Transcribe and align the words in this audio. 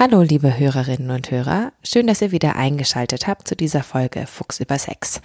Hallo, 0.00 0.22
liebe 0.22 0.56
Hörerinnen 0.56 1.10
und 1.10 1.32
Hörer. 1.32 1.72
Schön, 1.82 2.06
dass 2.06 2.22
ihr 2.22 2.30
wieder 2.30 2.54
eingeschaltet 2.54 3.26
habt 3.26 3.48
zu 3.48 3.56
dieser 3.56 3.82
Folge 3.82 4.28
Fuchs 4.28 4.60
über 4.60 4.78
Sex. 4.78 5.20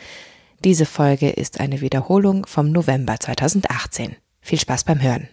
Diese 0.64 0.88
Folge 0.88 1.30
ist 1.30 1.60
eine 1.60 1.80
Wiederholung 1.82 2.48
vom 2.48 2.72
November 2.72 3.20
2018. 3.20 4.16
Viel 4.42 4.60
Spaß 4.60 4.86
beim 4.86 5.00
Hören. 5.00 5.28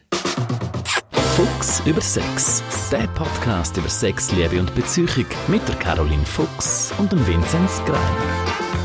Fuchs 1.36 1.80
über 1.86 2.02
Sex. 2.02 2.62
Der 2.92 3.06
Podcast 3.14 3.78
über 3.78 3.88
Sex, 3.88 4.30
Liebe 4.32 4.60
und 4.60 4.74
Beziehung 4.74 5.24
mit 5.48 5.66
der 5.66 5.76
Caroline 5.76 6.26
Fuchs 6.26 6.92
und 6.98 7.10
dem 7.10 7.26
Vinzenz 7.26 7.80
Greiner. 7.86 8.79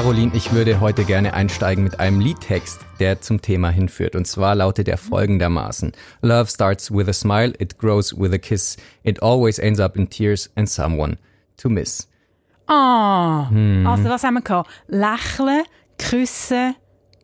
Caroline, 0.00 0.32
ich 0.34 0.54
würde 0.54 0.80
heute 0.80 1.04
gerne 1.04 1.34
einsteigen 1.34 1.84
mit 1.84 2.00
einem 2.00 2.20
Liedtext, 2.20 2.80
der 3.00 3.20
zum 3.20 3.42
Thema 3.42 3.68
hinführt. 3.68 4.16
Und 4.16 4.26
zwar 4.26 4.54
lautet 4.54 4.88
er 4.88 4.96
folgendermaßen. 4.96 5.92
Love 6.22 6.46
starts 6.46 6.90
with 6.90 7.06
a 7.06 7.12
smile, 7.12 7.52
it 7.58 7.76
grows 7.76 8.18
with 8.18 8.32
a 8.32 8.38
kiss, 8.38 8.78
it 9.02 9.22
always 9.22 9.58
ends 9.58 9.78
up 9.78 9.98
in 9.98 10.08
tears 10.08 10.50
and 10.56 10.70
someone 10.70 11.18
to 11.58 11.68
miss. 11.68 12.08
Ah, 12.66 13.50
hm. 13.50 13.86
also 13.86 14.04
was 14.04 14.24
haben 14.24 14.36
wir 14.36 14.40
gehabt? 14.40 14.70
Lächeln, 14.86 15.64
Küssen, 15.98 16.76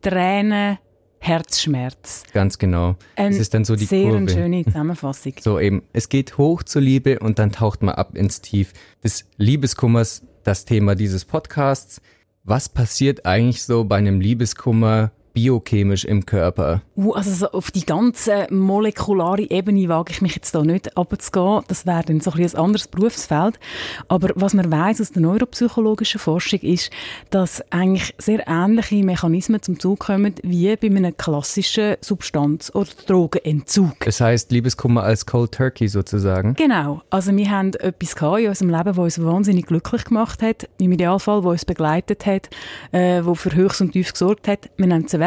Tränen, 0.03 0.77
Herzschmerz. 1.17 2.25
Ganz 2.31 2.59
genau. 2.59 2.95
Ein 3.15 3.31
es 3.31 3.39
ist 3.39 3.55
dann 3.55 3.65
so 3.65 3.75
die 3.75 3.85
sehr 3.85 4.11
Kurve. 4.11 4.29
schöne 4.29 4.63
Zusammenfassung. 4.63 5.33
So 5.41 5.59
eben, 5.59 5.81
es 5.93 6.09
geht 6.09 6.37
hoch 6.37 6.61
zur 6.61 6.83
Liebe 6.83 7.17
und 7.17 7.39
dann 7.39 7.51
taucht 7.51 7.81
man 7.81 7.95
ab 7.95 8.15
ins 8.15 8.41
Tief 8.41 8.73
des 9.03 9.25
Liebeskummers, 9.37 10.21
das 10.43 10.65
Thema 10.65 10.93
dieses 10.93 11.25
Podcasts. 11.25 12.01
Was 12.49 12.69
passiert 12.69 13.25
eigentlich 13.25 13.63
so 13.63 13.83
bei 13.83 13.97
einem 13.97 14.21
Liebeskummer 14.21 15.11
biochemisch 15.37 16.03
im 16.03 16.25
Körper? 16.25 16.81
Uh, 16.95 17.13
also 17.13 17.29
so 17.29 17.51
auf 17.51 17.69
die 17.69 17.85
ganze 17.85 18.47
molekulare 18.49 19.47
Ebene 19.51 19.87
wage 19.87 20.11
ich 20.11 20.23
mich 20.23 20.33
jetzt 20.33 20.55
da 20.55 20.63
nicht 20.63 20.97
abzugehen. 20.97 21.61
Das 21.67 21.85
wäre 21.85 22.01
dann 22.03 22.21
so 22.21 22.31
ein, 22.31 22.41
ein 22.41 22.55
anderes 22.55 22.87
Berufsfeld. 22.87 23.59
Aber 24.07 24.29
was 24.33 24.55
man 24.55 24.71
weiß 24.71 24.99
aus 24.99 25.11
der 25.11 25.21
neuropsychologischen 25.21 26.19
Forschung 26.19 26.61
ist, 26.61 26.89
dass 27.29 27.63
eigentlich 27.71 28.15
sehr 28.17 28.47
ähnliche 28.47 29.03
Mechanismen 29.03 29.61
zum 29.61 29.79
Zug 29.79 29.99
kommen 29.99 30.33
wie 30.41 30.75
bei 30.75 30.87
einem 30.87 31.15
klassischen 31.15 31.97
Substanz- 32.01 32.73
oder 32.73 32.89
Drogenentzug. 33.05 33.93
Das 34.05 34.19
heißt 34.19 34.51
Liebeskummer 34.51 35.03
als 35.03 35.27
Cold 35.27 35.51
Turkey 35.51 35.87
sozusagen? 35.87 36.55
Genau. 36.55 37.03
Also 37.11 37.35
wir 37.37 37.51
haben 37.51 37.73
etwas 37.75 38.15
in 38.39 38.47
unserem 38.47 38.71
Leben, 38.71 38.85
das 38.85 38.97
uns 38.97 39.23
wahnsinnig 39.23 39.67
glücklich 39.67 40.03
gemacht 40.05 40.41
hat. 40.41 40.67
Im 40.79 40.91
Idealfall, 40.93 41.41
das 41.41 41.51
uns 41.51 41.65
begleitet 41.65 42.25
hat, 42.25 42.49
äh, 42.91 43.21
wo 43.23 43.35
für 43.35 43.53
Höchst 43.53 43.81
und 43.81 43.91
Tief 43.91 44.11
gesorgt 44.11 44.47
hat. 44.47 44.71
Wir 44.77 44.87
nehmen 44.87 45.05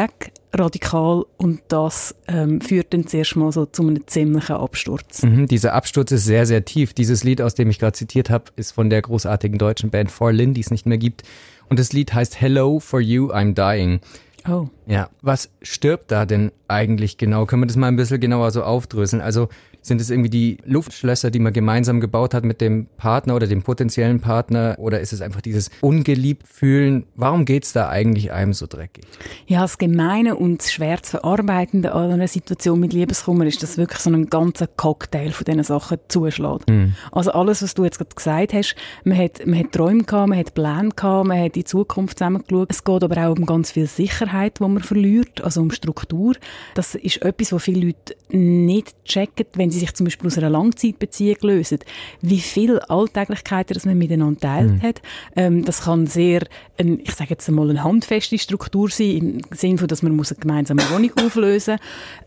radikal, 0.53 1.25
und 1.37 1.61
das 1.69 2.15
ähm, 2.27 2.61
führt 2.61 2.93
dann 2.93 3.07
zuerst 3.07 3.35
mal 3.35 3.51
so 3.51 3.65
zu 3.65 3.83
einem 3.83 4.05
ziemlichen 4.07 4.55
Absturz. 4.55 5.23
Mhm, 5.23 5.47
dieser 5.47 5.73
Absturz 5.73 6.11
ist 6.11 6.25
sehr, 6.25 6.45
sehr 6.45 6.65
tief. 6.65 6.93
Dieses 6.93 7.23
Lied, 7.23 7.41
aus 7.41 7.55
dem 7.55 7.69
ich 7.69 7.79
gerade 7.79 7.93
zitiert 7.93 8.29
habe, 8.29 8.45
ist 8.55 8.71
von 8.71 8.89
der 8.89 9.01
großartigen 9.01 9.57
deutschen 9.57 9.89
Band 9.89 10.11
For 10.11 10.31
Lynn, 10.31 10.53
die 10.53 10.61
es 10.61 10.71
nicht 10.71 10.85
mehr 10.85 10.97
gibt. 10.97 11.23
Und 11.69 11.79
das 11.79 11.93
Lied 11.93 12.13
heißt 12.13 12.39
Hello 12.39 12.79
for 12.79 12.99
You, 12.99 13.31
I'm 13.31 13.53
Dying. 13.53 14.01
Oh. 14.47 14.67
Ja, 14.87 15.09
was 15.21 15.49
stirbt 15.61 16.11
da 16.11 16.25
denn 16.25 16.51
eigentlich 16.67 17.17
genau? 17.17 17.45
Können 17.45 17.61
wir 17.61 17.67
das 17.67 17.77
mal 17.77 17.87
ein 17.87 17.95
bisschen 17.95 18.19
genauer 18.19 18.51
so 18.51 18.63
aufdröseln? 18.63 19.21
Also 19.21 19.49
sind 19.81 19.99
es 19.99 20.09
irgendwie 20.09 20.29
die 20.29 20.57
Luftschlösser, 20.65 21.31
die 21.31 21.39
man 21.39 21.53
gemeinsam 21.53 21.99
gebaut 21.99 22.33
hat 22.33 22.43
mit 22.43 22.61
dem 22.61 22.87
Partner 22.97 23.35
oder 23.35 23.47
dem 23.47 23.63
potenziellen 23.63 24.19
Partner? 24.19 24.75
Oder 24.77 24.99
ist 24.99 25.13
es 25.13 25.21
einfach 25.21 25.41
dieses 25.41 25.69
ungeliebt 25.81 26.47
fühlen? 26.47 27.05
Warum 27.15 27.45
geht's 27.45 27.73
da 27.73 27.89
eigentlich 27.89 28.31
einem 28.31 28.53
so 28.53 28.67
dreckig? 28.67 29.05
Ja, 29.47 29.61
das 29.61 29.77
Gemeine 29.77 30.35
und 30.35 30.59
das 30.59 30.71
schwer 30.71 31.01
zu 31.01 31.11
verarbeitende 31.11 31.93
an 31.93 32.11
einer 32.11 32.27
Situation 32.27 32.79
mit 32.79 32.93
Liebeskummer 32.93 33.45
ist, 33.45 33.63
dass 33.63 33.77
wirklich 33.77 33.99
so 33.99 34.11
ein 34.11 34.27
ganzer 34.27 34.67
Cocktail 34.67 35.31
von 35.31 35.45
diesen 35.45 35.63
Sachen 35.63 35.97
zuschlägt. 36.07 36.69
Mhm. 36.69 36.95
Also 37.11 37.31
alles, 37.31 37.63
was 37.63 37.73
du 37.73 37.83
jetzt 37.83 37.97
gerade 37.97 38.15
gesagt 38.15 38.53
hast, 38.53 38.75
man 39.03 39.17
hat, 39.17 39.45
man 39.45 39.59
hat 39.59 39.71
Träume 39.71 40.03
gehabt, 40.03 40.29
man 40.29 40.37
hat 40.37 40.53
Pläne 40.53 40.89
gehabt, 40.89 41.27
man 41.27 41.37
hat 41.37 41.45
in 41.47 41.51
die 41.53 41.63
Zukunft 41.63 42.19
zusammengeschaut. 42.19 42.71
Es 42.71 42.83
geht 42.83 43.03
aber 43.03 43.27
auch 43.27 43.35
um 43.35 43.45
ganz 43.45 43.71
viel 43.71 43.87
Sicherheit, 43.87 44.59
die 44.59 44.63
man 44.63 44.83
verliert, 44.83 45.41
also 45.41 45.61
um 45.61 45.71
Struktur. 45.71 46.35
Das 46.75 46.95
ist 46.95 47.21
etwas, 47.23 47.51
was 47.51 47.63
viele 47.63 47.87
Leute 47.87 48.15
nicht 48.33 48.93
checken, 49.05 49.45
wenn 49.55 49.71
sie 49.71 49.79
sich 49.79 49.93
zum 49.93 50.05
Beispiel 50.05 50.27
aus 50.27 50.37
einer 50.37 50.49
Langzeitbeziehung 50.49 51.37
lösen, 51.41 51.79
wie 52.21 52.39
viele 52.39 52.89
Alltäglichkeiten 52.89 53.73
das 53.73 53.85
man 53.85 53.97
miteinander 53.97 54.39
teilt 54.39 54.71
Mhm. 54.71 54.81
hat. 54.81 55.01
Ähm, 55.35 55.65
das 55.65 55.81
kann 55.83 56.07
sehr, 56.07 56.41
ein, 56.79 56.99
ich 57.03 57.13
sage 57.13 57.31
jetzt 57.31 57.47
einmal, 57.49 57.69
eine 57.69 57.83
handfeste 57.83 58.37
Struktur 58.37 58.89
sein, 58.89 59.41
im 59.49 59.57
Sinne 59.57 59.77
von, 59.77 59.87
dass 59.87 60.01
man 60.03 60.15
muss 60.15 60.31
eine 60.31 60.39
gemeinsame 60.39 60.81
Wohnung 60.91 61.11
auflösen 61.25 61.77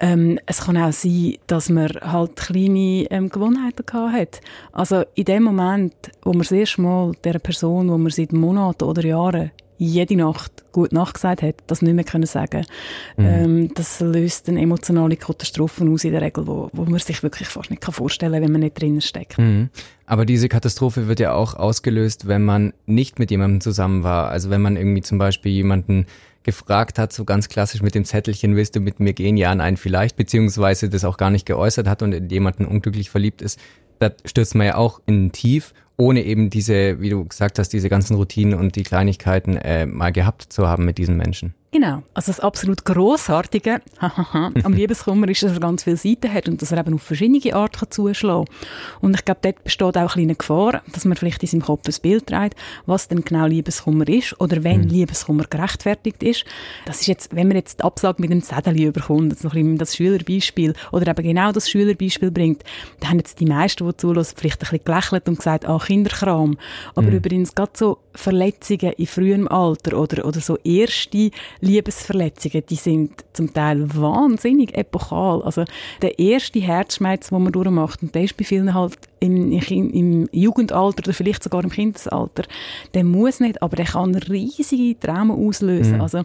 ähm, 0.01 0.39
Es 0.47 0.63
kann 0.63 0.77
auch 0.77 0.93
sein, 0.93 1.37
dass 1.47 1.69
man 1.69 1.89
halt 2.01 2.37
kleine 2.37 3.07
ähm, 3.11 3.29
Gewohnheiten 3.29 3.85
gehabt 3.87 4.15
hat. 4.15 4.41
Also 4.73 5.05
in 5.15 5.25
dem 5.25 5.45
Moment, 5.45 5.95
wo 6.23 6.31
man 6.31 6.41
das 6.41 6.53
erste 6.53 6.81
Mal 6.81 7.13
der 7.25 7.39
Person, 7.39 7.89
wo 7.91 7.99
man 7.99 8.11
seit 8.11 8.33
Monaten 8.33 8.85
oder 8.85 9.05
Jahren 9.05 9.51
jede 9.79 10.17
Nacht 10.17 10.65
gut 10.73 10.93
Nacht 10.93 11.15
gesagt 11.15 11.43
hat, 11.43 11.57
das 11.67 11.83
nicht 11.83 11.95
mehr 11.95 12.05
können 12.05 12.27
sagen. 12.27 12.67
Ähm, 13.17 13.73
das 13.75 14.01
löst 14.01 14.49
eine 14.49 14.61
emotionale 14.61 15.17
Katastrophe 15.17 15.89
aus 15.89 16.05
in 16.05 16.13
der 16.13 16.23
Regel, 16.23 16.47
wo, 16.47 16.69
wo 16.73 16.85
man 16.85 16.99
sich 16.99 17.23
wirklich 17.23 17.49
fast 17.49 17.71
nicht 17.71 17.83
kann 17.83 17.95
vorstellen 17.95 18.33
kann, 18.33 18.43
wenn 18.43 18.53
man 18.53 18.61
nicht 18.61 18.81
drinnen 18.81 19.01
steckt. 19.01 19.39
Mhm. 19.39 19.71
Aber 20.07 20.27
diese 20.27 20.49
Katastrophe 20.49 21.09
wird 21.09 21.21
ja 21.21 21.33
auch 21.33 21.55
ausgelöst, 21.55 22.27
wenn 22.27 22.45
man 22.45 22.73
nicht 22.87 23.19
mit 23.19 23.31
jemandem 23.31 23.61
zusammen 23.61 24.03
war. 24.03 24.29
Also 24.29 24.51
wenn 24.51 24.63
man 24.63 24.77
irgendwie 24.77 25.03
zum 25.03 25.19
Beispiel 25.19 25.53
jemanden 25.53 26.07
gefragt 26.43 26.99
hat, 26.99 27.13
so 27.13 27.25
ganz 27.25 27.49
klassisch 27.49 27.83
mit 27.83 27.95
dem 27.95 28.05
Zettelchen, 28.05 28.55
willst 28.55 28.77
du 28.77 28.81
mit 28.81 29.01
mir 29.01 29.15
gehen? 29.15 29.37
Ja, 29.37 29.55
nein, 29.55 29.77
vielleicht, 29.77 30.17
beziehungsweise 30.17 30.91
das 30.91 31.05
auch 31.05 31.17
gar 31.17 31.31
nicht 31.31 31.47
geäußert 31.47 31.89
hat 31.89 32.03
und 32.03 32.13
in 32.13 32.29
jemanden 32.29 32.67
unglücklich 32.67 33.11
verliebt 33.11 33.43
ist. 33.43 33.59
Da 33.99 34.11
stürzt 34.25 34.55
man 34.55 34.67
ja 34.67 34.75
auch 34.77 35.01
in 35.07 35.27
ein 35.27 35.33
Tief, 35.33 35.73
ohne 35.97 36.25
eben 36.25 36.51
diese, 36.51 37.01
wie 37.01 37.11
du 37.11 37.25
gesagt 37.25 37.59
hast, 37.59 37.71
diese 37.71 37.89
ganzen 37.89 38.17
Routinen 38.17 38.59
und 38.59 38.77
die 38.77 38.83
Kleinigkeiten 38.83 39.57
äh, 39.57 39.87
mal 39.87 40.13
gehabt 40.13 40.43
zu 40.43 40.69
haben 40.69 40.85
mit 40.85 40.99
diesen 40.99 41.17
Menschen. 41.17 41.55
Genau. 41.75 42.05
Also 42.15 42.31
das 42.31 42.39
absolut 42.39 42.85
Grossartige 42.85 43.83
am 44.63 44.73
Liebeskummer 44.75 45.29
ist, 45.29 45.43
dass 45.43 45.55
er 45.55 45.59
ganz 45.59 45.83
viele 45.83 45.97
Seiten 45.97 46.33
hat 46.33 46.47
und 46.47 46.63
dass 46.63 46.71
er 46.71 46.79
eben 46.79 46.95
auf 46.95 47.03
verschiedene 47.03 47.53
Arten 47.53 47.81
kann 47.81 47.91
zuschlagen 47.91 48.45
kann. 48.45 49.01
Und 49.01 49.17
ich 49.17 49.25
glaube, 49.25 49.41
dort 49.43 49.65
besteht 49.65 49.97
auch 49.97 49.97
eine 49.97 50.09
kleine 50.09 50.35
Gefahr, 50.37 50.83
dass 50.93 51.05
man 51.05 51.17
vielleicht 51.17 51.43
in 51.43 51.49
seinem 51.49 51.63
Kopf 51.63 51.89
ein 51.89 51.95
Bild 52.01 52.29
trägt, 52.29 52.55
was 52.87 53.09
denn 53.09 53.25
genau 53.25 53.47
Liebeskummer 53.47 54.07
ist 54.07 54.41
oder 54.41 54.63
wenn 54.63 54.83
Mhm. 54.83 54.89
Liebeskummer 54.89 55.47
gerechtfertigt 55.51 56.23
ist. 56.23 56.45
Das 56.87 57.01
ist 57.01 57.09
jetzt, 57.09 57.35
wenn 57.35 57.49
man 57.49 57.57
jetzt 57.57 57.81
die 57.81 57.85
Absage 57.85 58.23
mit 58.23 58.31
dem 58.31 58.45
Zettel 58.45 58.81
überkommt, 58.81 59.33
jetzt 59.33 59.43
noch 59.43 59.55
ein 59.55 59.63
bisschen 59.63 59.79
das 59.79 59.97
Schülerbeispiel 59.97 60.75
oder 60.93 61.09
eben 61.09 61.27
genau 61.27 61.51
das 61.51 61.69
Schülerbeispiel 61.69 62.31
bringt, 62.31 62.63
dann 63.01 63.11
haben 63.11 63.19
jetzt 63.19 63.41
die 63.41 63.47
meisten, 63.47 63.85
die 63.85 63.97
zulassen, 63.97 64.37
vielleicht 64.37 64.61
ein 64.61 64.69
bisschen 64.71 64.85
gelächelt 64.85 65.29
und 65.29 65.39
gesagt, 65.39 65.67
ah, 65.67 65.81
Kinderkram. 65.85 66.57
Aber 66.95 67.09
übrigens 67.09 67.53
gerade 67.53 67.73
so 67.75 67.99
Verletzungen 68.15 68.93
in 68.93 69.07
frühem 69.09 69.49
Alter 69.49 69.99
oder, 69.99 70.25
oder 70.25 70.39
so 70.39 70.57
erste 70.59 71.33
Liebesverletzungen, 71.65 72.63
die 72.69 72.77
sind 72.77 73.25
zum 73.33 73.53
Teil 73.53 73.95
wahnsinnig 73.97 74.77
epochal. 74.77 75.43
Also 75.43 75.65
der 76.03 76.19
erste 76.19 76.61
Herzschmerz, 76.61 77.29
den 77.29 77.43
man 77.43 77.53
durchmacht, 77.53 78.03
und 78.03 78.15
der 78.15 78.25
ist 78.25 78.37
bei 78.37 78.45
vielen 78.45 78.75
halt 78.75 78.99
im, 79.21 79.53
im, 79.53 80.29
Jugendalter 80.33 81.03
oder 81.05 81.15
vielleicht 81.15 81.43
sogar 81.43 81.65
im 81.65 81.71
Kindesalter, 81.71 82.45
der 82.93 83.05
muss 83.05 83.41
nicht, 83.41 83.63
aber 83.63 83.77
der 83.77 83.87
kann 83.87 84.15
riesige 84.15 84.99
Traumen 84.99 85.31
auslösen. 85.31 86.01
Also 86.01 86.25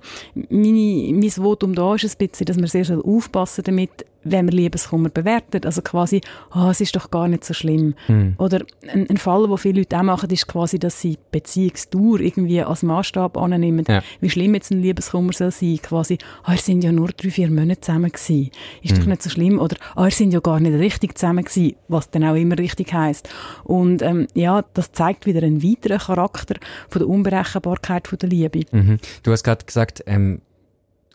meine, 0.49 1.13
mein 1.13 1.29
Votum 1.29 1.73
da 1.73 1.95
ist 1.95 2.03
ein 2.03 2.27
bisschen, 2.27 2.45
dass 2.45 2.57
man 2.57 2.67
sehr 2.67 2.85
soll 2.85 3.01
aufpassen 3.01 3.63
damit, 3.63 4.05
wenn 4.23 4.45
man 4.45 4.53
Liebeskummer 4.53 5.09
bewertet. 5.09 5.65
Also 5.65 5.81
quasi, 5.81 6.21
ah, 6.51 6.69
es 6.71 6.81
ist 6.81 6.95
doch 6.95 7.09
gar 7.11 7.27
nicht 7.27 7.43
so 7.43 7.53
schlimm. 7.53 7.95
Oder 8.37 8.61
ein, 8.91 9.09
ein 9.09 9.17
Fall, 9.17 9.49
wo 9.49 9.57
viele 9.57 9.79
Leute 9.79 9.97
auch 9.97 10.03
machen, 10.03 10.29
ist 10.29 10.47
quasi, 10.47 10.79
dass 10.79 10.99
sie 11.01 11.17
Beziehungsdauer 11.31 12.19
irgendwie 12.19 12.61
als 12.61 12.83
Maßstab 12.83 13.37
annehmen. 13.37 13.85
Ja. 13.87 14.01
Wie 14.19 14.29
schlimm 14.29 14.53
jetzt 14.55 14.71
ein 14.71 14.81
Liebeskummer 14.81 15.33
soll 15.33 15.51
sein. 15.51 15.79
Quasi, 15.81 16.17
ah, 16.43 16.51
wir 16.51 16.57
sind 16.57 16.83
ja 16.83 16.91
nur 16.91 17.09
drei, 17.09 17.29
vier 17.29 17.49
Monate 17.49 17.81
zusammen 17.81 18.11
gewesen. 18.11 18.51
Ist 18.81 18.97
doch 18.97 19.05
nicht 19.05 19.23
so 19.23 19.29
schlimm. 19.29 19.59
Oder, 19.59 19.77
ah, 19.95 20.05
wir 20.05 20.11
sind 20.11 20.33
ja 20.33 20.39
gar 20.39 20.59
nicht 20.59 20.77
richtig 20.77 21.17
zusammen 21.17 21.43
gewesen. 21.43 21.75
Was 21.87 22.09
dann 22.09 22.23
auch 22.23 22.35
immer 22.35 22.57
richtig 22.57 22.93
heisst. 22.93 23.29
Und, 23.63 24.01
ähm, 24.01 24.27
ja, 24.33 24.63
das 24.73 24.91
zeigt 24.91 25.25
wieder 25.25 25.43
einen 25.43 25.63
weiteren 25.63 25.99
Charakter 25.99 26.55
von 26.89 26.99
der 26.99 27.09
Unberechenbarkeit 27.09 28.07
von 28.07 28.17
der 28.17 28.29
Liebe. 28.29 28.61
Mhm. 28.71 28.99
Du 29.23 29.31
hast 29.31 29.43
gerade 29.43 29.65
gesagt, 29.65 30.03
ähm, 30.05 30.41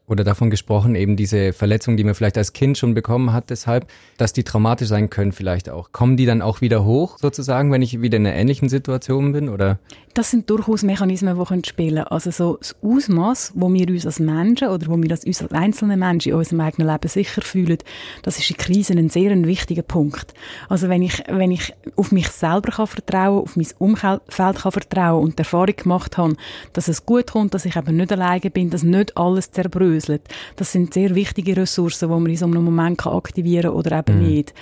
oder 0.06 0.22
davon 0.22 0.50
gesprochen, 0.50 0.94
eben 0.94 1.16
diese 1.16 1.52
Verletzungen, 1.52 1.96
die 1.96 2.04
man 2.04 2.14
vielleicht 2.14 2.36
als 2.36 2.52
Kind 2.52 2.76
schon 2.76 2.92
bekommen 2.94 3.32
hat, 3.32 3.48
deshalb, 3.48 3.86
dass 4.18 4.34
die 4.34 4.44
traumatisch 4.44 4.88
sein 4.88 5.08
können 5.08 5.32
vielleicht 5.32 5.70
auch. 5.70 5.92
Kommen 5.92 6.16
die 6.16 6.26
dann 6.26 6.42
auch 6.42 6.60
wieder 6.60 6.84
hoch, 6.84 7.18
sozusagen, 7.18 7.72
wenn 7.72 7.80
ich 7.80 8.02
wieder 8.02 8.18
in 8.18 8.26
einer 8.26 8.36
ähnlichen 8.36 8.68
Situation 8.68 9.32
bin, 9.32 9.48
oder? 9.48 9.78
Das 10.12 10.30
sind 10.30 10.48
durchaus 10.50 10.82
Mechanismen, 10.82 11.38
die 11.38 11.44
können 11.44 11.64
spielen. 11.64 12.04
Also 12.04 12.30
so 12.30 12.56
das 12.58 12.76
Ausmaß, 12.82 13.52
wo 13.56 13.72
wir 13.72 13.88
uns 13.88 14.04
als 14.06 14.20
Menschen 14.20 14.68
oder 14.68 14.86
wo 14.86 14.96
wir 14.96 15.10
uns 15.10 15.42
als 15.42 15.52
einzelne 15.52 15.96
Menschen 15.96 16.32
in 16.32 16.38
unserem 16.38 16.60
eigenen 16.60 16.88
Leben 16.88 17.08
sicher 17.08 17.42
fühlen, 17.42 17.78
das 18.22 18.38
ist 18.38 18.50
in 18.50 18.56
Krisen 18.56 18.98
ein 18.98 19.08
sehr 19.08 19.34
wichtiger 19.44 19.82
Punkt. 19.82 20.34
Also 20.68 20.88
wenn 20.88 21.02
ich, 21.02 21.24
wenn 21.28 21.50
ich 21.50 21.72
auf 21.96 22.12
mich 22.12 22.28
selber 22.28 22.70
kann 22.72 22.86
vertrauen, 22.86 23.42
auf 23.42 23.56
mein 23.56 23.66
Umfeld 23.78 24.20
kann 24.28 24.72
vertrauen 24.72 25.24
und 25.24 25.38
die 25.38 25.40
Erfahrung 25.40 25.74
gemacht 25.74 26.18
habe, 26.18 26.36
dass 26.74 26.88
es 26.88 27.06
gut 27.06 27.32
kommt, 27.32 27.54
dass 27.54 27.64
ich 27.64 27.74
eben 27.74 27.96
nicht 27.96 28.12
alleine 28.12 28.50
bin, 28.50 28.70
dass 28.70 28.82
nicht 28.82 29.16
alles 29.16 29.50
zerbröselt, 29.50 29.93
aufdröselt. 29.94 30.22
Das 30.56 30.72
sind 30.72 30.94
sehr 30.94 31.14
wichtige 31.14 31.56
Ressourcen, 31.56 32.08
die 32.08 32.14
man 32.14 32.26
in 32.26 32.36
so 32.36 32.46
einem 32.46 32.64
Moment 32.64 33.06
aktivieren 33.06 33.70
kann 33.70 33.72
oder 33.72 33.98
eben 33.98 34.20
mhm. 34.20 34.26
nicht. 34.26 34.54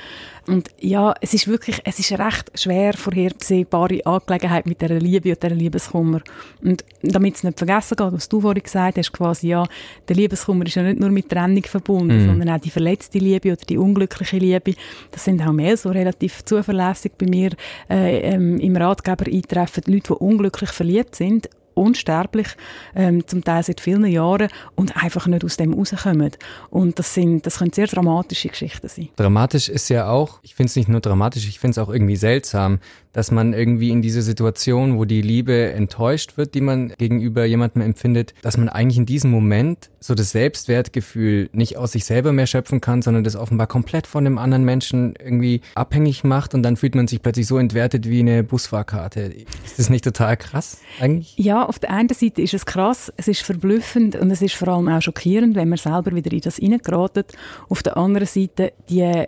Und 0.48 0.70
ja, 0.80 1.14
es 1.20 1.34
ist 1.34 1.46
wirklich, 1.46 1.80
es 1.84 2.00
ist 2.00 2.12
eine 2.12 2.26
recht 2.26 2.50
schwer 2.58 2.94
vorhersehbare 2.94 4.04
Angelegenheit 4.04 4.66
mit 4.66 4.82
der 4.82 4.98
Liebe 4.98 5.30
und 5.30 5.40
der 5.40 5.50
Liebeskummer. 5.50 6.20
Und 6.64 6.84
damit 7.00 7.36
es 7.36 7.44
nicht 7.44 7.58
vergessen 7.58 7.96
geht, 7.96 8.12
was 8.12 8.28
du 8.28 8.40
vorhin 8.40 8.62
gesagt 8.62 8.98
hast, 8.98 9.12
quasi, 9.12 9.48
ja, 9.48 9.64
der 10.08 10.16
Liebeskummer 10.16 10.66
ist 10.66 10.74
ja 10.74 10.82
nicht 10.82 10.98
nur 10.98 11.10
mit 11.10 11.28
Trennung 11.28 11.62
verbunden, 11.62 12.24
mm. 12.24 12.26
sondern 12.26 12.50
auch 12.50 12.60
die 12.60 12.70
verletzte 12.70 13.18
Liebe 13.18 13.52
oder 13.52 13.64
die 13.68 13.78
unglückliche 13.78 14.38
Liebe. 14.38 14.74
Das 15.12 15.24
sind 15.24 15.40
auch 15.46 15.52
mehr 15.52 15.76
so 15.76 15.90
relativ 15.90 16.44
zuverlässig 16.44 17.12
bei 17.16 17.26
mir 17.26 17.50
äh, 17.88 18.32
ähm, 18.32 18.58
im 18.58 18.74
Ratgeber 18.76 19.26
eintreffen, 19.26 19.84
Leute, 19.86 20.14
die 20.14 20.24
unglücklich 20.24 20.70
verliebt 20.70 21.14
sind 21.14 21.48
unsterblich, 21.74 22.48
ähm, 22.94 23.26
zum 23.26 23.44
Teil 23.44 23.62
seit 23.62 23.80
vielen 23.80 24.04
Jahren 24.06 24.48
und 24.74 24.96
einfach 24.96 25.26
nicht 25.26 25.44
aus 25.44 25.56
dem 25.56 25.74
rauskommen. 25.74 26.30
Und 26.70 26.98
das 26.98 27.14
sind, 27.14 27.46
das 27.46 27.58
können 27.58 27.72
sehr 27.72 27.86
dramatische 27.86 28.48
Geschichten 28.48 28.88
sein. 28.88 29.08
Dramatisch 29.16 29.68
ist 29.68 29.88
ja 29.88 30.08
auch, 30.08 30.40
ich 30.42 30.54
finde 30.54 30.68
es 30.68 30.76
nicht 30.76 30.88
nur 30.88 31.00
dramatisch, 31.00 31.48
ich 31.48 31.58
finde 31.58 31.72
es 31.72 31.78
auch 31.78 31.92
irgendwie 31.92 32.16
seltsam, 32.16 32.78
dass 33.12 33.30
man 33.30 33.52
irgendwie 33.52 33.90
in 33.90 34.02
diese 34.02 34.22
Situation, 34.22 34.98
wo 34.98 35.04
die 35.04 35.22
Liebe 35.22 35.72
enttäuscht 35.72 36.36
wird, 36.36 36.54
die 36.54 36.60
man 36.60 36.92
gegenüber 36.98 37.44
jemandem 37.44 37.82
empfindet, 37.82 38.34
dass 38.42 38.56
man 38.56 38.68
eigentlich 38.68 38.98
in 38.98 39.06
diesem 39.06 39.30
Moment 39.30 39.90
so 40.00 40.14
das 40.14 40.30
Selbstwertgefühl 40.30 41.48
nicht 41.52 41.76
aus 41.76 41.92
sich 41.92 42.04
selber 42.04 42.32
mehr 42.32 42.46
schöpfen 42.46 42.80
kann, 42.80 43.02
sondern 43.02 43.24
das 43.24 43.36
offenbar 43.36 43.66
komplett 43.66 44.06
von 44.06 44.24
dem 44.24 44.38
anderen 44.38 44.64
Menschen 44.64 45.14
irgendwie 45.22 45.60
abhängig 45.74 46.24
macht 46.24 46.54
und 46.54 46.62
dann 46.62 46.76
fühlt 46.76 46.94
man 46.94 47.06
sich 47.06 47.22
plötzlich 47.22 47.46
so 47.46 47.58
entwertet 47.58 48.08
wie 48.08 48.20
eine 48.20 48.42
Busfahrkarte. 48.42 49.32
Ist 49.64 49.78
das 49.78 49.90
nicht 49.90 50.04
total 50.04 50.36
krass 50.36 50.78
eigentlich? 51.00 51.34
Ja, 51.36 51.64
auf 51.64 51.78
der 51.78 51.90
einen 51.90 52.08
Seite 52.08 52.42
ist 52.42 52.54
es 52.54 52.66
krass, 52.66 53.12
es 53.16 53.28
ist 53.28 53.42
verblüffend 53.42 54.16
und 54.16 54.30
es 54.30 54.42
ist 54.42 54.54
vor 54.54 54.68
allem 54.68 54.88
auch 54.88 55.00
schockierend, 55.00 55.54
wenn 55.54 55.68
man 55.68 55.78
selber 55.78 56.14
wieder 56.14 56.32
in 56.32 56.40
das 56.40 56.56
hineingeraten. 56.56 57.24
Auf 57.68 57.82
der 57.82 57.96
anderen 57.96 58.26
Seite 58.26 58.72
die 58.88 59.26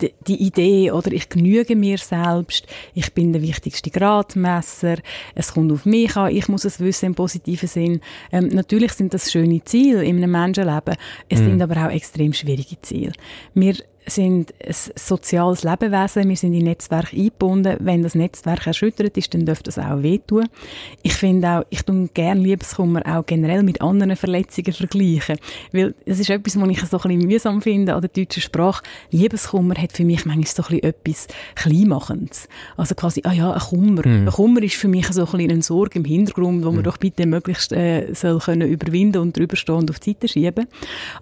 die, 0.00 0.42
Idee 0.42 0.90
oder 0.90 1.12
ich 1.12 1.28
genüge 1.28 1.76
mir 1.76 1.98
selbst, 1.98 2.66
ich 2.94 3.12
bin 3.12 3.32
der 3.32 3.42
wichtigste 3.42 3.90
Gradmesser, 3.90 4.96
es 5.34 5.54
kommt 5.54 5.72
auf 5.72 5.86
mich 5.86 6.16
an, 6.16 6.34
ich 6.34 6.48
muss 6.48 6.64
es 6.64 6.80
wissen 6.80 7.06
im 7.06 7.14
positiven 7.14 7.68
Sinn. 7.68 8.00
Ähm, 8.32 8.48
natürlich 8.48 8.92
sind 8.92 9.14
das 9.14 9.30
schöne 9.30 9.62
Ziele 9.64 10.04
in 10.04 10.16
einem 10.16 10.30
Menschenleben, 10.30 10.96
es 11.28 11.40
mm. 11.40 11.44
sind 11.44 11.62
aber 11.62 11.86
auch 11.86 11.90
extrem 11.90 12.32
schwierige 12.32 12.80
Ziele. 12.82 13.12
Wir 13.54 13.76
sind 14.06 14.54
ein 14.64 14.74
soziales 14.94 15.64
Lebewesen, 15.64 16.28
wir 16.28 16.36
sind 16.36 16.54
in 16.54 16.64
Netzwerk 16.64 17.12
eingebunden. 17.12 17.76
Wenn 17.80 18.02
das 18.02 18.14
Netzwerk 18.14 18.66
erschüttert 18.66 19.16
ist, 19.16 19.34
dann 19.34 19.46
dürfte 19.46 19.64
das 19.64 19.78
auch 19.78 20.02
wehtun. 20.02 20.48
Ich 21.02 21.14
finde 21.14 21.48
auch, 21.48 21.66
ich 21.70 21.82
tue 21.82 22.08
gerne 22.14 22.40
Liebeskummer 22.40 23.02
auch 23.06 23.26
generell 23.26 23.62
mit 23.62 23.80
anderen 23.80 24.16
Verletzungen 24.16 24.72
vergleichen. 24.72 25.38
Weil 25.72 25.94
das 26.06 26.20
ist 26.20 26.30
etwas, 26.30 26.60
was 26.60 26.68
ich 26.68 26.80
so 26.80 26.98
ein 26.98 27.02
bisschen 27.02 27.28
mühsam 27.28 27.62
finde 27.62 27.94
an 27.94 28.00
der 28.00 28.10
deutschen 28.10 28.42
Sprache. 28.42 28.82
Liebeskummer 29.10 29.74
hat 29.74 29.92
für 29.92 30.04
mich 30.04 30.24
manchmal 30.24 30.46
so 30.46 30.62
ein 30.62 30.80
bisschen 30.80 30.82
etwas 30.82 31.28
Kleinmachendes. 31.54 32.48
Also 32.76 32.94
quasi, 32.94 33.22
ah 33.24 33.32
ja, 33.32 33.52
ein 33.52 33.60
Kummer. 33.60 34.06
Mhm. 34.06 34.28
Ein 34.28 34.32
Kummer 34.32 34.62
ist 34.62 34.76
für 34.76 34.88
mich 34.88 35.08
so 35.08 35.22
ein 35.22 35.30
bisschen 35.32 35.50
eine 35.50 35.62
Sorge 35.62 35.98
im 35.98 36.04
Hintergrund, 36.04 36.64
wo 36.64 36.70
man 36.70 36.80
mhm. 36.80 36.84
doch 36.84 36.96
bitte 36.98 37.26
möglichst 37.26 37.72
äh, 37.72 38.12
soll 38.14 38.38
können 38.38 38.68
überwinden 38.68 39.18
und 39.18 39.36
drüber 39.36 39.56
stehen 39.56 39.76
und 39.76 39.90
auf 39.90 39.98
die 39.98 40.10
Seite 40.12 40.28
schieben. 40.28 40.66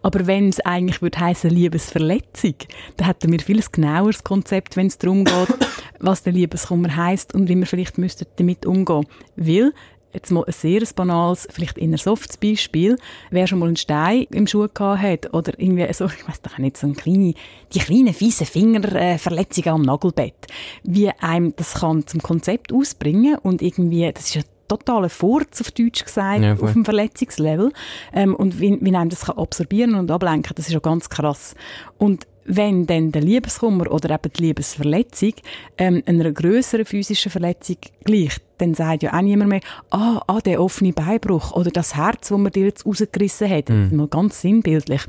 Aber 0.03 0.27
wenn 0.27 0.49
es 0.49 0.61
eigentlich 0.61 1.01
würde 1.01 1.19
heißen 1.19 1.51
Liebesverletzung, 1.51 2.55
da 2.97 3.07
hätten 3.07 3.33
wir 3.33 3.41
viel 3.41 3.63
genaueres 3.71 4.25
Konzept, 4.25 4.77
wenn 4.77 4.87
es 4.87 4.99
darum 4.99 5.25
geht, 5.25 5.49
was 6.01 6.23
der 6.23 6.33
Liebeskummer 6.33 6.95
heißt 6.95 7.35
und 7.35 7.49
wie 7.49 7.57
wir 7.57 7.67
vielleicht 7.67 7.99
müssten 7.99 8.27
damit 8.37 8.67
umgehen. 8.67 9.07
Weil 9.37 9.73
jetzt 10.15 10.31
mal 10.31 10.45
ein 10.45 10.53
sehr 10.53 10.81
banales, 10.95 11.49
vielleicht 11.51 11.77
eher 11.77 11.99
softes 11.99 12.37
Beispiel, 12.37 12.97
wer 13.31 13.47
schon 13.47 13.59
mal 13.59 13.67
einen 13.67 13.77
Stein 13.77 14.27
im 14.31 14.47
Schuh 14.47 14.69
gehabt 14.73 15.03
hat 15.03 15.35
oder 15.35 15.59
irgendwie 15.59 15.93
so, 15.93 16.07
ich 16.07 16.27
weiß 16.27 16.41
doch 16.43 16.59
nicht, 16.59 16.77
so 16.77 16.87
eine 16.87 16.95
kleine, 16.95 17.35
die 17.73 17.79
kleinen 17.81 18.15
fiesen 18.15 18.47
Fingerverletzungen 18.47 19.69
am 19.69 19.83
Nagelbett, 19.83 20.47
wie 20.85 21.11
einem 21.11 21.55
das 21.57 21.75
kann 21.75 22.07
zum 22.07 22.23
Konzept 22.23 22.73
ausbringen 22.73 23.37
und 23.43 23.61
irgendwie, 23.61 24.11
das 24.13 24.27
ist 24.27 24.35
ja 24.37 24.43
totaler 24.69 25.11
Furz, 25.11 25.61
auf 25.61 25.71
Deutsch 25.73 26.05
gesagt, 26.05 26.43
ja, 26.43 26.55
auf 26.55 26.73
dem 26.73 26.85
Verletzungslevel. 26.85 27.73
Ähm, 28.13 28.35
und 28.35 28.61
wie, 28.61 28.79
wie 28.81 28.97
einem 28.97 29.11
das 29.11 29.27
kann 29.27 29.37
absorbieren 29.37 29.95
und 29.95 30.11
ablenken, 30.11 30.53
das 30.55 30.67
ist 30.67 30.73
ja 30.73 30.79
ganz 30.79 31.09
krass. 31.11 31.55
Und 31.99 32.27
wenn 32.47 32.87
dann 32.87 33.13
der 33.13 33.23
Liebeskummer 33.23 33.91
oder 33.91 34.11
eben 34.11 34.33
die 34.33 34.43
Liebesverletzung 34.43 35.33
ähm, 35.79 36.03
einer 36.07 36.31
größeren 36.31 36.85
physischen 36.85 37.31
Verletzung 37.31 37.77
gleicht, 38.05 38.43
dann 38.59 38.75
sagt 38.75 39.03
ja 39.03 39.13
auch 39.13 39.23
niemand 39.23 39.51
mehr, 39.51 39.61
ah, 39.91 40.23
ah, 40.27 40.41
der 40.41 40.61
offene 40.61 40.93
Beinbruch 40.93 41.53
oder 41.53 41.71
das 41.71 41.97
Herz, 41.97 42.29
das 42.29 42.39
man 42.39 42.53
dir 42.53 42.67
jetzt 42.67 42.87
rausgerissen 42.87 43.51
hat. 43.51 43.69
Mm. 43.69 43.97
Mal 43.97 44.09
ganz 44.09 44.41
sinnbildlich. 44.41 45.03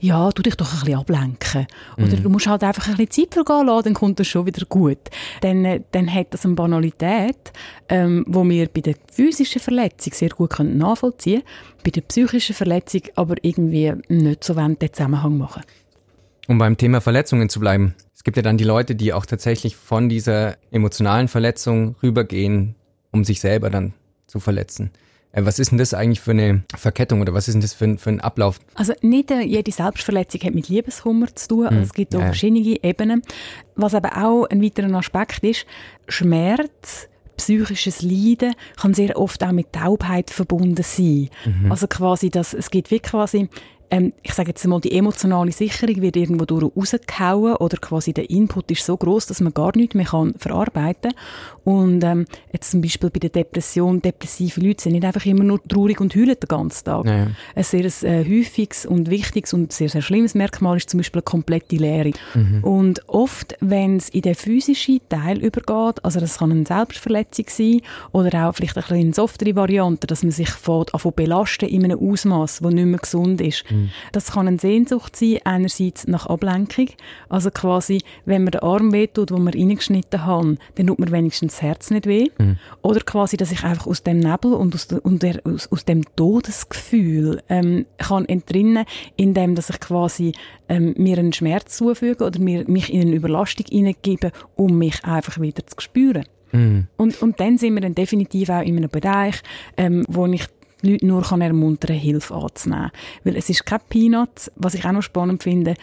Ja, 0.00 0.30
tu 0.32 0.42
dich 0.42 0.54
doch 0.54 0.72
ein 0.72 0.80
bisschen 0.80 0.98
ablenken. 0.98 1.66
Oder 1.98 2.16
mm. 2.16 2.22
du 2.22 2.28
musst 2.30 2.46
halt 2.46 2.64
einfach 2.64 2.88
ein 2.88 2.96
bisschen 2.96 3.28
Zeit 3.28 3.34
vergehen 3.34 3.66
lassen, 3.66 3.84
dann 3.84 3.94
kommt 3.94 4.20
das 4.20 4.28
schon 4.28 4.46
wieder 4.46 4.64
gut. 4.66 4.98
Dann, 5.42 5.64
äh, 5.64 5.80
dann 5.92 6.12
hat 6.12 6.28
das 6.30 6.46
eine 6.46 6.54
Banalität, 6.54 7.52
ähm, 7.88 8.24
wo 8.26 8.48
wir 8.48 8.68
bei 8.68 8.80
der 8.80 8.94
physischen 9.12 9.60
Verletzung 9.60 10.14
sehr 10.14 10.30
gut 10.30 10.58
nachvollziehen 10.58 11.42
können, 11.42 11.82
bei 11.84 11.90
der 11.90 12.00
psychischen 12.02 12.54
Verletzung 12.54 13.02
aber 13.14 13.34
irgendwie 13.42 13.92
nicht 14.08 14.42
so 14.42 14.54
den 14.54 14.76
Zusammenhang 14.92 15.36
machen. 15.36 15.62
Um 16.48 16.58
beim 16.58 16.76
Thema 16.76 17.00
Verletzungen 17.00 17.48
zu 17.48 17.60
bleiben. 17.60 17.94
Es 18.14 18.24
gibt 18.24 18.36
ja 18.36 18.42
dann 18.42 18.56
die 18.56 18.64
Leute, 18.64 18.94
die 18.94 19.12
auch 19.12 19.26
tatsächlich 19.26 19.76
von 19.76 20.08
dieser 20.08 20.56
emotionalen 20.70 21.28
Verletzung 21.28 21.96
rübergehen, 22.02 22.76
um 23.10 23.24
sich 23.24 23.40
selber 23.40 23.70
dann 23.70 23.94
zu 24.26 24.40
verletzen. 24.40 24.90
Äh, 25.32 25.44
was 25.44 25.58
ist 25.58 25.70
denn 25.70 25.78
das 25.78 25.94
eigentlich 25.94 26.20
für 26.20 26.32
eine 26.32 26.62
Verkettung 26.74 27.20
oder 27.20 27.34
was 27.34 27.48
ist 27.48 27.54
denn 27.54 27.60
das 27.60 27.74
für 27.74 27.84
ein, 27.84 27.98
für 27.98 28.10
ein 28.10 28.20
Ablauf? 28.20 28.58
Also 28.74 28.94
nicht 29.02 29.30
jede 29.30 29.70
Selbstverletzung 29.70 30.40
hat 30.42 30.54
mit 30.54 30.68
Liebeskummer 30.68 31.34
zu 31.34 31.48
tun. 31.48 31.66
Also 31.66 31.80
es 31.80 31.92
gibt 31.92 32.14
auch 32.16 32.20
ja. 32.20 32.26
verschiedene 32.26 32.82
Ebenen. 32.82 33.22
Was 33.74 33.94
aber 33.94 34.24
auch 34.24 34.46
ein 34.46 34.62
weiterer 34.62 34.92
Aspekt 34.94 35.44
ist, 35.44 35.66
Schmerz, 36.08 37.08
psychisches 37.36 38.02
Leiden 38.02 38.54
kann 38.80 38.94
sehr 38.94 39.18
oft 39.18 39.44
auch 39.44 39.52
mit 39.52 39.72
Taubheit 39.72 40.30
verbunden 40.30 40.82
sein. 40.82 41.28
Mhm. 41.44 41.70
Also 41.70 41.86
quasi, 41.86 42.30
dass 42.30 42.54
es 42.54 42.70
gibt 42.70 42.90
wie 42.90 43.00
quasi 43.00 43.48
ähm, 43.90 44.12
ich 44.22 44.34
sage 44.34 44.48
jetzt 44.50 44.66
mal, 44.66 44.80
die 44.80 44.92
emotionale 44.92 45.52
Sicherung 45.52 46.00
wird 46.02 46.16
irgendwo 46.16 46.44
durch 46.44 46.70
rausgehauen 46.76 47.56
oder 47.56 47.76
quasi 47.78 48.12
der 48.12 48.28
Input 48.30 48.70
ist 48.70 48.84
so 48.84 48.96
groß, 48.96 49.26
dass 49.26 49.40
man 49.40 49.54
gar 49.54 49.72
nichts 49.76 49.94
mehr 49.94 50.06
kann 50.06 50.34
verarbeiten 50.38 51.12
Und 51.64 52.04
ähm, 52.04 52.26
jetzt 52.52 52.70
zum 52.70 52.80
Beispiel 52.80 53.10
bei 53.10 53.20
der 53.20 53.30
Depression, 53.30 54.02
depressive 54.02 54.60
Leute 54.60 54.82
sind 54.82 54.92
nicht 54.92 55.04
einfach 55.04 55.24
immer 55.26 55.44
nur 55.44 55.62
traurig 55.66 56.00
und 56.00 56.14
heulen 56.14 56.36
den 56.40 56.48
ganzen 56.48 56.84
Tag. 56.84 57.06
Ja. 57.06 57.28
Ein 57.54 57.62
sehr 57.62 57.84
äh, 57.84 58.24
häufiges 58.24 58.86
und 58.86 59.10
wichtiges 59.10 59.52
und 59.54 59.72
sehr, 59.72 59.88
sehr 59.88 60.02
schlimmes 60.02 60.34
Merkmal 60.34 60.76
ist 60.76 60.90
zum 60.90 60.98
Beispiel 60.98 61.20
eine 61.20 61.24
komplette 61.24 61.76
Leere. 61.76 62.12
Mhm. 62.34 62.64
Und 62.64 63.08
oft, 63.08 63.56
wenn 63.60 63.96
es 63.96 64.08
in 64.10 64.22
den 64.22 64.34
physischen 64.34 65.00
Teil 65.08 65.38
übergeht, 65.38 66.04
also 66.04 66.20
das 66.20 66.38
kann 66.38 66.50
eine 66.50 66.66
Selbstverletzung 66.66 67.46
sein 67.48 67.80
oder 68.12 68.48
auch 68.48 68.54
vielleicht 68.54 68.76
ein 68.76 69.06
eine 69.06 69.14
softere 69.14 69.56
Variante, 69.56 70.06
dass 70.06 70.22
man 70.22 70.32
sich 70.32 70.50
von, 70.50 70.86
von 70.94 71.12
belasten 71.12 71.68
in 71.68 71.84
einem 71.84 71.98
Ausmaß, 71.98 72.58
das 72.58 72.72
nicht 72.72 72.86
mehr 72.86 72.98
gesund 72.98 73.40
ist. 73.40 73.64
Mhm. 73.70 73.75
Mhm. 73.76 73.90
Das 74.12 74.32
kann 74.32 74.48
eine 74.48 74.58
Sehnsucht 74.58 75.16
sein, 75.16 75.38
einerseits 75.44 76.06
nach 76.06 76.26
Ablenkung. 76.26 76.88
Also 77.28 77.50
quasi, 77.50 78.02
wenn 78.24 78.44
man 78.44 78.52
den 78.52 78.62
Arm 78.62 78.92
wehtut, 78.92 79.30
wo 79.30 79.38
man 79.38 79.54
reingeschnitten 79.54 80.24
hat, 80.24 80.58
dann 80.74 80.86
tut 80.86 80.98
mir 80.98 81.10
wenigstens 81.10 81.54
das 81.54 81.62
Herz 81.62 81.90
nicht 81.90 82.06
weh. 82.06 82.28
Mhm. 82.38 82.58
Oder 82.82 83.00
quasi, 83.00 83.36
dass 83.36 83.52
ich 83.52 83.64
einfach 83.64 83.86
aus 83.86 84.02
dem 84.02 84.18
Nebel 84.18 84.54
und 84.54 84.74
aus, 84.74 84.88
de, 84.88 84.98
und 84.98 85.22
der, 85.22 85.40
aus, 85.44 85.70
aus 85.70 85.84
dem 85.84 86.02
Todesgefühl 86.16 87.42
ähm, 87.48 87.86
kann 87.98 88.26
entrinnen, 88.26 88.84
indem 89.16 89.54
dass 89.54 89.70
ich 89.70 89.80
quasi 89.80 90.32
ähm, 90.68 90.94
mir 90.96 91.18
einen 91.18 91.32
Schmerz 91.32 91.76
zufüge 91.76 92.24
oder 92.24 92.38
mir, 92.40 92.68
mich 92.68 92.92
in 92.92 93.02
eine 93.02 93.14
Überlastung 93.14 93.66
hineingebe, 93.68 94.32
um 94.54 94.78
mich 94.78 95.04
einfach 95.04 95.40
wieder 95.40 95.66
zu 95.66 95.76
spüren. 95.78 96.24
Mhm. 96.52 96.86
Und, 96.96 97.20
und 97.22 97.40
dann 97.40 97.58
sind 97.58 97.74
wir 97.74 97.80
dann 97.80 97.94
definitiv 97.94 98.48
auch 98.50 98.62
in 98.62 98.76
einem 98.76 98.90
Bereich, 98.90 99.42
ähm, 99.76 100.04
wo 100.08 100.26
ich 100.26 100.46
die 100.82 100.92
Leute 100.92 101.06
nur 101.06 101.22
kann 101.22 101.40
ermuntern 101.40 101.96
Hilfe 101.96 102.34
anzunehmen. 102.34 102.90
Weil 103.24 103.36
es 103.36 103.48
ist 103.48 103.66
kein 103.66 103.80
Peanut, 103.88 104.50
was 104.56 104.74
ich 104.74 104.84
auch 104.84 104.92
noch 104.92 105.02
spannend 105.02 105.42
finde, 105.42 105.74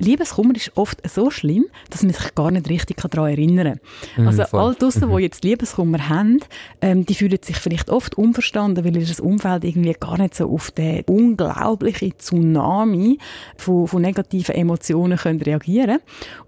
Liebeskummer 0.00 0.54
ist 0.54 0.72
oft 0.76 1.00
so 1.08 1.30
schlimm, 1.30 1.66
dass 1.90 2.02
man 2.02 2.12
sich 2.12 2.34
gar 2.34 2.50
nicht 2.50 2.68
richtig 2.68 2.98
daran 2.98 3.30
erinnern 3.30 3.78
kann. 4.14 4.24
Mm, 4.24 4.28
also 4.28 4.44
voll. 4.44 4.60
all 4.60 4.74
draussen, 4.74 5.00
die 5.00 5.06
mhm. 5.06 5.18
jetzt 5.18 5.44
Liebeskummer 5.44 6.08
haben, 6.08 6.38
ähm, 6.80 7.04
die 7.04 7.14
fühlen 7.14 7.38
sich 7.42 7.56
vielleicht 7.56 7.90
oft 7.90 8.16
unverstanden, 8.16 8.84
weil 8.84 8.96
ihr 8.96 9.24
Umfeld 9.24 9.64
irgendwie 9.64 9.94
gar 9.98 10.18
nicht 10.18 10.36
so 10.36 10.48
auf 10.50 10.70
den 10.70 11.02
unglaublichen 11.06 12.16
Tsunami 12.16 13.18
von, 13.56 13.88
von 13.88 14.02
negativen 14.02 14.54
Emotionen 14.54 15.18
können 15.18 15.42
reagieren 15.42 15.98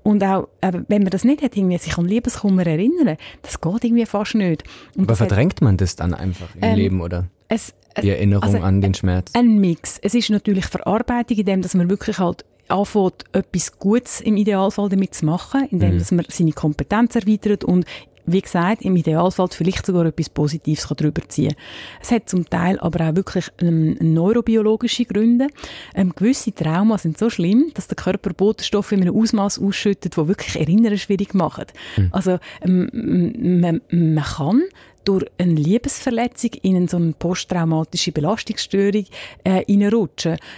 Und 0.05 0.23
auch, 0.23 0.49
äh, 0.61 0.73
wenn 0.87 1.03
man 1.03 1.11
das 1.11 1.25
nicht 1.25 1.43
hat, 1.43 1.57
irgendwie 1.57 1.79
sich 1.79 1.99
an 1.99 2.07
Liebeskummer 2.07 2.65
erinnern, 2.67 3.17
das 3.43 3.61
geht 3.61 3.85
irgendwie 3.85 4.07
fast 4.07 4.37
nicht. 4.37 4.63
Und 4.97 5.05
Aber 5.05 5.17
verdrängt 5.17 5.55
hat, 5.55 5.63
man 5.63 5.77
das 5.77 5.97
dann 5.97 6.15
einfach 6.15 6.55
im 6.55 6.63
ähm, 6.63 6.77
Leben, 6.77 7.01
oder? 7.01 7.27
Es, 7.49 7.75
die 8.03 8.11
Erinnerung 8.11 8.43
also, 8.45 8.59
an 8.59 8.81
den 8.81 8.95
Schmerz? 8.95 9.33
Ein 9.35 9.59
Mix. 9.59 9.99
Es 10.03 10.15
ist 10.15 10.31
natürlich 10.31 10.67
Verarbeitung, 10.67 11.39
in 11.39 11.47
dem, 11.47 11.63
dass 11.63 11.75
man 11.75 11.91
wirklich 11.91 12.19
halt 12.19 12.45
anfängt, 12.69 13.25
etwas 13.33 13.79
Gutes 13.79 14.21
im 14.21 14.37
Idealfall 14.37 14.89
damit 14.89 15.15
zu 15.15 15.27
machen, 15.27 15.67
indem 15.71 15.95
mhm. 15.95 15.99
dass 15.99 16.13
man 16.13 16.25
seine 16.29 16.53
Kompetenz 16.53 17.17
erweitert 17.17 17.65
und 17.65 17.85
wie 18.27 18.41
gesagt, 18.41 18.83
im 18.83 18.97
Idealfall 18.97 19.49
vielleicht 19.51 19.87
sogar 19.87 20.07
etwas 20.07 20.29
Positives 20.29 20.87
darüber 20.97 21.27
ziehen 21.29 21.55
Es 22.01 22.11
hat 22.11 22.29
zum 22.29 22.49
Teil 22.49 22.79
aber 22.79 23.09
auch 23.09 23.17
wirklich 23.17 23.47
ähm, 23.61 23.97
neurobiologische 24.01 25.05
Gründe. 25.05 25.49
Ähm, 25.95 26.13
gewisse 26.15 26.55
Trauma 26.55 26.99
sind 26.99 27.19
so 27.19 27.31
schlimm, 27.31 27.71
dass 27.75 27.89
der 27.89 27.97
Körper 27.97 28.33
Botenstoffe 28.33 28.93
in 28.93 29.03
einem 29.03 29.17
Ausmaß 29.17 29.61
ausschüttet, 29.61 30.17
wo 30.17 30.29
wirklich 30.29 30.59
Erinnern 30.61 30.97
schwierig 30.99 31.35
machen. 31.35 31.65
Mhm. 31.97 32.09
Also 32.13 32.39
ähm, 32.63 33.61
man, 33.61 33.81
man 33.91 34.25
kann 34.25 34.63
durch 35.11 35.27
eine 35.39 35.55
Liebesverletzung 35.55 36.51
in 36.63 36.87
so 36.87 36.97
eine 36.97 37.13
posttraumatische 37.13 38.13
Belastungsstörung 38.13 39.07
äh. 39.43 39.65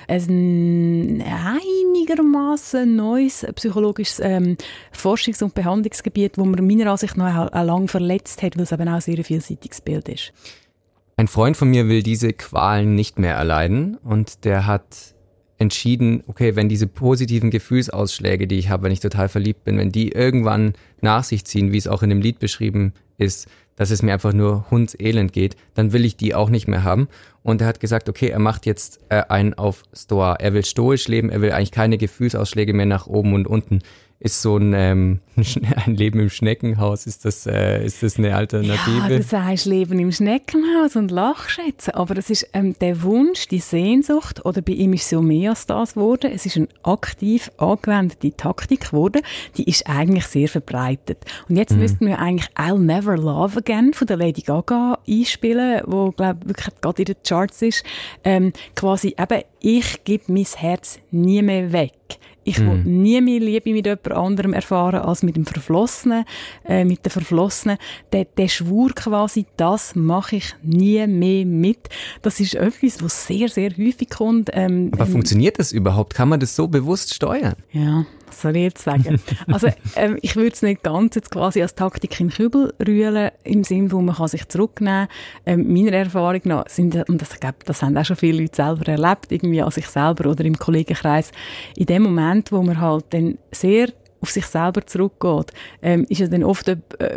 Ein 0.09 1.23
einigermaßen 1.23 2.95
neues 2.95 3.47
psychologisches 3.55 4.21
ähm, 4.21 4.59
Forschungs- 4.95 5.43
und 5.43 5.55
Behandlungsgebiet, 5.55 6.37
wo 6.37 6.45
man 6.45 6.67
meiner 6.67 6.91
Ansicht 6.91 7.17
nach 7.17 7.47
auch, 7.47 7.53
auch 7.53 7.65
lang 7.65 7.89
verletzt 7.89 8.43
hat, 8.43 8.57
weil 8.57 8.65
es 8.65 8.73
eben 8.73 8.89
auch 8.89 8.95
ein 8.95 9.01
sehr 9.01 9.25
vielseitiges 9.25 9.81
Bild 9.81 10.11
ist. 10.11 10.35
Ein 11.17 11.29
Freund 11.29 11.57
von 11.57 11.71
mir 11.71 11.89
will 11.89 12.03
diese 12.03 12.35
Qualen 12.35 12.95
nicht 12.95 13.19
mehr 13.19 13.37
erleiden 13.37 13.97
und 13.97 14.45
der 14.45 14.67
hat 14.67 15.15
entschieden, 15.59 16.25
okay, 16.27 16.57
wenn 16.57 16.69
diese 16.69 16.87
positiven 16.89 17.51
Gefühlsausschläge, 17.51 18.47
die 18.47 18.59
ich 18.59 18.69
habe, 18.69 18.83
wenn 18.83 18.93
ich 18.93 19.01
total 19.01 19.29
verliebt 19.29 19.65
bin, 19.65 19.79
wenn 19.79 19.93
die 19.93 20.11
irgendwann 20.11 20.75
nach 21.01 21.25
sich 21.25 21.45
ziehen, 21.47 21.73
wie 21.73 21.79
es 21.79 21.87
auch 21.87 22.03
in 22.03 22.11
dem 22.11 22.21
Lied 22.21 22.39
beschrieben 22.39 22.93
ist, 23.17 23.49
dass 23.77 23.91
es 23.91 24.03
mir 24.03 24.13
einfach 24.13 24.33
nur 24.33 24.65
hundselend 24.71 25.33
geht, 25.33 25.57
dann 25.75 25.93
will 25.93 26.05
ich 26.05 26.17
die 26.17 26.35
auch 26.35 26.51
nicht 26.51 26.69
mehr 26.69 26.85
haben. 26.85 27.09
Und 27.43 27.61
er 27.61 27.67
hat 27.67 27.81
gesagt, 27.81 28.09
okay, 28.09 28.29
er 28.29 28.39
macht 28.39 28.67
jetzt 28.67 29.01
äh, 29.09 29.23
einen 29.29 29.55
auf 29.55 29.83
Stoa. 29.93 30.35
Er 30.35 30.55
will 30.55 30.65
stoisch 30.65 31.09
leben, 31.09 31.31
er 31.31 31.41
will 31.41 31.53
eigentlich 31.53 31.73
keine 31.73 31.99
Gefühlsausschläge 31.99 32.73
mehr 32.73 32.87
nach 32.87 33.07
oben 33.07 33.35
und 33.35 33.47
unten 33.47 33.81
ist 34.23 34.41
so 34.41 34.57
ein, 34.57 34.73
ähm, 34.73 35.21
ein 35.37 35.97
Leben 35.97 36.21
im 36.21 36.31
Schneckenhaus, 36.31 37.07
ist 37.07 37.25
das, 37.25 37.45
äh, 37.47 37.85
ist 37.85 38.05
das 38.05 38.19
eine 38.19 38.37
Alternative? 38.37 38.99
Ja, 38.99 39.09
du 39.09 39.23
sagst 39.23 39.67
Leben 39.67 39.99
im 39.99 40.13
Schneckenhaus 40.13 40.95
und 40.95 41.11
Lachschätzen, 41.11 41.95
aber 41.95 42.17
es 42.17 42.31
ist 42.31 42.49
ähm, 42.53 42.77
der 42.81 43.03
Wunsch, 43.03 43.49
die 43.49 43.59
Sehnsucht, 43.59 44.45
oder 44.45 44.63
bei 44.63 44.75
ihm 44.75 44.93
ist 44.93 45.03
es 45.03 45.11
so 45.11 45.23
mehr 45.23 45.51
als 45.51 45.67
das 45.67 45.95
geworden, 45.95 46.31
es 46.33 46.47
ist 46.47 46.57
eine 46.57 46.69
aktiv 46.85 47.51
angewendete 47.57 48.37
Taktik 48.37 48.91
geworden, 48.91 49.23
die 49.57 49.65
ist 49.65 49.89
eigentlich 49.89 50.27
sehr 50.27 50.49
verbreitet. 50.49 51.25
Und 51.49 51.57
jetzt 51.57 51.73
mhm. 51.73 51.81
müssten 51.81 52.07
wir 52.07 52.21
eigentlich 52.21 52.49
I'll 52.55 52.79
Never 52.79 53.17
Love 53.17 53.59
Again 53.59 53.93
von 53.93 54.07
der 54.07 54.19
Lady 54.19 54.43
Gaga 54.43 54.99
einspielen, 55.09 55.83
wo, 55.87 56.13
glaube 56.13 56.47
wirklich 56.47 56.69
gerade 56.81 57.03
in 57.03 57.07
den 57.07 57.17
Charts 57.27 57.61
ist, 57.63 57.85
ähm, 58.23 58.53
quasi 58.77 59.17
eben, 59.19 59.43
ich 59.59 60.05
gebe 60.05 60.25
mein 60.29 60.45
Herz 60.45 61.01
nie 61.11 61.43
mehr 61.43 61.73
weg. 61.73 61.93
Ich 62.45 62.59
mm. 62.59 62.67
will 62.67 62.85
nie 62.85 63.21
mehr 63.21 63.41
Liebe 63.41 63.73
mit 63.73 63.87
jemand 63.87 64.13
anderem 64.13 64.53
erfahren 64.53 65.01
als 65.01 65.23
mit 65.23 65.37
dem 65.37 65.47
Verflossenen, 65.47 66.25
äh, 66.65 66.85
mit 66.85 67.05
der 67.05 67.13
Verflossenen. 67.13 67.79
Der, 68.13 68.25
der 68.25 68.49
Schwur 68.49 68.91
quasi, 68.95 69.47
das 69.57 69.95
mache 69.95 70.37
ich 70.37 70.55
nie 70.63 71.07
mehr 71.07 71.47
mit. 71.47 71.89
Das 72.23 72.41
ist 72.41 72.55
etwas, 72.55 73.03
was 73.03 73.27
sehr, 73.27 73.49
sehr 73.49 73.71
häufig 73.77 74.11
kommt. 74.11 74.51
Ähm, 74.53 74.91
Aber 74.93 75.07
ähm, 75.07 75.13
funktioniert 75.13 75.59
das 75.59 75.73
überhaupt? 75.73 76.15
Kann 76.15 76.29
man 76.29 76.41
das 76.41 76.57
so 76.57 76.69
bewusst 76.69 77.15
steuern? 77.15 77.55
Ja, 77.73 78.07
was 78.33 78.41
soll 78.43 78.57
ich 78.57 78.63
jetzt 78.63 78.83
sagen? 78.83 79.21
also 79.47 79.69
ähm, 79.97 80.19
ich 80.23 80.37
würde 80.37 80.53
es 80.53 80.63
nicht 80.63 80.83
ganz 80.83 81.15
jetzt 81.15 81.31
quasi 81.31 81.63
als 81.63 81.75
Taktik 81.75 82.19
in 82.19 82.29
den 82.29 82.35
Kübel 82.35 82.73
rühren, 82.85 83.31
im 83.45 83.65
Sinne, 83.65 83.93
wo 83.93 84.01
man 84.01 84.17
kann 84.17 84.29
sich 84.29 84.49
zurücknehmen 84.49 85.09
kann. 85.45 85.61
Ähm, 85.61 85.73
meiner 85.73 85.93
Erfahrung 85.93 86.41
nach 86.45 86.69
sind, 86.69 86.97
und 87.09 87.21
das, 87.21 87.39
glaub, 87.39 87.65
das 87.65 87.83
haben 87.83 87.97
auch 87.97 88.05
schon 88.05 88.17
viele 88.17 88.43
Leute 88.43 88.57
selber 88.57 88.89
erlebt, 88.89 89.31
irgendwie 89.31 89.63
an 89.63 89.71
sich 89.71 89.87
selber 89.87 90.31
oder 90.31 90.45
im 90.45 90.59
Kollegenkreis, 90.59 91.31
in 91.77 91.87
dem 91.87 92.03
Moment, 92.03 92.51
wo 92.53 92.63
man 92.63 92.81
halt 92.81 93.05
dann 93.11 93.39
sehr 93.51 93.89
auf 94.23 94.31
sich 94.31 94.47
selber 94.47 94.87
zurückgeht, 94.87 95.53
ähm, 95.83 96.07
ist 96.09 96.21
ja 96.21 96.29
dann 96.29 96.45
oft, 96.45 96.69
äh, 96.69 96.77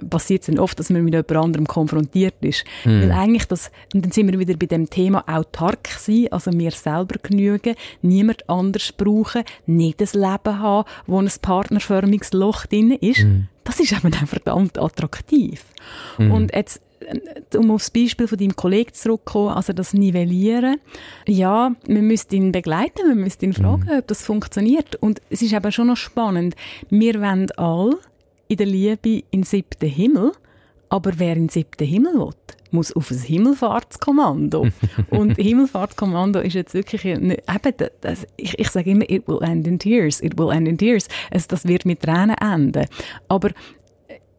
passiert 0.09 0.41
es 0.41 0.47
dann 0.47 0.59
oft, 0.59 0.77
dass 0.79 0.89
man 0.89 1.03
mit 1.03 1.13
jemand 1.13 1.31
anderem 1.31 1.67
konfrontiert 1.67 2.35
ist. 2.41 2.65
Mhm. 2.83 3.03
Weil 3.03 3.11
eigentlich 3.11 3.45
das, 3.45 3.71
und 3.93 4.03
dann 4.03 4.11
sind 4.11 4.31
wir 4.31 4.39
wieder 4.39 4.57
bei 4.57 4.65
dem 4.65 4.89
Thema 4.89 5.23
autark 5.27 5.87
sein, 5.97 6.27
also 6.31 6.51
mir 6.51 6.71
selber 6.71 7.19
genügen, 7.21 7.75
niemand 8.01 8.49
anders 8.49 8.91
brauchen, 8.91 9.43
nicht 9.65 10.01
ein 10.01 10.09
Leben 10.13 10.59
haben, 10.59 10.89
wo 11.05 11.19
ein 11.19 11.29
partnerförmiges 11.41 12.33
Loch 12.33 12.65
drin 12.65 12.91
ist. 12.91 13.23
Mhm. 13.23 13.47
Das 13.63 13.79
ist 13.79 13.93
eben 13.93 14.13
auch 14.13 14.27
verdammt 14.27 14.77
attraktiv. 14.77 15.63
Mhm. 16.17 16.31
Und 16.31 16.55
jetzt 16.55 16.81
um 17.55 17.71
aufs 17.71 17.89
Beispiel 17.89 18.27
von 18.27 18.37
deinem 18.37 18.55
Kollegen 18.55 18.93
zurückzukommen, 18.93 19.49
also 19.49 19.73
das 19.73 19.93
Nivellieren. 19.93 20.77
Ja, 21.27 21.75
man 21.87 22.07
müsste 22.07 22.35
ihn 22.35 22.51
begleiten, 22.51 23.07
man 23.07 23.19
müsste 23.19 23.45
ihn 23.45 23.53
fragen, 23.53 23.83
mhm. 23.83 23.99
ob 23.99 24.07
das 24.07 24.23
funktioniert. 24.23 24.95
Und 24.97 25.21
es 25.29 25.41
ist 25.41 25.53
aber 25.53 25.71
schon 25.71 25.87
noch 25.87 25.97
spannend. 25.97 26.55
Wir 26.89 27.21
wollen 27.21 27.51
alle 27.57 27.97
in 28.47 28.57
der 28.57 28.67
Liebe 28.67 29.23
in 29.31 29.41
den 29.41 29.43
siebten 29.43 29.89
Himmel, 29.89 30.31
aber 30.89 31.13
wer 31.17 31.33
in 31.33 31.43
den 31.43 31.49
siebten 31.49 31.85
Himmel 31.85 32.13
will, 32.15 32.33
muss 32.71 32.91
auf 32.91 33.09
ein 33.09 33.17
Himmelfahrtskommando. 33.17 34.67
und 35.09 35.37
Himmelfahrtskommando 35.37 36.39
ist 36.39 36.53
jetzt 36.53 36.73
wirklich, 36.73 37.05
eben, 37.05 37.35
das, 38.01 38.27
ich, 38.37 38.59
ich 38.59 38.69
sage 38.69 38.91
immer, 38.91 39.09
it 39.09 39.27
will 39.27 39.41
end 39.41 39.67
in 39.67 39.79
tears, 39.79 40.21
it 40.21 40.37
will 40.37 40.51
end 40.51 40.67
in 40.67 40.77
tears. 40.77 41.07
Also 41.31 41.47
das 41.49 41.67
wird 41.67 41.85
mit 41.85 42.01
Tränen 42.01 42.35
enden. 42.39 42.85
Aber 43.27 43.49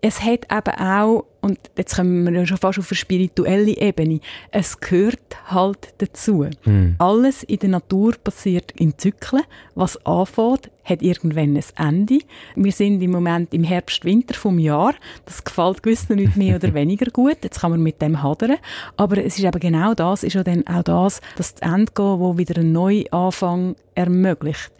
es 0.00 0.22
hat 0.22 0.46
eben 0.52 0.78
auch, 0.78 1.24
und 1.46 1.58
jetzt 1.78 1.96
kommen 1.96 2.32
wir 2.32 2.46
schon 2.46 2.56
fast 2.56 2.78
auf 2.80 2.90
eine 2.90 2.96
spirituelle 2.96 3.76
Ebene, 3.76 4.18
es 4.50 4.80
gehört 4.80 5.36
halt 5.46 5.94
dazu. 5.98 6.46
Mm. 6.64 6.96
Alles 6.98 7.44
in 7.44 7.60
der 7.60 7.68
Natur 7.68 8.14
passiert 8.22 8.72
in 8.72 8.98
Zyklen. 8.98 9.44
Was 9.76 10.04
anfängt, 10.04 10.70
hat 10.82 11.02
irgendwann 11.02 11.56
ein 11.56 11.64
Ende. 11.76 12.18
Wir 12.56 12.72
sind 12.72 13.00
im 13.00 13.12
Moment 13.12 13.54
im 13.54 13.62
Herbst, 13.62 14.04
Winter 14.04 14.34
vom 14.34 14.58
Jahr. 14.58 14.94
Das 15.24 15.44
gefällt 15.44 15.84
gewissen 15.84 16.16
nicht 16.16 16.36
mehr 16.36 16.56
oder 16.56 16.74
weniger 16.74 17.10
gut. 17.12 17.38
Jetzt 17.42 17.60
kann 17.60 17.70
man 17.70 17.82
mit 17.82 18.02
dem 18.02 18.22
hadern. 18.22 18.56
Aber 18.96 19.18
es 19.18 19.38
ist 19.38 19.44
eben 19.44 19.60
genau 19.60 19.94
das, 19.94 20.24
ist 20.24 20.34
ja 20.34 20.42
dann 20.42 20.66
auch 20.66 20.82
das, 20.82 21.20
dass 21.36 21.54
das 21.54 21.72
Ende 21.72 21.92
geht, 21.92 21.98
wo 21.98 22.38
wieder 22.38 22.60
ein 22.60 22.72
Neuanfang 22.72 23.76
ermöglicht. 23.94 24.72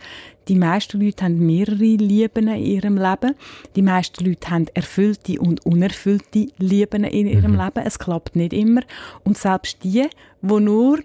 Die 0.49 0.54
meisten 0.54 1.00
Leute 1.00 1.25
haben 1.25 1.44
mehrere 1.44 1.75
Lieben 1.75 2.46
in 2.46 2.64
ihrem 2.64 2.96
Leben. 2.96 3.35
Die 3.75 3.82
meisten 3.82 4.25
Leute 4.25 4.49
haben 4.49 4.66
erfüllte 4.75 5.40
und 5.40 5.66
unerfüllte 5.66 6.46
Lieben 6.58 7.04
in 7.04 7.26
ihrem 7.26 7.52
mhm. 7.52 7.60
Leben. 7.60 7.86
Es 7.86 7.98
klappt 7.98 8.36
nicht 8.36 8.52
immer. 8.52 8.82
Und 9.25 9.38
selbst 9.38 9.82
die, 9.84 10.08
wo 10.42 10.58
nur, 10.58 11.00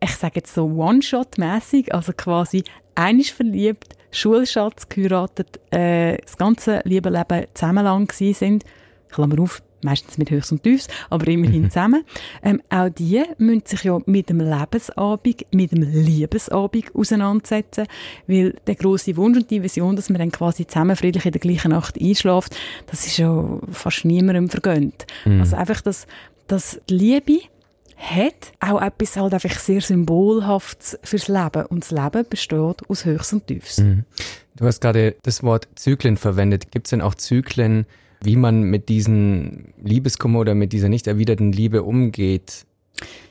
ich 0.00 0.14
sage 0.16 0.34
jetzt 0.36 0.54
so 0.54 0.64
One-Shot-mäßig, 0.64 1.94
also 1.94 2.12
quasi 2.12 2.64
einisch 2.94 3.32
verliebt, 3.32 3.96
Schulschatz 4.10 4.88
geheiratet, 4.88 5.60
äh, 5.70 6.18
das 6.18 6.36
ganze 6.36 6.80
liebe 6.84 7.08
Leben 7.08 7.46
zusammen 7.54 7.84
lang 7.84 8.12
sind, 8.12 8.64
Klammer 9.08 9.40
auf, 9.40 9.62
meistens 9.84 10.18
mit 10.18 10.30
Höchst 10.30 10.52
und 10.52 10.62
Tiefs, 10.62 10.88
aber 11.10 11.26
immerhin 11.28 11.62
mhm. 11.62 11.70
zusammen. 11.70 12.04
Ähm, 12.42 12.62
auch 12.70 12.88
die 12.88 13.22
müssen 13.38 13.62
sich 13.66 13.84
ja 13.84 13.98
mit 14.06 14.28
dem 14.28 14.40
Lebensabend, 14.40 15.46
mit 15.52 15.72
dem 15.72 15.82
Liebesabend 15.82 16.94
auseinandersetzen, 16.94 17.86
weil 18.26 18.54
der 18.66 18.74
große 18.74 19.16
Wunsch 19.16 19.38
und 19.38 19.50
die 19.50 19.62
Vision, 19.62 19.96
dass 19.96 20.10
man 20.10 20.18
dann 20.18 20.32
quasi 20.32 20.66
zusammen 20.66 20.96
friedlich 20.96 21.26
in 21.26 21.32
der 21.32 21.40
gleichen 21.40 21.70
Nacht 21.70 22.00
einschläft, 22.00 22.56
das 22.86 23.06
ist 23.06 23.18
ja 23.18 23.58
fast 23.70 24.04
niemandem 24.04 24.48
vergönnt. 24.48 25.06
Mhm. 25.24 25.40
Also 25.40 25.56
einfach, 25.56 25.80
dass, 25.80 26.06
dass 26.46 26.80
die 26.88 26.94
Liebe 26.94 27.40
hat 28.02 28.52
auch 28.58 28.82
etwas 28.82 29.16
halt 29.16 29.32
einfach 29.32 29.58
sehr 29.58 29.80
Symbolhaftes 29.80 30.98
fürs 31.04 31.28
Leben. 31.28 31.66
Und 31.66 31.84
das 31.84 31.90
Leben 31.92 32.26
besteht 32.28 32.88
aus 32.88 33.04
Höchst 33.04 33.32
und 33.32 33.46
Tiefs. 33.46 33.78
Mhm. 33.78 34.04
Du 34.56 34.66
hast 34.66 34.80
gerade 34.80 35.14
das 35.22 35.42
Wort 35.42 35.68
Zyklen 35.76 36.16
verwendet. 36.16 36.72
Gibt 36.72 36.88
es 36.88 36.90
denn 36.90 37.00
auch 37.00 37.14
Zyklen, 37.14 37.86
wie 38.24 38.36
man 38.36 38.62
mit 38.62 38.88
diesen 38.88 39.74
Liebeskummer 39.82 40.40
oder 40.40 40.54
mit 40.54 40.72
dieser 40.72 40.88
nicht 40.88 41.06
erwiderten 41.06 41.52
Liebe 41.52 41.82
umgeht. 41.82 42.66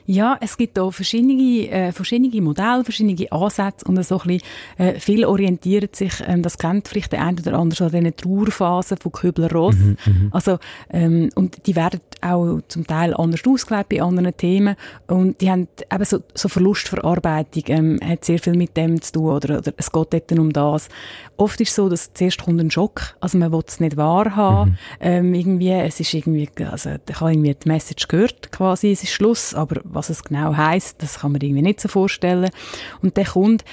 Ja, 0.06 0.36
es 0.40 0.56
gibt 0.56 0.76
da 0.76 0.90
verschiedene, 0.90 1.68
äh, 1.68 1.92
verschiedene 1.92 2.42
Modelle, 2.42 2.84
verschiedene 2.84 3.30
Ansätze 3.30 3.86
und 3.86 4.02
so 4.04 4.20
ein 4.20 4.26
bisschen, 4.26 4.42
äh, 4.78 4.98
viel 4.98 5.24
orientiert 5.24 5.94
sich, 5.96 6.12
ähm, 6.26 6.42
das 6.42 6.58
kennt 6.58 6.88
vielleicht 6.88 7.12
der 7.12 7.24
eine 7.24 7.40
oder 7.40 7.58
andere 7.58 7.76
schon, 7.76 7.86
an 7.94 8.04
diesen 8.04 8.16
Trauerphasen 8.16 8.96
von 8.98 9.12
Kübler-Ross. 9.12 9.76
Mhm, 9.76 9.96
mhm, 10.06 10.28
also, 10.32 10.58
ähm, 10.90 11.30
und 11.34 11.66
die 11.66 11.76
werden 11.76 12.00
auch 12.20 12.60
zum 12.68 12.86
Teil 12.86 13.14
anders 13.14 13.40
ausgelegt 13.46 13.88
bei 13.90 14.02
anderen 14.02 14.36
Themen 14.36 14.76
und 15.08 15.40
die 15.40 15.50
haben 15.50 15.68
eben 15.92 16.04
so, 16.04 16.20
so 16.34 16.48
Verlustverarbeitung, 16.48 17.64
ähm, 17.66 18.00
hat 18.04 18.24
sehr 18.24 18.38
viel 18.38 18.56
mit 18.56 18.76
dem 18.76 19.00
zu 19.02 19.12
tun 19.12 19.26
oder, 19.26 19.58
oder 19.58 19.72
es 19.76 19.90
geht 19.90 20.12
dort 20.12 20.32
um 20.32 20.52
das. 20.52 20.88
Oft 21.36 21.60
ist 21.60 21.70
es 21.70 21.74
so, 21.74 21.88
dass 21.88 22.12
zuerst 22.14 22.42
kommt 22.42 22.60
ein 22.60 22.70
Schock, 22.70 23.16
also 23.20 23.38
man 23.38 23.52
will 23.52 23.62
es 23.66 23.80
nicht 23.80 23.96
wahrhaben, 23.96 24.72
mhm. 24.72 24.76
ähm, 25.00 25.34
irgendwie, 25.34 25.70
es 25.70 26.00
ist 26.00 26.14
irgendwie, 26.14 26.48
also 26.70 26.90
ich 27.08 27.20
habe 27.20 27.32
irgendwie 27.32 27.54
die 27.54 27.68
Message 27.68 28.08
gehört 28.08 28.52
quasi, 28.52 28.92
es 28.92 29.02
ist 29.02 29.12
Schluss, 29.12 29.54
aber 29.54 29.80
was 29.84 30.01
es 30.10 30.24
genau 30.24 30.56
heißt, 30.56 31.02
das 31.02 31.20
kann 31.20 31.32
man 31.32 31.40
irgendwie 31.40 31.62
nicht 31.62 31.80
so 31.80 31.88
vorstellen. 31.88 32.50
Und 33.02 33.16
der 33.16 33.26
kommt, 33.26 33.64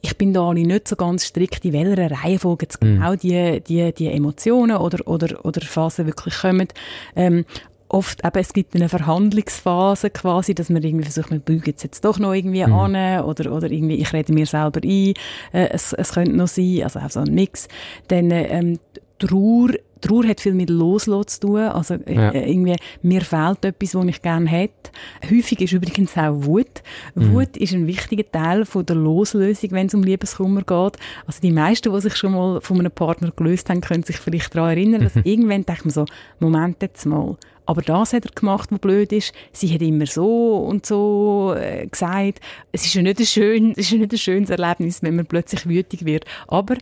ich 0.00 0.16
bin 0.16 0.32
da 0.32 0.52
nicht 0.52 0.88
so 0.88 0.96
ganz 0.96 1.26
strikt, 1.26 1.64
in 1.64 1.72
welcher 1.72 2.10
Reihenfolge 2.10 2.66
jetzt 2.66 2.82
mhm. 2.82 2.94
genau 2.94 3.14
die, 3.16 3.60
die, 3.60 3.92
die 3.92 4.08
Emotionen 4.08 4.76
oder, 4.76 5.06
oder, 5.06 5.44
oder 5.44 5.60
Phasen 5.60 6.06
wirklich 6.06 6.38
kommen. 6.38 6.68
Ähm, 7.16 7.44
oft 7.88 8.24
eben, 8.24 8.38
es 8.38 8.52
gibt 8.52 8.74
eine 8.74 8.88
Verhandlungsphase 8.88 10.10
quasi, 10.10 10.54
dass 10.54 10.68
man 10.70 10.82
irgendwie 10.82 11.04
versucht, 11.04 11.30
man 11.30 11.40
bügt 11.40 11.66
jetzt, 11.66 11.82
jetzt 11.82 12.04
doch 12.04 12.18
noch 12.18 12.34
irgendwie 12.34 12.64
mhm. 12.64 12.72
an 12.72 13.24
oder, 13.24 13.52
oder 13.52 13.70
irgendwie, 13.70 13.96
ich 13.96 14.12
rede 14.12 14.32
mir 14.32 14.46
selber 14.46 14.80
ein, 14.82 15.14
äh, 15.52 15.68
es, 15.70 15.92
es 15.92 16.12
könnte 16.12 16.32
noch 16.32 16.48
sein, 16.48 16.82
also 16.82 17.00
auch 17.00 17.10
so 17.10 17.20
ein 17.20 17.34
Mix. 17.34 17.68
Dann 18.08 18.30
ähm, 18.30 18.78
Trauer 19.18 19.70
Trauer 20.00 20.26
hat 20.26 20.40
viel 20.40 20.54
mit 20.54 20.70
Loslassen 20.70 21.28
zu 21.28 21.40
tun. 21.40 21.60
Also 21.60 21.94
äh, 21.94 22.14
Ja. 22.14 22.30
äh, 22.30 22.50
irgendwie, 22.50 22.76
mir 23.02 23.20
fehlt 23.22 23.64
etwas, 23.64 23.94
was 23.94 24.06
ich 24.06 24.22
gerne 24.22 24.48
hätte. 24.48 24.90
Häufig 25.30 25.60
ist 25.60 25.72
übrigens 25.72 26.16
auch 26.16 26.32
Wut. 26.44 26.82
Mhm. 27.14 27.32
Wut 27.34 27.56
ist 27.56 27.72
ein 27.74 27.86
wichtiger 27.86 28.30
Teil 28.30 28.64
von 28.64 28.84
der 28.86 28.96
Loslösung, 28.96 29.70
wenn 29.72 29.86
es 29.86 29.94
um 29.94 30.02
Liebeskummer 30.02 30.60
geht. 30.62 30.96
Also 31.26 31.40
die 31.42 31.52
meisten, 31.52 31.92
die 31.92 32.00
sich 32.00 32.16
schon 32.16 32.32
mal 32.32 32.60
von 32.60 32.78
einem 32.78 32.90
Partner 32.92 33.32
gelöst 33.34 33.68
haben, 33.70 33.80
können 33.80 34.02
sich 34.02 34.16
vielleicht 34.16 34.54
daran 34.54 34.70
erinnern, 34.70 35.02
dass 35.02 35.16
irgendwann 35.24 35.64
denkt 35.66 35.84
man 35.84 35.92
so, 35.92 36.04
Moment 36.40 36.82
jetzt 36.82 37.04
mal. 37.06 37.36
Aber 37.66 37.82
das 37.82 38.14
hat 38.14 38.24
er 38.24 38.30
gemacht, 38.34 38.70
was 38.72 38.78
blöd 38.78 39.12
ist. 39.12 39.34
Sie 39.52 39.70
hat 39.74 39.82
immer 39.82 40.06
so 40.06 40.56
und 40.56 40.86
so 40.86 41.54
äh, 41.54 41.86
gesagt. 41.86 42.40
Es 42.72 42.86
ist 42.86 42.94
ja 42.94 43.02
nicht 43.02 43.18
ein, 43.20 43.26
schön, 43.26 43.72
es 43.72 43.78
ist 43.78 43.90
ja 43.90 43.98
nicht 43.98 44.12
ein 44.12 44.18
schönes 44.18 44.48
Erlebnis, 44.48 45.02
wenn 45.02 45.16
man 45.16 45.26
plötzlich 45.26 45.68
wütig 45.68 46.06
wird. 46.06 46.24
Aber 46.46 46.76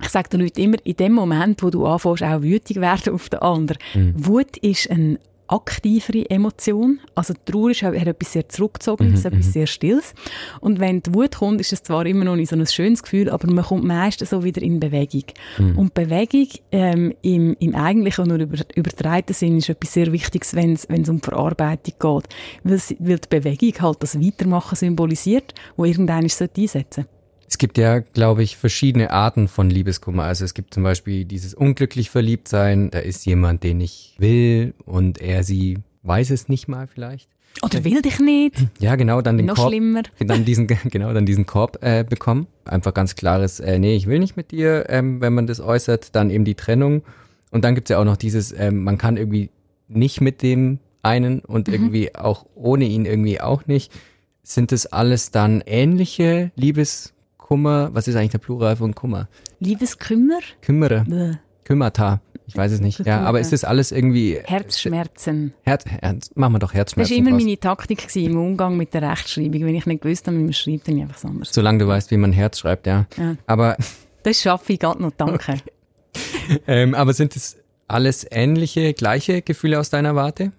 ich 0.00 0.08
sage 0.08 0.28
den 0.30 0.40
Leuten 0.40 0.60
immer, 0.60 0.76
in 0.84 0.96
dem 0.96 1.12
Moment, 1.12 1.62
wo 1.62 1.70
du 1.70 1.86
anfängst, 1.86 2.22
auch 2.22 2.42
wütig 2.42 2.80
werden 2.80 3.14
auf 3.14 3.28
den 3.28 3.40
anderen. 3.40 3.78
Wut 4.16 4.56
ist 4.58 4.90
eine 4.90 5.18
aktivere 5.48 6.28
Emotion. 6.28 7.00
Also 7.14 7.34
die 7.34 7.52
Trauer 7.52 7.70
ist, 7.70 7.82
etwas 7.82 8.32
sehr 8.32 8.48
Zurückgezogenes, 8.48 9.24
etwas 9.24 9.52
sehr 9.52 9.66
Stilles. 9.66 10.14
Und 10.60 10.80
wenn 10.80 11.02
die 11.02 11.14
Wut 11.14 11.36
kommt, 11.36 11.60
ist 11.60 11.72
es 11.72 11.82
zwar 11.82 12.06
immer 12.06 12.24
noch 12.24 12.36
nicht 12.36 12.50
so 12.50 12.56
ein 12.56 12.66
schönes 12.66 13.02
Gefühl, 13.02 13.30
aber 13.30 13.50
man 13.50 13.64
kommt 13.64 13.84
meistens 13.84 14.30
so 14.30 14.44
wieder 14.44 14.62
in 14.62 14.80
Bewegung. 14.80 15.24
Und 15.76 15.94
Bewegung 15.94 16.48
ähm, 16.72 17.14
im, 17.22 17.56
im 17.60 17.74
eigentlichen 17.74 18.22
und 18.22 18.28
nur 18.28 18.38
über, 18.38 18.58
übertreiten 18.74 19.34
Sinn 19.34 19.58
ist 19.58 19.68
etwas 19.68 19.92
sehr 19.92 20.12
Wichtiges, 20.12 20.54
wenn 20.54 20.72
es 20.72 21.08
um 21.08 21.20
die 21.20 21.24
Verarbeitung 21.24 21.94
geht. 21.98 22.34
Weil, 22.64 22.80
weil 22.98 23.18
die 23.18 23.28
Bewegung 23.28 23.82
halt 23.82 24.02
das 24.02 24.20
Weitermachen 24.20 24.76
symbolisiert, 24.76 25.54
wo 25.76 25.84
irgendeiner 25.84 26.24
einsetzen 26.24 26.66
sollte. 26.66 27.06
Es 27.48 27.58
gibt 27.58 27.78
ja, 27.78 28.00
glaube 28.00 28.42
ich, 28.42 28.56
verschiedene 28.56 29.10
Arten 29.10 29.48
von 29.48 29.70
Liebeskummer. 29.70 30.24
Also 30.24 30.44
es 30.44 30.54
gibt 30.54 30.74
zum 30.74 30.82
Beispiel 30.82 31.24
dieses 31.24 31.54
unglücklich 31.54 32.10
verliebt 32.10 32.48
sein. 32.48 32.90
Da 32.90 32.98
ist 32.98 33.24
jemand, 33.24 33.62
den 33.62 33.80
ich 33.80 34.16
will 34.18 34.74
und 34.84 35.20
er, 35.20 35.44
sie 35.44 35.78
weiß 36.02 36.30
es 36.30 36.48
nicht 36.48 36.68
mal 36.68 36.86
vielleicht. 36.86 37.28
Oder 37.62 37.84
will 37.84 38.02
dich 38.02 38.18
nicht? 38.20 38.56
Ja, 38.78 38.96
genau, 38.96 39.22
dann 39.22 39.36
den 39.36 39.46
Noch 39.46 39.56
Korb, 39.56 39.70
schlimmer. 39.70 40.02
dann 40.18 40.44
diesen, 40.44 40.66
genau, 40.84 41.12
dann 41.12 41.26
diesen 41.26 41.46
Korb 41.46 41.78
äh, 41.82 42.04
bekommen. 42.04 42.46
Einfach 42.64 42.92
ganz 42.92 43.14
klares, 43.14 43.60
äh, 43.60 43.78
nee, 43.78 43.96
ich 43.96 44.06
will 44.06 44.18
nicht 44.18 44.36
mit 44.36 44.50
dir, 44.50 44.86
ähm, 44.88 45.20
wenn 45.20 45.32
man 45.32 45.46
das 45.46 45.60
äußert, 45.60 46.14
dann 46.14 46.30
eben 46.30 46.44
die 46.44 46.54
Trennung. 46.54 47.02
Und 47.50 47.64
dann 47.64 47.74
gibt's 47.74 47.90
ja 47.90 47.98
auch 47.98 48.04
noch 48.04 48.16
dieses, 48.16 48.52
ähm, 48.52 48.82
man 48.82 48.98
kann 48.98 49.16
irgendwie 49.16 49.50
nicht 49.88 50.20
mit 50.20 50.42
dem 50.42 50.80
einen 51.02 51.40
und 51.40 51.68
irgendwie 51.68 52.14
auch 52.14 52.46
ohne 52.54 52.84
ihn 52.84 53.04
irgendwie 53.06 53.40
auch 53.40 53.66
nicht. 53.66 53.92
Sind 54.42 54.72
das 54.72 54.86
alles 54.86 55.30
dann 55.30 55.62
ähnliche 55.64 56.50
Liebeskummer? 57.48 57.90
Was 57.92 58.08
ist 58.08 58.16
eigentlich 58.16 58.30
der 58.32 58.38
Plural 58.38 58.76
von 58.76 58.94
Kummer? 58.94 59.28
Liebeskümmer? 59.60 60.40
Kümmere, 60.62 61.04
Bäh. 61.06 61.34
Kümmata. 61.64 62.20
Ich 62.48 62.56
weiß 62.56 62.70
es 62.72 62.80
nicht. 62.80 63.00
Ja, 63.04 63.22
aber 63.22 63.40
ist 63.40 63.52
das 63.52 63.64
alles 63.64 63.90
irgendwie 63.90 64.38
Herzschmerzen. 64.44 65.52
Herz, 65.62 65.84
Herz, 65.86 66.30
machen 66.36 66.52
wir 66.54 66.58
doch 66.60 66.68
Das 66.68 66.76
Herzschmerzen. 66.76 67.10
war 67.10 67.18
immer 67.18 67.30
meine 67.36 67.58
Taktik 67.58 68.14
im 68.14 68.36
Umgang 68.38 68.76
mit 68.76 68.94
der 68.94 69.02
Rechtschreibung. 69.02 69.64
Wenn 69.64 69.74
ich 69.74 69.86
nicht 69.86 70.00
gewusst 70.02 70.26
habe, 70.28 70.38
wie 70.38 70.42
man 70.44 70.52
schreibt, 70.52 70.86
dann 70.86 71.00
einfach 71.00 71.24
anders. 71.24 71.52
Solange 71.52 71.78
du 71.78 71.88
weißt, 71.88 72.10
wie 72.12 72.16
man 72.16 72.32
Herz 72.32 72.60
schreibt, 72.60 72.86
ja. 72.86 73.06
Ja. 73.16 73.36
Aber 73.46 73.76
Das 74.22 74.40
schaffe 74.40 74.72
ich 74.74 74.78
gerade 74.78 75.02
noch, 75.02 75.12
danke. 75.16 75.56
Ähm, 76.66 76.94
aber 76.94 77.12
sind 77.12 77.36
es 77.36 77.56
alles 77.88 78.24
ähnliche, 78.30 78.94
gleiche 78.94 79.42
Gefühle 79.42 79.78
aus 79.80 79.90
deiner 79.90 80.14
Warte? 80.14 80.52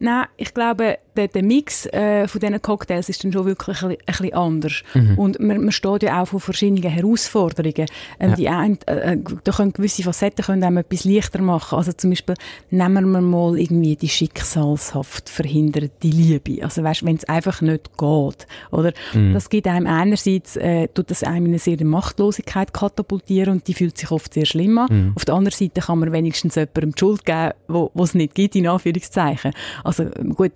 Nein, 0.00 0.26
ich 0.36 0.52
glaube, 0.52 0.98
der, 1.16 1.28
der 1.28 1.42
Mix 1.42 1.86
äh, 1.86 2.26
von 2.28 2.40
diesen 2.40 2.60
Cocktails 2.60 3.08
ist 3.08 3.22
dann 3.24 3.32
schon 3.32 3.46
wirklich 3.46 3.82
ein, 3.82 3.90
ein 3.90 3.96
bisschen 4.06 4.34
anders. 4.34 4.82
Und 5.16 5.38
man, 5.40 5.58
man 5.62 5.72
steht 5.72 6.02
ja 6.02 6.22
auch 6.22 6.26
vor 6.26 6.40
verschiedenen 6.40 6.82
Herausforderungen. 6.90 7.86
Ähm, 8.20 8.30
Ja. 8.30 8.36
die 8.36 8.48
ein, 8.48 8.78
äh, 8.86 9.16
da 9.44 9.52
können 9.52 9.72
gewisse 9.72 10.02
Facetten 10.02 10.44
können 10.44 10.64
einem 10.64 10.78
etwas 10.78 11.04
leichter 11.04 11.40
machen. 11.42 11.76
Also 11.78 11.92
zum 11.92 12.10
Beispiel 12.10 12.34
nehmen 12.70 13.10
wir 13.12 13.20
mal 13.20 13.58
irgendwie 13.58 13.96
die 13.96 14.08
schicksalshaft 14.08 15.28
verhinderte 15.28 16.08
Liebe. 16.08 16.62
Also 16.64 16.82
weißt, 16.82 17.04
wenn 17.04 17.16
es 17.16 17.24
einfach 17.24 17.60
nicht 17.60 17.96
geht, 17.96 18.46
oder? 18.70 18.92
Das 19.32 19.48
gibt 19.50 19.66
einem 19.66 19.86
einerseits 19.86 20.56
äh, 20.56 20.88
tut 20.88 21.10
das 21.10 21.22
einem 21.22 21.46
in 21.46 21.52
eine 21.52 21.58
sehr 21.58 21.82
Machtlosigkeit 21.84 22.72
katapultieren 22.72 23.52
und 23.54 23.68
die 23.68 23.74
fühlt 23.74 23.98
sich 23.98 24.10
oft 24.10 24.34
sehr 24.34 24.46
schlimm 24.46 24.78
an. 24.78 25.12
Auf 25.14 25.24
der 25.24 25.34
anderen 25.34 25.56
Seite 25.56 25.80
kann 25.80 25.98
man 25.98 26.12
wenigstens 26.12 26.54
jemandem 26.56 26.92
die 26.92 26.98
Schuld 26.98 27.24
geben, 27.24 27.52
wo 27.68 27.90
es 28.02 28.14
nicht 28.14 28.34
gibt 28.34 28.56
in 28.56 28.66
Anführungszeichen. 28.66 29.52
Also 29.84 30.04
gut. 30.34 30.52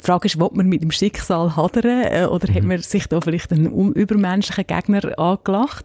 Die 0.00 0.06
Frage 0.06 0.26
ist, 0.26 0.40
will 0.40 0.48
man 0.52 0.66
mit 0.66 0.82
dem 0.82 0.90
Schicksal 0.90 1.56
hadern 1.56 2.04
äh, 2.04 2.26
oder 2.26 2.52
hat 2.52 2.62
man 2.62 2.80
sich 2.80 3.06
da 3.06 3.20
vielleicht 3.20 3.52
einen 3.52 3.92
übermenschlichen 3.92 4.66
Gegner 4.66 5.18
angelacht? 5.18 5.84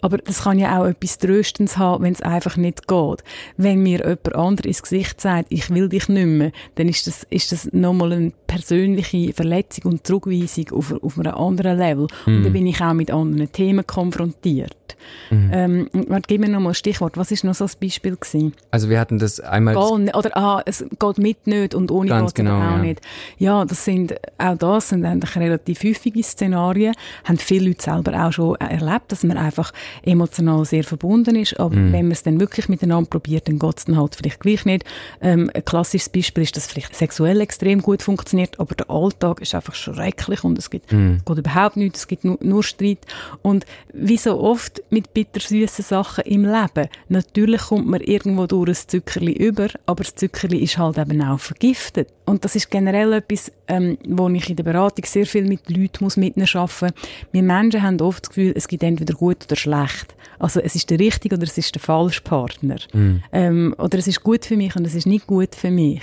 Aber 0.00 0.18
das 0.18 0.44
kann 0.44 0.58
ja 0.58 0.80
auch 0.80 0.86
etwas 0.86 1.18
Tröstendes 1.18 1.76
haben, 1.76 2.04
wenn 2.04 2.12
es 2.12 2.22
einfach 2.22 2.56
nicht 2.56 2.86
geht. 2.86 3.24
Wenn 3.56 3.82
mir 3.82 3.98
jemand 3.98 4.34
anderes 4.34 4.66
ins 4.66 4.82
Gesicht 4.82 5.20
sagt, 5.20 5.46
ich 5.50 5.70
will 5.70 5.88
dich 5.88 6.08
nicht 6.08 6.26
mehr, 6.26 6.52
dann 6.76 6.88
ist 6.88 7.06
das, 7.06 7.26
ist 7.30 7.52
das 7.52 7.72
nochmal 7.72 8.12
eine 8.12 8.32
persönliche 8.46 9.32
Verletzung 9.32 9.92
und 9.92 10.06
Zurückweisung 10.06 10.70
auf, 10.72 10.92
auf 11.02 11.18
einem 11.18 11.34
anderen 11.34 11.78
Level. 11.78 12.06
Und 12.26 12.44
dann 12.44 12.52
bin 12.52 12.66
ich 12.66 12.80
auch 12.80 12.92
mit 12.92 13.10
anderen 13.10 13.50
Themen 13.50 13.86
konfrontiert. 13.86 14.76
Ähm, 15.30 15.88
und 15.92 16.10
warte, 16.10 16.26
gib 16.28 16.40
mir 16.40 16.48
nochmal 16.48 16.72
ein 16.72 16.74
Stichwort. 16.74 17.16
Was 17.16 17.30
ist 17.30 17.44
noch 17.44 17.54
so 17.54 17.64
ein 17.64 17.70
Beispiel 17.80 18.16
gewesen? 18.16 18.52
Also 18.70 18.88
wir 18.88 19.00
hatten 19.00 19.18
das 19.18 19.40
einmal. 19.40 19.74
Gehen, 19.74 20.10
oder 20.14 20.36
ah, 20.36 20.62
es 20.66 20.84
geht 20.98 21.18
mit 21.18 21.46
nicht 21.46 21.74
und 21.74 21.90
ohne 21.90 22.10
geht 22.10 22.26
es 22.28 22.34
genau, 22.34 22.58
auch 22.58 22.76
ja. 22.76 22.78
nicht. 22.78 23.00
Ja, 23.38 23.64
das 23.64 23.84
sind, 23.84 24.14
auch 24.38 24.56
das 24.56 24.90
sind 24.90 25.04
eigentlich 25.04 25.36
relativ 25.36 25.82
häufige 25.84 26.22
Szenarien. 26.22 26.94
Haben 27.24 27.38
viele 27.38 27.68
Leute 27.68 27.82
selber 27.82 28.26
auch 28.26 28.32
schon 28.32 28.56
erlebt, 28.56 29.10
dass 29.12 29.22
man 29.24 29.36
einfach 29.36 29.72
emotional 30.02 30.64
sehr 30.64 30.84
verbunden 30.84 31.36
ist. 31.36 31.58
Aber 31.58 31.74
Mhm. 31.74 31.92
wenn 31.92 32.02
man 32.06 32.12
es 32.12 32.22
dann 32.22 32.40
wirklich 32.40 32.68
miteinander 32.68 33.08
probiert, 33.08 33.48
dann 33.48 33.58
geht 33.58 33.78
es 33.78 33.84
dann 33.84 33.96
halt 33.98 34.14
vielleicht 34.16 34.40
gleich 34.40 34.64
nicht. 34.64 34.84
Ähm, 35.20 35.50
ein 35.54 35.64
klassisches 35.64 36.08
Beispiel 36.08 36.44
ist, 36.44 36.56
dass 36.56 36.66
vielleicht 36.66 36.94
sexuell 36.94 37.40
extrem 37.40 37.80
gut 37.82 38.02
funktioniert, 38.02 38.58
aber 38.60 38.74
der 38.74 38.90
Alltag 38.90 39.40
ist 39.40 39.54
einfach 39.54 39.74
schrecklich 39.74 40.44
und 40.44 40.58
es 40.58 40.70
gibt, 40.70 40.92
Mhm. 40.92 41.20
geht 41.24 41.38
überhaupt 41.38 41.76
nichts, 41.76 42.00
es 42.00 42.06
gibt 42.08 42.24
nur, 42.24 42.38
nur 42.40 42.62
Streit. 42.62 42.98
Und 43.42 43.64
wie 43.92 44.16
so 44.16 44.40
oft 44.40 44.82
mit 44.90 45.14
bittersüßen 45.14 45.84
Sachen 45.84 46.24
im 46.24 46.44
Leben, 46.44 46.88
natürlich 47.08 47.62
kommt 47.62 47.86
man 47.86 48.00
irgendwo 48.00 48.46
durch 48.46 48.70
ein 48.70 48.88
Zuckerli 48.88 49.32
über, 49.32 49.68
aber 49.86 50.04
das 50.04 50.14
Zuckerli 50.14 50.58
ist 50.58 50.78
halt 50.78 50.98
eben 50.98 51.22
auch 51.22 51.38
vergiftet. 51.40 52.08
Und 52.24 52.44
das 52.44 52.54
ist 52.54 52.70
generell 52.70 53.12
etwas, 53.14 53.50
ähm, 53.68 53.98
wo 54.06 54.28
ich 54.28 54.48
in 54.48 54.56
der 54.56 54.62
Beratung 54.62 55.04
sehr 55.04 55.26
viel 55.26 55.44
mit 55.44 55.68
Leuten 55.68 56.04
muss 56.04 56.16
mit 56.16 56.36
arbeiten 56.36 56.94
Wir 57.32 57.42
Menschen 57.42 57.82
haben 57.82 58.00
oft 58.00 58.24
das 58.24 58.30
Gefühl, 58.30 58.52
es 58.56 58.68
gibt 58.68 58.82
entweder 58.82 59.14
gut 59.14 59.44
oder 59.46 59.56
schlecht. 59.56 60.14
Also 60.38 60.60
es 60.60 60.74
ist 60.74 60.90
der 60.90 60.98
richtige 60.98 61.36
oder 61.36 61.44
es 61.44 61.58
ist 61.58 61.74
der 61.74 61.82
falsche 61.82 62.22
Partner. 62.22 62.76
Ähm, 63.32 63.74
oder 63.78 63.98
es 63.98 64.06
ist 64.06 64.22
gut 64.22 64.44
für 64.44 64.56
mich 64.56 64.74
und 64.76 64.86
es 64.86 64.94
ist 64.94 65.06
nicht 65.06 65.26
gut 65.26 65.54
für 65.54 65.70
mich. 65.70 66.02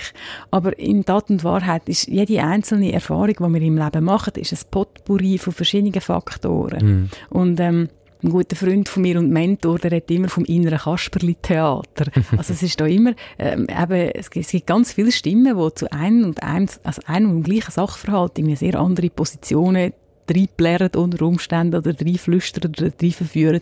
Aber 0.50 0.78
in 0.78 1.04
Tat 1.04 1.30
und 1.30 1.44
Wahrheit 1.44 1.88
ist 1.88 2.06
jede 2.06 2.42
einzelne 2.42 2.92
Erfahrung, 2.92 3.34
die 3.38 3.60
wir 3.60 3.62
im 3.62 3.78
Leben 3.78 4.04
machen, 4.04 4.32
ist 4.36 4.52
ein 4.52 4.58
Potpourri 4.70 5.38
von 5.38 5.52
verschiedenen 5.52 6.00
Faktoren. 6.00 7.10
Und 7.28 7.60
ähm, 7.60 7.88
ein 8.22 8.30
guter 8.30 8.56
Freund 8.56 8.88
von 8.88 9.02
mir 9.02 9.18
und 9.18 9.30
Mentor, 9.30 9.78
der 9.78 9.92
redet 9.92 10.10
immer 10.10 10.28
vom 10.28 10.44
inneren 10.44 10.78
Kasperli-Theater. 10.78 12.06
Also 12.36 12.52
es 12.52 12.62
ist 12.62 12.80
da 12.80 12.86
immer, 12.86 13.14
ähm, 13.38 13.66
eben, 13.68 14.10
es 14.14 14.30
gibt, 14.30 14.66
ganz 14.66 14.92
viele 14.92 15.12
Stimmen, 15.12 15.56
die 15.56 15.74
zu 15.74 15.90
einem 15.92 16.24
und 16.24 16.42
einem, 16.42 16.68
also 16.84 17.02
einem 17.06 17.30
und 17.30 17.42
gleichen 17.42 17.70
Sachverhalt 17.70 18.38
irgendwie 18.38 18.56
sehr 18.56 18.78
andere 18.78 19.10
Positionen 19.10 19.92
reinplären 20.30 20.90
unter 20.96 21.24
Umständen 21.24 21.76
oder 21.76 21.94
reinflüstern 21.98 22.70
oder 22.70 22.90
reinverführen. 23.00 23.60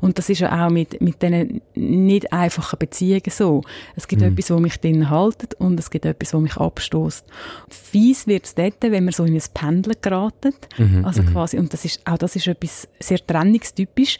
Und 0.00 0.18
das 0.18 0.28
ist 0.28 0.40
ja 0.40 0.66
auch 0.66 0.70
mit, 0.70 1.00
mit 1.00 1.22
diesen 1.22 1.60
nicht 1.74 2.32
einfachen 2.32 2.78
Beziehungen 2.78 3.22
so. 3.30 3.62
Es 3.96 4.08
gibt 4.08 4.22
etwas, 4.22 4.50
was 4.50 4.60
mich 4.60 4.78
drin 4.78 5.10
haltet 5.10 5.54
und 5.54 5.78
es 5.78 5.90
gibt 5.90 6.04
etwas, 6.04 6.34
was 6.34 6.40
mich 6.40 6.56
abstoßt. 6.56 7.24
Fies 7.68 8.26
wird 8.26 8.44
es 8.44 8.54
dort, 8.54 8.76
wenn 8.80 9.04
man 9.04 9.12
so 9.12 9.24
in 9.24 9.34
ein 9.34 9.42
Pendeln 9.54 9.96
geraten. 10.00 10.54
also 11.04 11.22
quasi, 11.22 11.58
und 11.58 11.72
das 11.72 11.84
ist, 11.84 12.00
auch 12.04 12.18
das 12.18 12.36
ist 12.36 12.46
etwas 12.46 12.88
sehr 13.00 13.24
trennungstypisch. 13.24 14.18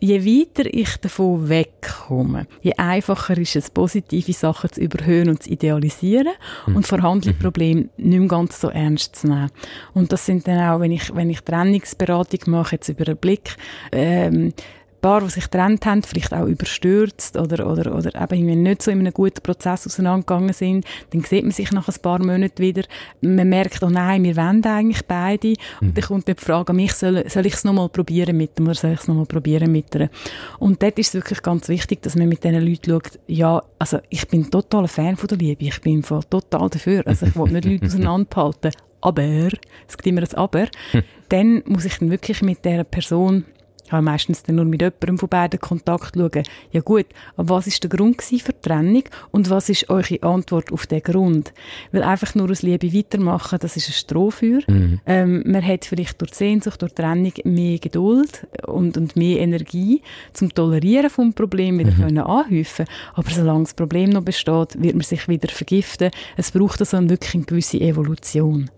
Je 0.00 0.24
weiter 0.24 0.72
ich 0.72 0.96
davon 0.98 1.48
wegkomme, 1.48 2.46
je 2.62 2.72
einfacher 2.76 3.36
ist 3.36 3.56
es, 3.56 3.70
positive 3.70 4.32
Sachen 4.32 4.70
zu 4.70 4.80
überhöhen 4.80 5.28
und 5.28 5.42
zu 5.42 5.50
idealisieren 5.50 6.34
und 6.66 6.86
vorhandene 6.86 7.34
Probleme 7.34 7.88
nicht 7.96 8.18
mehr 8.20 8.28
ganz 8.28 8.60
so 8.60 8.68
ernst 8.68 9.16
zu 9.16 9.26
nehmen. 9.26 9.50
Und 9.94 10.12
das 10.12 10.24
sind 10.24 10.46
dann 10.46 10.60
auch, 10.60 10.80
wenn 10.80 10.92
ich, 10.92 11.12
wenn 11.16 11.30
ich 11.30 11.40
Trennungsberatung 11.40 12.40
mache, 12.46 12.76
jetzt 12.76 12.88
über 12.88 13.08
einen 13.08 13.16
Blick, 13.16 13.56
ähm, 13.90 14.52
Paar, 15.00 15.20
die 15.20 15.30
sich 15.30 15.44
getrennt 15.44 15.86
haben, 15.86 16.02
vielleicht 16.02 16.32
auch 16.34 16.46
überstürzt 16.46 17.36
oder, 17.36 17.70
oder, 17.70 17.94
oder 17.94 18.14
eben 18.14 18.34
irgendwie 18.34 18.56
nicht 18.56 18.82
so 18.82 18.90
in 18.90 19.00
einem 19.00 19.12
guten 19.12 19.42
Prozess 19.42 19.86
auseinandergegangen 19.86 20.52
sind, 20.52 20.84
dann 21.10 21.22
sieht 21.22 21.44
man 21.44 21.52
sich 21.52 21.70
nach 21.72 21.88
ein 21.88 22.02
paar 22.02 22.18
Monaten 22.18 22.58
wieder. 22.58 22.82
Man 23.20 23.48
merkt, 23.48 23.82
oh 23.82 23.90
nein, 23.90 24.24
wir 24.24 24.36
wollen 24.36 24.64
eigentlich 24.64 25.04
beide. 25.06 25.54
Und 25.80 25.96
dann 25.96 26.04
kommt 26.04 26.28
dann 26.28 26.36
die 26.36 26.44
Frage 26.44 26.70
an 26.70 26.76
mich, 26.76 26.92
soll, 26.94 27.28
soll 27.28 27.46
ich 27.46 27.54
es 27.54 27.64
nochmal 27.64 27.88
probieren 27.88 28.36
mit 28.36 28.58
dem 28.58 28.66
oder 28.66 28.74
soll 28.74 28.92
ich 28.92 29.00
es 29.00 29.08
nochmal 29.08 29.26
probieren 29.26 29.70
mit 29.70 29.94
der? 29.94 30.10
Und 30.58 30.82
dort 30.82 30.98
ist 30.98 31.08
es 31.08 31.14
wirklich 31.14 31.42
ganz 31.42 31.68
wichtig, 31.68 32.02
dass 32.02 32.16
man 32.16 32.28
mit 32.28 32.42
diesen 32.42 32.60
Leuten 32.60 32.90
schaut, 32.90 33.18
ja, 33.26 33.62
also 33.78 33.98
ich 34.08 34.26
bin 34.28 34.50
total 34.50 34.82
ein 34.82 34.88
Fan 34.88 35.16
von 35.16 35.28
der 35.28 35.38
Liebe, 35.38 35.64
ich 35.64 35.80
bin 35.80 36.02
total 36.02 36.68
dafür. 36.68 37.02
Also 37.06 37.26
ich 37.26 37.36
will 37.36 37.52
nicht 37.52 37.64
Leute 37.64 37.86
auseinanderhalten. 37.86 38.72
Aber, 39.00 39.22
es 39.22 39.96
gibt 39.96 40.06
immer 40.06 40.22
ein 40.22 40.34
Aber, 40.34 40.66
dann 41.28 41.62
muss 41.66 41.84
ich 41.84 41.98
dann 41.98 42.10
wirklich 42.10 42.42
mit 42.42 42.64
dieser 42.64 42.84
Person 42.84 43.44
Ich 43.88 43.92
habe 43.92 44.02
meistens 44.02 44.42
dann 44.42 44.56
nur 44.56 44.66
mit 44.66 44.82
jemandem 44.82 45.16
von 45.16 45.30
beiden 45.30 45.58
Kontakt 45.60 46.14
schauen. 46.14 46.42
Ja 46.72 46.82
gut, 46.82 47.06
aber 47.38 47.56
was 47.56 47.66
ist 47.66 47.82
der 47.82 47.88
Grund 47.88 48.20
für 48.20 48.36
die 48.36 48.60
Trennung 48.60 49.04
und 49.30 49.48
was 49.48 49.70
ist 49.70 49.88
eure 49.88 50.22
Antwort 50.22 50.70
auf 50.72 50.86
den 50.86 51.00
Grund? 51.00 51.54
Weil 51.90 52.02
einfach 52.02 52.34
nur 52.34 52.50
aus 52.50 52.60
Liebe 52.60 52.92
weitermachen, 52.92 53.58
das 53.62 53.78
ist 53.78 53.88
ein 53.88 53.94
Strohfeuer. 53.94 54.60
Mhm. 54.66 55.00
Ähm, 55.06 55.42
man 55.46 55.66
hat 55.66 55.86
vielleicht 55.86 56.20
durch 56.20 56.34
Sehnsucht, 56.34 56.82
durch 56.82 56.92
Trennung 56.92 57.32
mehr 57.44 57.78
Geduld 57.78 58.46
und, 58.66 58.98
und 58.98 59.16
mehr 59.16 59.40
Energie 59.40 60.02
zum 60.34 60.52
Tolerieren 60.52 61.08
vom 61.08 61.32
Problem 61.32 61.78
wieder 61.78 61.92
mhm. 61.92 61.96
können 61.96 62.18
anhäufen. 62.18 62.84
Aber 63.14 63.30
solange 63.30 63.62
das 63.62 63.72
Problem 63.72 64.10
noch 64.10 64.22
besteht, 64.22 64.82
wird 64.82 64.96
man 64.96 65.02
sich 65.02 65.26
wieder 65.28 65.48
vergiften. 65.48 66.10
Es 66.36 66.50
braucht 66.50 66.80
also 66.80 67.08
wirklich 67.08 67.34
eine 67.34 67.44
gewisse 67.44 67.80
Evolution. 67.80 68.70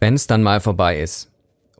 Wenn 0.00 0.14
es 0.14 0.26
dann 0.26 0.42
mal 0.42 0.60
vorbei 0.60 1.02
ist, 1.02 1.30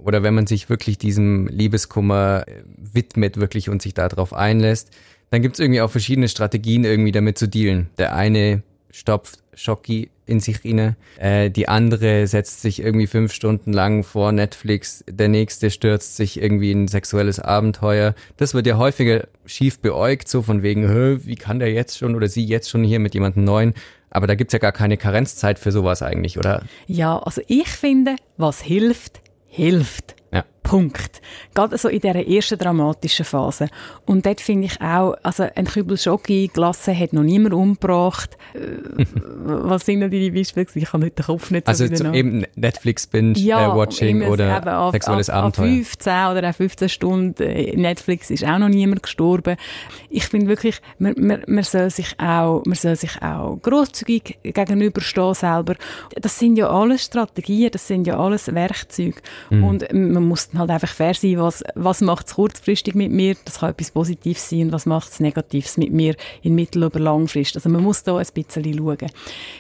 oder 0.02 0.22
wenn 0.22 0.34
man 0.34 0.46
sich 0.46 0.68
wirklich 0.68 0.98
diesem 0.98 1.46
Liebeskummer 1.48 2.44
äh, 2.46 2.62
widmet 2.76 3.38
wirklich 3.38 3.68
und 3.68 3.82
sich 3.82 3.94
darauf 3.94 4.32
einlässt, 4.32 4.90
dann 5.30 5.42
gibt 5.42 5.56
es 5.56 5.60
irgendwie 5.60 5.80
auch 5.80 5.90
verschiedene 5.90 6.28
Strategien 6.28 6.84
irgendwie 6.84 7.12
damit 7.12 7.38
zu 7.38 7.48
dealen. 7.48 7.90
Der 7.98 8.14
eine 8.14 8.62
stopft 8.90 9.40
Schocki 9.54 10.10
in 10.24 10.40
sich 10.40 10.64
rein, 10.64 10.96
äh, 11.18 11.50
die 11.50 11.68
andere 11.68 12.26
setzt 12.26 12.62
sich 12.62 12.80
irgendwie 12.80 13.06
fünf 13.06 13.32
Stunden 13.32 13.72
lang 13.72 14.04
vor 14.04 14.30
Netflix, 14.32 15.04
der 15.08 15.28
nächste 15.28 15.70
stürzt 15.70 16.16
sich 16.16 16.40
irgendwie 16.40 16.70
in 16.70 16.84
ein 16.84 16.88
sexuelles 16.88 17.40
Abenteuer. 17.40 18.14
Das 18.36 18.54
wird 18.54 18.66
ja 18.66 18.76
häufiger 18.76 19.26
schief 19.46 19.80
beäugt, 19.80 20.28
so 20.28 20.42
von 20.42 20.62
wegen, 20.62 20.88
wie 21.24 21.34
kann 21.34 21.58
der 21.58 21.72
jetzt 21.72 21.98
schon 21.98 22.14
oder 22.14 22.28
sie 22.28 22.44
jetzt 22.44 22.68
schon 22.68 22.84
hier 22.84 23.00
mit 23.00 23.14
jemandem 23.14 23.44
Neuen? 23.44 23.74
Aber 24.10 24.26
da 24.26 24.34
gibt's 24.34 24.52
ja 24.52 24.58
gar 24.58 24.72
keine 24.72 24.96
Karenzzeit 24.96 25.58
für 25.58 25.72
sowas 25.72 26.02
eigentlich, 26.02 26.38
oder? 26.38 26.62
Ja, 26.86 27.18
also 27.18 27.42
ich 27.46 27.68
finde, 27.68 28.16
was 28.36 28.60
hilft, 28.60 29.20
hilft. 29.48 30.14
Ja. 30.32 30.44
Punkt. 30.68 31.22
Gerade 31.54 31.78
so 31.78 31.88
in 31.88 32.00
dieser 32.00 32.28
ersten 32.28 32.58
dramatischen 32.58 33.24
Phase. 33.24 33.68
Und 34.04 34.26
dort 34.26 34.40
finde 34.40 34.66
ich 34.66 34.80
auch, 34.82 35.14
also 35.22 35.46
ein 35.54 35.64
Kübel 35.64 35.96
Schoki 35.96 36.50
gelassen 36.52 36.98
hat 36.98 37.14
noch 37.14 37.22
niemand 37.22 37.54
umgebracht. 37.54 38.36
Äh, 38.52 39.04
was 39.44 39.86
sind 39.86 40.00
denn 40.00 40.10
deine 40.10 40.30
Beispiele? 40.30 40.66
Ich 40.74 40.92
habe 40.92 41.04
nicht 41.04 41.18
den 41.18 41.24
Kopf 41.24 41.50
nicht 41.50 41.66
so 41.66 41.84
Also 41.84 42.12
eben 42.12 42.44
Netflix-Binge-Watching 42.54 44.20
ja, 44.20 44.28
äh, 44.28 44.30
oder 44.30 44.78
auf, 44.78 44.92
sexuelles 44.92 45.30
Abenteuer. 45.30 45.80
Auf 45.80 45.88
15 45.88 46.12
oder 46.12 46.52
15 46.52 46.88
Stunden 46.90 47.42
äh, 47.42 47.74
Netflix 47.74 48.30
ist 48.30 48.44
auch 48.44 48.58
noch 48.58 48.68
niemand 48.68 49.02
gestorben. 49.02 49.56
Ich 50.10 50.26
finde 50.26 50.48
wirklich, 50.48 50.82
man, 50.98 51.14
man, 51.16 51.44
man, 51.46 51.64
soll 51.64 51.88
sich 51.88 52.14
auch, 52.18 52.62
man 52.66 52.74
soll 52.74 52.96
sich 52.96 53.22
auch 53.22 53.58
grosszügig 53.62 54.38
gegenüberstehen 54.42 55.32
selber. 55.32 55.76
Das 56.20 56.38
sind 56.38 56.58
ja 56.58 56.68
alles 56.68 57.04
Strategien, 57.04 57.70
das 57.70 57.88
sind 57.88 58.06
ja 58.06 58.18
alles 58.18 58.54
Werkzeuge. 58.54 59.22
Mhm. 59.48 59.64
Und 59.64 59.92
man 59.92 60.28
muss 60.28 60.50
halt 60.58 60.70
einfach 60.70 60.88
fair 60.88 61.14
sein, 61.14 61.38
was, 61.38 61.64
was 61.74 62.00
macht 62.00 62.26
es 62.26 62.34
kurzfristig 62.34 62.94
mit 62.94 63.10
mir, 63.10 63.36
das 63.44 63.60
kann 63.60 63.70
etwas 63.70 63.90
Positives 63.90 64.48
sein, 64.48 64.62
und 64.62 64.72
was 64.72 64.86
macht 64.86 65.10
es 65.10 65.20
Negatives 65.20 65.76
mit 65.76 65.92
mir 65.92 66.14
in 66.42 66.54
mittel- 66.54 66.84
oder 66.84 67.00
langfrist. 67.00 67.56
Also 67.56 67.68
man 67.68 67.82
muss 67.82 68.02
da 68.02 68.16
ein 68.16 68.26
bisschen 68.32 68.76
schauen. 68.76 69.10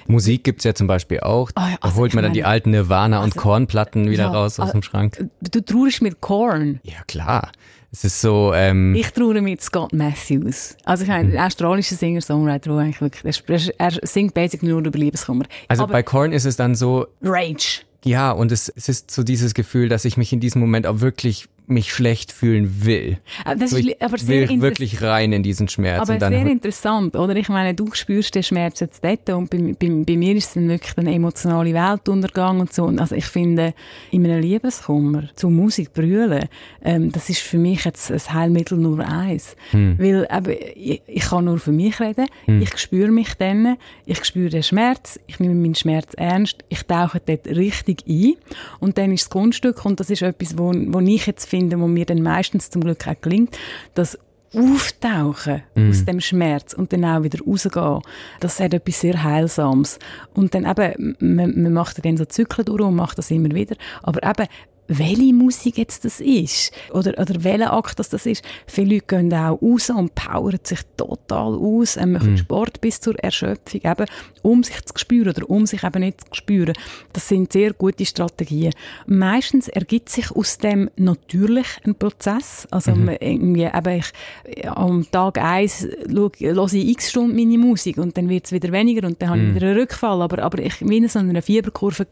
Musik 0.06 0.44
gibt 0.44 0.60
es 0.60 0.64
ja 0.64 0.74
zum 0.74 0.86
Beispiel 0.86 1.20
auch. 1.20 1.50
Oh 1.56 1.60
ja, 1.60 1.76
also 1.80 1.94
da 1.94 2.00
holt 2.00 2.14
man 2.14 2.24
dann 2.24 2.32
die 2.32 2.44
alten 2.44 2.70
Nirvana- 2.70 3.18
und 3.18 3.32
also, 3.32 3.40
Kornplatten 3.40 4.10
wieder 4.10 4.24
ja, 4.24 4.30
raus 4.30 4.58
aus 4.60 4.72
dem 4.72 4.82
Schrank. 4.82 5.24
Du 5.40 5.60
traurig 5.60 6.00
mit 6.02 6.20
Korn? 6.20 6.80
Ja, 6.82 7.02
klar. 7.06 7.52
Es 7.90 8.04
ist 8.04 8.20
so, 8.20 8.52
ähm 8.54 8.94
Ich 8.94 9.10
traue 9.12 9.40
mit 9.40 9.62
Scott 9.62 9.94
Matthews. 9.94 10.76
Also 10.84 11.04
ich 11.04 11.08
meine, 11.08 11.32
ein 11.32 11.46
australischer 11.46 11.96
Singer-Songwriter, 11.96 12.70
der 12.70 12.78
eigentlich 12.78 13.00
wirklich, 13.00 13.72
er, 13.78 13.90
singt 14.02 14.34
basically 14.34 14.70
nur 14.70 14.84
über 14.84 14.98
Liebeskummer. 14.98 15.46
Also 15.68 15.84
Aber 15.84 15.92
bei 15.92 16.02
Korn 16.02 16.32
ist 16.32 16.44
es 16.44 16.56
dann 16.56 16.74
so... 16.74 17.06
Rage. 17.22 17.82
Ja, 18.04 18.30
und 18.30 18.52
es, 18.52 18.68
es 18.68 18.88
ist 18.88 19.10
so 19.10 19.22
dieses 19.22 19.54
Gefühl, 19.54 19.88
dass 19.88 20.04
ich 20.04 20.16
mich 20.16 20.32
in 20.32 20.40
diesem 20.40 20.60
Moment 20.60 20.86
auch 20.86 21.00
wirklich 21.00 21.48
mich 21.68 21.92
schlecht 21.92 22.32
fühlen 22.32 22.84
will. 22.84 23.18
Das 23.58 23.70
so, 23.70 23.76
ich 23.76 24.00
aber 24.02 24.16
will 24.26 24.60
wirklich 24.60 25.02
rein 25.02 25.32
in 25.32 25.42
diesen 25.42 25.68
Schmerz. 25.68 26.08
Aber 26.08 26.18
sehr 26.18 26.46
interessant, 26.46 27.16
oder? 27.16 27.36
Ich 27.36 27.48
meine, 27.48 27.74
du 27.74 27.88
spürst 27.92 28.34
den 28.34 28.42
Schmerz 28.42 28.80
jetzt 28.80 29.04
dort 29.04 29.28
und 29.30 29.50
bei, 29.50 29.74
bei, 29.78 29.88
bei 30.04 30.16
mir 30.16 30.34
ist 30.36 30.48
es 30.48 30.54
dann 30.54 30.68
wirklich 30.68 30.96
ein 30.96 31.06
emotionaler 31.06 31.72
Weltuntergang 31.72 32.60
und 32.60 32.72
so. 32.72 32.86
Also 32.86 33.14
ich 33.14 33.26
finde, 33.26 33.74
in 34.10 34.24
einem 34.24 34.40
Liebeskummer 34.40 35.28
zu 35.34 35.50
Musik 35.50 35.92
brüllen, 35.92 36.48
ähm, 36.82 37.12
das 37.12 37.28
ist 37.28 37.40
für 37.40 37.58
mich 37.58 37.84
jetzt 37.84 38.10
ein 38.10 38.34
Heilmittel 38.34 38.78
nur 38.78 39.06
eins. 39.06 39.56
Hm. 39.70 39.98
Weil 39.98 40.28
eben, 40.30 40.56
ich, 40.74 41.02
ich 41.06 41.22
kann 41.22 41.44
nur 41.44 41.58
für 41.58 41.72
mich 41.72 42.00
reden, 42.00 42.26
hm. 42.46 42.62
ich 42.62 42.76
spüre 42.78 43.10
mich 43.10 43.34
dann, 43.34 43.76
ich 44.06 44.24
spüre 44.24 44.50
den 44.50 44.62
Schmerz, 44.62 45.20
ich 45.26 45.38
nehme 45.40 45.54
meinen 45.54 45.74
Schmerz 45.74 46.14
ernst, 46.16 46.64
ich 46.68 46.82
tauche 46.84 47.20
dort 47.24 47.46
richtig 47.46 48.04
ein 48.08 48.34
und 48.80 48.98
dann 48.98 49.12
ist 49.12 49.24
das 49.24 49.30
Kunststück 49.30 49.84
und 49.84 50.00
das 50.00 50.10
ist 50.10 50.22
etwas, 50.22 50.56
wo, 50.56 50.72
wo 50.74 51.00
ich 51.00 51.26
jetzt 51.26 51.48
finde, 51.48 51.57
finden, 51.58 51.80
wo 51.80 51.86
mir 51.86 52.06
dann 52.06 52.22
meistens 52.22 52.70
zum 52.70 52.82
Glück 52.82 53.06
auch 53.06 53.20
gelingt, 53.20 53.58
das 53.94 54.18
Auftauchen 54.54 55.62
mm. 55.74 55.90
aus 55.90 56.04
dem 56.04 56.20
Schmerz 56.20 56.72
und 56.72 56.92
dann 56.92 57.04
auch 57.04 57.22
wieder 57.22 57.44
rausgehen, 57.44 58.00
das 58.40 58.60
hat 58.60 58.72
etwas 58.72 59.00
sehr 59.00 59.22
Heilsames. 59.22 59.98
Und 60.34 60.54
dann 60.54 60.64
eben, 60.64 61.16
man, 61.20 61.62
man 61.62 61.72
macht 61.72 62.02
dann 62.04 62.16
so 62.16 62.24
Zyklen 62.24 62.64
durch 62.64 62.80
und 62.80 62.96
macht 62.96 63.18
das 63.18 63.30
immer 63.30 63.50
wieder, 63.50 63.76
aber 64.02 64.22
eben, 64.22 64.48
welche 64.88 65.34
Musik 65.34 65.78
jetzt 65.78 66.04
das 66.04 66.20
ist 66.20 66.72
oder, 66.90 67.12
oder 67.18 67.44
welcher 67.44 67.72
Akt 67.72 67.98
das, 67.98 68.08
das 68.08 68.26
ist. 68.26 68.44
Viele 68.66 68.94
Leute 68.94 69.06
gehen 69.06 69.34
auch 69.34 69.60
raus 69.60 69.90
und 69.90 70.14
powern 70.14 70.58
sich 70.62 70.80
total 70.96 71.54
aus, 71.54 71.96
ähm, 71.96 72.12
machen 72.12 72.34
mm. 72.34 72.38
Sport 72.38 72.80
bis 72.80 73.00
zur 73.00 73.18
Erschöpfung, 73.18 73.80
eben, 73.84 74.06
um 74.42 74.62
sich 74.62 74.82
zu 74.84 74.94
spüren 74.96 75.28
oder 75.28 75.48
um 75.48 75.66
sich 75.66 75.84
eben 75.84 76.00
nicht 76.00 76.20
zu 76.20 76.26
spüren. 76.32 76.74
Das 77.12 77.28
sind 77.28 77.52
sehr 77.52 77.74
gute 77.74 78.06
Strategien. 78.06 78.72
Meistens 79.06 79.68
ergibt 79.68 80.08
sich 80.08 80.30
aus 80.32 80.58
dem 80.58 80.90
natürlich 80.96 81.66
ein 81.84 81.94
Prozess. 81.94 82.66
Also 82.70 82.92
mhm. 82.94 83.10
irgendwie, 83.20 83.64
eben 83.64 83.98
ich, 83.98 84.68
am 84.68 85.06
Tag 85.10 85.38
eins 85.38 85.86
höre 86.08 86.72
ich 86.72 86.88
x 86.88 87.10
Stunden 87.10 87.36
meine 87.36 87.58
Musik 87.58 87.98
und 87.98 88.16
dann 88.16 88.28
wird 88.28 88.46
es 88.46 88.52
wieder 88.52 88.72
weniger 88.72 89.06
und 89.06 89.20
dann 89.20 89.28
mm. 89.28 89.32
habe 89.32 89.42
ich 89.42 89.48
mhm. 89.48 89.54
wieder 89.54 89.66
einen 89.68 89.78
Rückfall. 89.78 90.22
Aber, 90.22 90.42
aber 90.42 90.58
ich, 90.60 90.80
wie 90.80 90.96
in 90.96 91.08
so 91.08 91.18
einer 91.18 91.42
Fieberkurve 91.42 92.06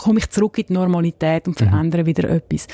komme 0.00 0.18
ich 0.18 0.30
zurück 0.30 0.56
in 0.56 0.66
die 0.68 0.72
Normalität 0.72 1.46
und 1.46 1.58
verändere 1.58 2.02
mhm. 2.02 2.06
wieder 2.06 2.30
etwas. 2.30 2.68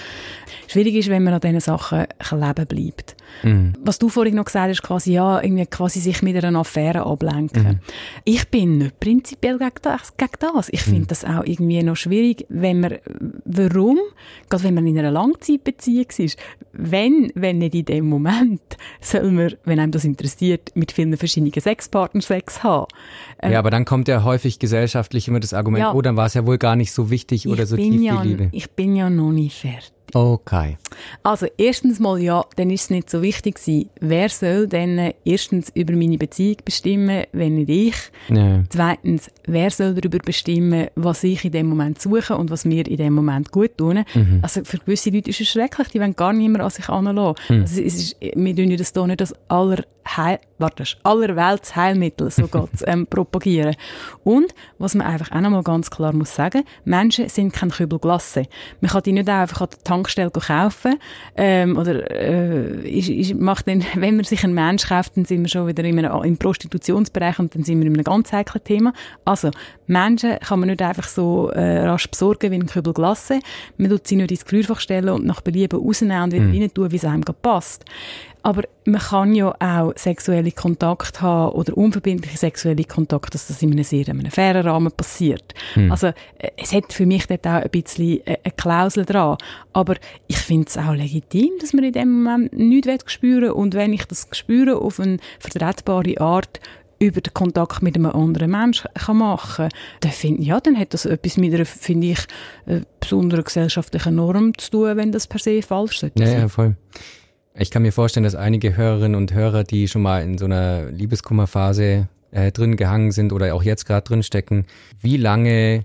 Schwierig 0.69 0.95
ist, 0.95 1.09
wenn 1.09 1.25
man 1.25 1.35
an 1.35 1.41
diesen 1.41 1.59
Sachen 1.59 2.07
leben 2.31 2.67
bleibt. 2.67 3.17
Mhm. 3.43 3.75
Was 3.81 3.99
du 3.99 4.09
vorhin 4.09 4.35
noch 4.35 4.45
gesagt 4.45 4.71
hast, 4.71 4.83
quasi, 4.83 5.13
ja, 5.13 5.43
irgendwie 5.43 5.67
quasi 5.67 6.01
sich 6.01 6.23
mit 6.23 6.43
einer 6.43 6.59
Affäre 6.59 7.05
ablenken. 7.05 7.63
Mhm. 7.63 7.79
Ich 8.25 8.49
bin 8.49 8.79
nicht 8.79 9.01
prinzipiell 9.01 9.59
gegen 9.59 9.71
das. 9.83 10.17
Gegen 10.17 10.33
das. 10.39 10.69
Ich 10.71 10.83
finde 10.83 11.03
mhm. 11.03 11.07
das 11.09 11.25
auch 11.25 11.45
irgendwie 11.45 11.83
noch 11.83 11.97
schwierig, 11.97 12.47
wenn 12.49 12.81
man, 12.81 12.95
warum, 13.45 13.99
gerade 14.49 14.65
wenn 14.65 14.75
man 14.75 14.87
in 14.87 14.99
einer 14.99 15.11
Langzeitbeziehung 15.11 16.07
ist, 16.19 16.39
wenn, 16.73 17.31
wenn 17.35 17.59
nicht 17.59 17.75
in 17.75 17.85
dem 17.85 18.09
Moment, 18.09 18.61
soll 19.01 19.31
man, 19.31 19.55
wenn 19.65 19.79
einem 19.79 19.93
das 19.93 20.05
interessiert, 20.05 20.73
mit 20.75 20.93
vielen 20.93 21.17
verschiedenen 21.17 21.53
Sexpartnern 21.53 22.21
Sex 22.21 22.63
haben. 22.63 22.87
Ähm, 23.41 23.53
ja, 23.53 23.59
aber 23.59 23.71
dann 23.71 23.85
kommt 23.85 24.09
ja 24.09 24.25
häufig 24.25 24.59
gesellschaftlich 24.59 25.29
immer 25.29 25.41
das 25.41 25.55
Argument, 25.55 25.81
ja, 25.81 25.95
oh, 25.95 26.03
dann 26.03 26.17
war 26.17 26.27
es 26.27 26.35
ja 26.35 26.47
wohl 26.47 26.59
gar 26.59 26.77
nicht 26.77 26.93
so 26.93 27.11
wichtig 27.11 27.49
oder 27.49 27.67
so 27.67 27.77
tief 27.77 28.01
ja, 28.03 28.23
die 28.23 28.29
Liebe. 28.29 28.49
Ich 28.53 28.71
bin 28.71 28.97
ja 28.97 29.11
noch 29.11 29.33
nicht 29.33 29.57
fertig. 29.57 29.96
Okay. 30.15 30.77
Also 31.23 31.47
erstens 31.59 31.99
mal 31.99 32.21
ja, 32.21 32.45
dann 32.57 32.71
ist 32.71 32.85
es 32.85 32.91
nicht 32.91 33.11
so 33.11 33.23
wichtig 33.23 33.57
gewesen. 33.57 33.91
Wer 34.01 34.29
soll 34.29 34.67
denn 34.67 35.13
erstens 35.25 35.71
über 35.75 35.95
meine 35.95 36.19
Beziehung 36.19 36.57
bestimmen, 36.65 37.25
wenn 37.33 37.57
nicht 37.57 37.71
ich? 37.71 37.97
Ja. 38.29 38.63
Zweitens, 38.69 39.31
wer 39.47 39.71
soll 39.71 39.95
darüber 39.95 40.19
bestimmen, 40.19 40.89
was 40.95 41.25
ich 41.25 41.45
in 41.45 41.53
dem 41.53 41.67
Moment 41.67 42.01
suche 42.01 42.37
und 42.37 42.51
was 42.51 42.65
mir 42.65 42.87
in 42.87 42.97
dem 42.97 43.15
Moment 43.15 43.51
gut 43.51 43.77
tun? 43.77 44.05
Mhm. 44.15 44.41
Also 44.43 44.65
für 44.65 44.79
gewisse 44.79 45.11
Leute 45.11 45.31
ist 45.31 45.41
es 45.41 45.49
schrecklich, 45.49 45.89
die 45.89 46.01
wollen 46.01 46.17
gar 46.17 46.33
niemand 46.33 46.65
an 46.65 46.71
sich 46.71 46.89
heranlassen. 46.89 47.35
Mhm. 47.49 47.61
Also 47.63 47.83
es 47.83 47.95
ist, 47.95 48.17
wir 48.21 48.57
tun 48.57 48.77
das 48.77 48.93
hier 48.93 49.07
nicht 49.07 49.21
als 49.21 49.35
aller 49.49 49.83
Heil, 50.07 50.39
warte, 50.59 50.85
allerwelts 51.03 51.75
Heilmittel, 51.75 52.31
so 52.31 52.47
Gott, 52.51 52.71
ähm, 52.85 53.07
propagieren. 53.07 53.75
Und, 54.25 54.55
was 54.79 54.95
man 54.95 55.07
einfach 55.07 55.33
auch 55.33 55.41
nochmal 55.41 55.63
ganz 55.63 55.91
klar 55.91 56.13
muss 56.13 56.35
sagen, 56.35 56.63
Menschen 56.85 57.29
sind 57.29 57.53
kein 57.53 57.71
Kübel 57.71 57.99
Glasse. 57.99 58.45
Man 58.81 58.91
kann 58.91 59.03
die 59.03 59.13
nicht 59.13 59.29
einfach 59.29 59.63
an 59.63 59.69
der 59.71 59.85
Tankstelle 59.97 60.31
kaufen, 60.31 60.99
ähm, 61.37 61.77
oder, 61.77 62.11
äh, 62.11 62.89
ist, 62.89 63.09
ist, 63.09 63.35
macht 63.35 63.69
dann, 63.69 63.85
wenn 63.95 64.17
man 64.17 64.25
sich 64.25 64.45
einen 64.45 64.55
Mensch 64.55 64.89
kauft, 64.89 65.17
dann 65.17 65.25
sind 65.25 65.43
wir 65.43 65.49
schon 65.49 65.67
wieder 65.67 65.85
in 65.85 65.99
einem, 65.99 66.23
im 66.23 66.37
Prostitutionsbereich 66.37 67.39
und 67.39 67.55
dann 67.55 67.65
sind 67.65 67.81
wir 67.81 67.87
in 67.87 67.95
einem 67.95 68.05
ganz 68.05 68.33
heiklen 68.33 68.63
Thema. 68.65 68.93
Also, 69.25 69.51
Menschen 69.87 70.39
kann 70.41 70.61
man 70.61 70.69
nicht 70.69 70.83
einfach 70.83 71.09
so 71.09 71.49
äh, 71.51 71.87
rasch 71.87 72.09
besorgen 72.11 72.51
wie 72.51 72.57
ein 72.57 72.67
Kübel 72.67 72.93
Glasse. 72.93 73.41
Man 73.77 73.91
tut 73.91 74.07
sie 74.07 74.17
nicht 74.17 74.31
ins 74.31 74.45
Gefrierfach 74.45 74.81
stellen 74.81 75.09
und 75.11 75.27
nach 75.27 75.41
Belieben 75.41 75.81
rausnehmen 75.81 76.25
und 76.25 76.33
wieder 76.33 76.45
mhm. 76.45 76.61
rein 76.61 76.75
tun, 76.75 76.91
wie 76.91 76.97
es 76.97 77.05
einem 77.05 77.23
passt. 77.43 77.85
Aber 78.47 78.63
man 78.85 79.01
kann 79.01 79.35
ja 79.35 79.57
auch 79.59 79.93
sexuelle 79.97 80.53
Kontakte 80.53 81.21
haben 81.21 81.57
oder 81.57 81.77
unverbindliche 81.77 82.39
sexuelle 82.39 82.85
Kontakte, 82.85 83.33
dass 83.33 83.49
das 83.49 83.61
in 83.61 83.73
einem 83.73 83.83
sehr 83.83 84.07
in 84.07 84.21
einem 84.21 84.31
fairen 84.31 84.65
Rahmen 84.65 84.93
passiert. 84.93 85.53
Hm. 85.75 85.91
Also 85.91 86.07
äh, 86.39 86.51
es 86.57 86.73
hat 86.73 86.93
für 86.93 87.07
mich 87.07 87.27
dort 87.27 87.45
auch 87.45 87.63
ein 87.63 87.71
bisschen 87.71 88.25
äh, 88.25 88.37
eine 88.45 88.53
Klausel 88.57 89.05
dran. 89.05 89.37
Aber 89.73 89.97
ich 90.29 90.39
finde 90.39 90.69
es 90.69 90.79
auch 90.79 90.95
legitim, 90.95 91.51
dass 91.61 91.73
man 91.73 91.83
in 91.83 91.93
dem 91.93 92.23
Moment 92.23 92.53
nichts 92.53 93.13
spüren. 93.13 93.51
Und 93.51 93.75
wenn 93.75 93.93
ich 93.93 94.05
das 94.05 94.29
spüre 94.31 94.77
auf 94.77 95.01
eine 95.01 95.17
vertretbare 95.41 96.21
Art, 96.21 96.61
über 97.01 97.21
den 97.21 97.35
Kontakt 97.35 97.83
mit 97.83 97.97
einem 97.97 98.07
anderen 98.07 98.53
Menschen 98.53 98.89
kann 98.95 99.19
machen 99.19 99.69
kann, 99.69 99.81
dann 100.01 100.13
finde 100.13 100.45
ja, 100.45 100.61
dann 100.61 100.79
hat 100.79 100.95
das 100.95 101.05
etwas 101.05 101.37
mit 101.37 101.53
einer, 101.53 101.67
finde 101.67 102.07
ich, 102.07 102.21
äh, 102.67 102.83
besonderen 103.01 103.43
gesellschaftlichen 103.43 104.15
Norm 104.15 104.57
zu 104.57 104.71
tun, 104.71 104.97
wenn 104.97 105.11
das 105.11 105.27
per 105.27 105.41
se 105.41 105.61
falsch 105.63 106.05
ist. 106.05 106.19
Ja, 106.19 106.29
ja, 106.29 106.49
voll. 106.49 106.77
Ich 107.59 107.71
kann 107.71 107.83
mir 107.83 107.93
vorstellen, 107.93 108.25
dass 108.25 108.35
einige 108.35 108.77
Hörerinnen 108.77 109.15
und 109.15 109.33
Hörer, 109.33 109.65
die 109.65 109.89
schon 109.89 110.03
mal 110.03 110.23
in 110.23 110.37
so 110.37 110.45
einer 110.45 110.91
Liebeskummerphase 110.91 112.09
äh, 112.31 112.53
drin 112.53 112.77
gehangen 112.77 113.13
sind 113.13 113.33
oder 113.33 113.55
auch 113.55 113.63
jetzt 113.63 113.87
gerade 113.87 114.07
drin 114.07 114.23
stecken, 114.23 114.67
wie 115.01 115.17
lange 115.17 115.85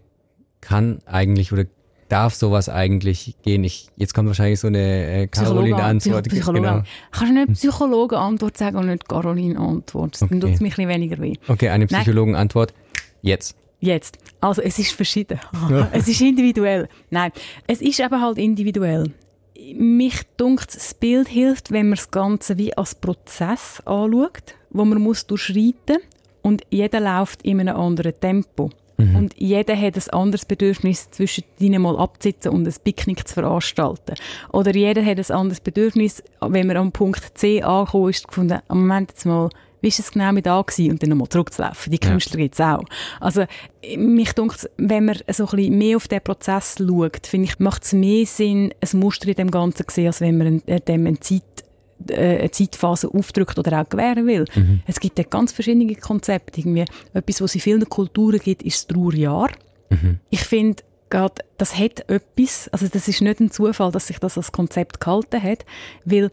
kann 0.59 0.99
eigentlich 1.05 1.53
oder 1.53 1.65
darf 2.09 2.35
sowas 2.35 2.67
eigentlich 2.67 3.35
gehen? 3.41 3.63
Ich, 3.63 3.87
jetzt 3.95 4.13
kommt 4.13 4.27
wahrscheinlich 4.27 4.59
so 4.59 4.67
eine 4.67 5.21
äh, 5.21 5.27
Caroline-Antwort. 5.27 6.27
Psychologe. 6.27 6.67
Genau. 6.67 6.83
Kannst 7.11 7.29
du 7.29 7.33
nicht 7.33 7.53
Psychologen-Antwort 7.53 8.57
sagen 8.57 8.77
und 8.77 8.87
nicht 8.87 9.07
Caroline-Antwort? 9.07 10.17
Okay. 10.21 10.27
Dann 10.29 10.41
tut 10.41 10.51
es 10.51 10.59
mich 10.59 10.77
ein 10.77 10.89
weniger 10.89 11.19
weh. 11.19 11.35
Okay, 11.47 11.69
eine 11.69 11.87
Psychologen-Antwort. 11.87 12.73
Jetzt. 13.21 13.55
Jetzt. 13.79 14.17
Also 14.41 14.61
es 14.61 14.77
ist 14.77 14.91
verschieden. 14.91 15.39
es 15.93 16.07
ist 16.07 16.19
individuell. 16.19 16.89
Nein, 17.09 17.31
es 17.65 17.81
ist 17.81 17.99
eben 18.01 18.21
halt 18.21 18.37
individuell. 18.37 19.13
Mich 19.75 20.21
dunkt, 20.37 20.75
das 20.75 20.93
Bild 20.93 21.27
hilft, 21.27 21.71
wenn 21.71 21.89
man 21.89 21.95
das 21.95 22.11
Ganze 22.11 22.57
wie 22.57 22.75
als 22.75 22.95
Prozess 22.95 23.81
anschaut, 23.85 24.55
wo 24.69 24.85
man 24.85 25.01
muss 25.01 25.27
durchschreiten 25.27 25.97
und 26.41 26.63
jeder 26.69 26.99
läuft 26.99 27.41
in 27.43 27.59
einem 27.59 27.75
anderen 27.75 28.13
Tempo. 28.19 28.69
Mhm. 28.97 29.15
Und 29.15 29.35
jeder 29.37 29.75
hat 29.75 29.95
ein 29.95 30.09
anderes 30.13 30.45
Bedürfnis, 30.45 31.09
zwischen 31.11 31.43
ihnen 31.59 31.81
mal 31.81 31.97
abzusitzen 31.97 32.51
und 32.51 32.67
ein 32.67 32.73
Picknick 32.83 33.27
zu 33.27 33.33
veranstalten. 33.33 34.15
Oder 34.51 34.75
jeder 34.75 35.03
hat 35.03 35.17
ein 35.17 35.35
anderes 35.35 35.59
Bedürfnis, 35.59 36.23
wenn 36.39 36.67
man 36.67 36.77
am 36.77 36.91
Punkt 36.91 37.37
C 37.37 37.61
angekommen 37.61 38.09
ist, 38.09 38.27
gefunden, 38.27 38.59
am 38.67 38.79
Moment 38.81 39.11
jetzt 39.11 39.25
mal, 39.25 39.49
wie 39.81 39.87
ist 39.87 39.99
es 39.99 40.11
genau 40.11 40.31
mit 40.31 40.45
da 40.45 40.61
gewesen? 40.61 40.91
Und 40.91 41.01
dann 41.01 41.09
nochmal 41.09 41.29
zurückzulaufen. 41.29 41.91
Die 41.91 41.99
Künstler 41.99 42.39
ja. 42.39 42.49
es 42.51 42.59
auch. 42.59 42.83
Also, 43.19 43.45
mich 43.97 44.33
denkt, 44.33 44.69
wenn 44.77 45.05
man 45.05 45.17
so 45.31 45.45
ein 45.45 45.55
bisschen 45.55 45.77
mehr 45.77 45.97
auf 45.97 46.07
den 46.07 46.21
Prozess 46.21 46.75
schaut, 46.77 47.27
finde 47.27 47.49
ich, 47.49 47.59
macht 47.59 47.83
es 47.83 47.93
mehr 47.93 48.25
Sinn, 48.25 48.73
ein 48.79 48.99
Muster 48.99 49.27
in 49.27 49.35
dem 49.35 49.51
Ganzen 49.51 49.87
zu 49.87 49.93
sehen, 49.93 50.07
als 50.07 50.21
wenn 50.21 50.37
man 50.37 50.61
dem 50.87 51.07
eine 51.07 51.19
Zeit 51.19 51.43
äh, 52.07 52.39
eine 52.39 52.51
Zeitphase 52.51 53.09
aufdrückt 53.09 53.59
oder 53.59 53.81
auch 53.81 53.89
gewähren 53.89 54.25
will. 54.27 54.45
Mhm. 54.55 54.81
Es 54.87 54.99
gibt 54.99 55.17
ja 55.17 55.23
ganz 55.23 55.51
verschiedene 55.51 55.95
Konzepte. 55.95 56.59
Irgendwie 56.59 56.85
etwas, 57.13 57.41
was 57.41 57.51
es 57.51 57.55
in 57.55 57.61
vielen 57.61 57.89
Kulturen 57.89 58.39
gibt, 58.39 58.63
ist 58.63 58.77
das 58.77 58.87
Trauerjahr. 58.87 59.49
Mhm. 59.89 60.19
Ich 60.29 60.41
finde, 60.41 60.83
gerade, 61.11 61.43
das 61.57 61.77
hat 61.77 62.09
etwas, 62.09 62.69
also 62.69 62.87
das 62.87 63.07
ist 63.07 63.21
nicht 63.21 63.39
ein 63.39 63.51
Zufall, 63.51 63.91
dass 63.91 64.07
sich 64.07 64.17
das 64.17 64.37
als 64.37 64.51
Konzept 64.51 64.99
gehalten 64.99 65.43
hat, 65.43 65.65
weil 66.05 66.31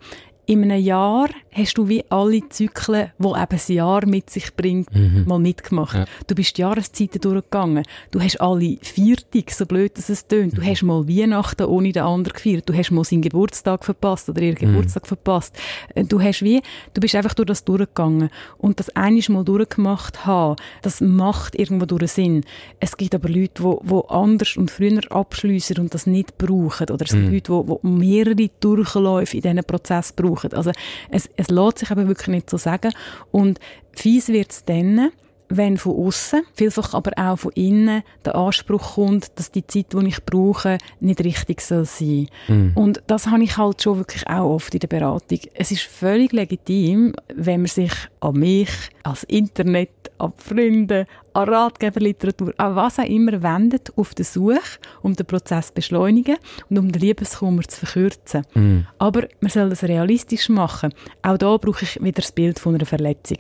in 0.49 0.63
einem 0.63 0.83
Jahr 0.83 1.29
hast 1.53 1.77
du 1.77 1.89
wie 1.89 2.03
alle 2.09 2.49
Zyklen, 2.49 3.11
die 3.19 3.27
eben 3.27 3.37
ein 3.37 3.75
Jahr 3.75 4.07
mit 4.07 4.31
sich 4.31 4.57
bringt, 4.57 4.95
mhm. 4.95 5.25
mal 5.27 5.39
mitgemacht. 5.39 5.95
Ja. 5.95 6.07
Du 6.27 6.35
bist 6.35 6.57
die 6.57 6.63
Jahreszeiten 6.63 7.21
durchgegangen. 7.21 7.85
Du 8.11 8.19
hast 8.19 8.41
alle 8.41 8.79
Viertig, 8.81 9.53
so 9.53 9.67
blöd 9.67 9.99
dass 9.99 10.09
es 10.09 10.27
tönt. 10.27 10.57
Du 10.57 10.63
mhm. 10.63 10.67
hast 10.67 10.83
mal 10.85 11.07
Weihnachten 11.07 11.67
ohne 11.67 11.93
den 11.93 12.03
anderen 12.03 12.35
gefeiert. 12.35 12.67
Du 12.67 12.73
hast 12.73 12.91
mal 12.91 13.05
seinen 13.05 13.21
Geburtstag 13.21 13.85
verpasst 13.85 14.31
oder 14.31 14.41
ihren 14.41 14.55
mhm. 14.55 14.73
Geburtstag 14.73 15.07
verpasst. 15.07 15.55
Äh, 15.95 16.05
du 16.05 16.19
hast 16.19 16.41
wie, 16.41 16.63
du 16.95 17.01
bist 17.03 17.15
einfach 17.15 17.35
durch 17.35 17.49
das 17.49 17.65
durchgegangen. 17.65 18.31
Und 18.57 18.81
das 18.81 18.89
einiges 18.97 19.29
mal 19.29 19.45
durchgemacht 19.45 20.25
haben, 20.25 20.57
das 20.81 21.03
macht 21.03 21.57
irgendwo 21.57 21.85
durch 21.85 22.13
Sinn. 22.13 22.43
Es 22.81 22.97
gibt 22.97 23.15
aber 23.15 23.29
Leute, 23.29 23.63
die, 23.63 23.87
die 23.87 24.01
anders 24.09 24.57
und 24.57 24.71
früher 24.71 25.01
abschliessen 25.11 25.77
und 25.77 25.93
das 25.93 26.07
nicht 26.07 26.39
brauchen. 26.39 26.89
Oder 26.89 27.05
es 27.05 27.13
gibt 27.13 27.27
mhm. 27.27 27.35
Leute, 27.35 27.53
die, 27.53 27.75
die 27.83 27.87
mehrere 27.87 28.51
Durchläufe 28.61 29.37
in 29.37 29.43
diesen 29.43 29.65
Prozess 29.65 30.11
brauchen 30.13 30.38
brauchen. 30.38 30.55
Also 30.55 30.72
es, 31.11 31.29
es 31.37 31.48
lässt 31.48 31.79
sich 31.79 31.90
aber 31.90 32.09
wirklich 32.09 32.29
nicht 32.29 32.51
so 32.51 32.57
sagen. 32.57 32.92
Und 33.31 33.59
fies 33.92 34.29
wird 34.29 34.53
es 34.53 34.64
dann, 34.64 35.11
wenn 35.51 35.79
von 35.79 35.96
außen, 35.96 36.42
vielfach 36.53 36.92
aber 36.92 37.12
auch 37.16 37.38
von 37.38 37.53
innen, 37.53 38.03
der 38.24 38.35
Anspruch 38.35 38.96
kommt, 38.96 39.38
dass 39.38 39.51
die 39.51 39.66
Zeit, 39.66 39.94
die 39.94 40.07
ich 40.07 40.22
brauche, 40.24 40.77
nicht 41.01 41.24
richtig 41.24 41.62
soll 41.62 41.87
sein. 41.87 42.29
Mhm. 42.48 42.72
Und 42.74 43.03
das 43.07 43.29
habe 43.29 43.44
ich 43.44 43.57
halt 43.57 43.83
schon 43.83 43.98
wirklich 43.98 44.27
auch 44.29 44.51
oft 44.51 44.74
in 44.74 44.81
der 44.81 44.88
Beratung. 44.88 45.40
Es 45.55 45.70
ist 45.70 45.83
völlig 45.83 46.33
legitim, 46.33 47.14
wenn 47.35 47.62
man 47.62 47.68
sich 47.68 47.92
an 48.20 48.35
mich, 48.35 48.70
als 49.05 49.24
Internet, 49.24 49.90
an 50.19 50.33
Freunde, 50.37 51.07
an 51.33 51.49
Ratgeberliteratur, 51.49 52.53
an 52.57 52.77
was 52.77 52.99
auch 52.99 53.05
immer 53.05 53.43
wendet, 53.43 53.93
auf 53.97 54.15
der 54.15 54.25
Suche, 54.25 54.61
um 55.03 55.15
den 55.15 55.27
Prozess 55.27 55.69
zu 55.69 55.75
beschleunigen 55.75 56.37
und 56.69 56.79
um 56.79 56.93
den 56.93 57.01
Liebeskummer 57.01 57.63
zu 57.63 57.87
verkürzen. 57.87 58.45
Mm. 58.55 58.81
Aber 58.99 59.29
man 59.41 59.51
soll 59.51 59.71
das 59.71 59.85
realistisch 59.85 60.49
machen. 60.49 60.93
Auch 61.23 61.39
da 61.39 61.57
brauche 61.57 61.85
ich 61.85 62.03
wieder 62.03 62.23
das 62.23 62.33
Bild 62.33 62.59
von 62.59 62.75
einer 62.75 62.87
Verletzung. 62.87 63.39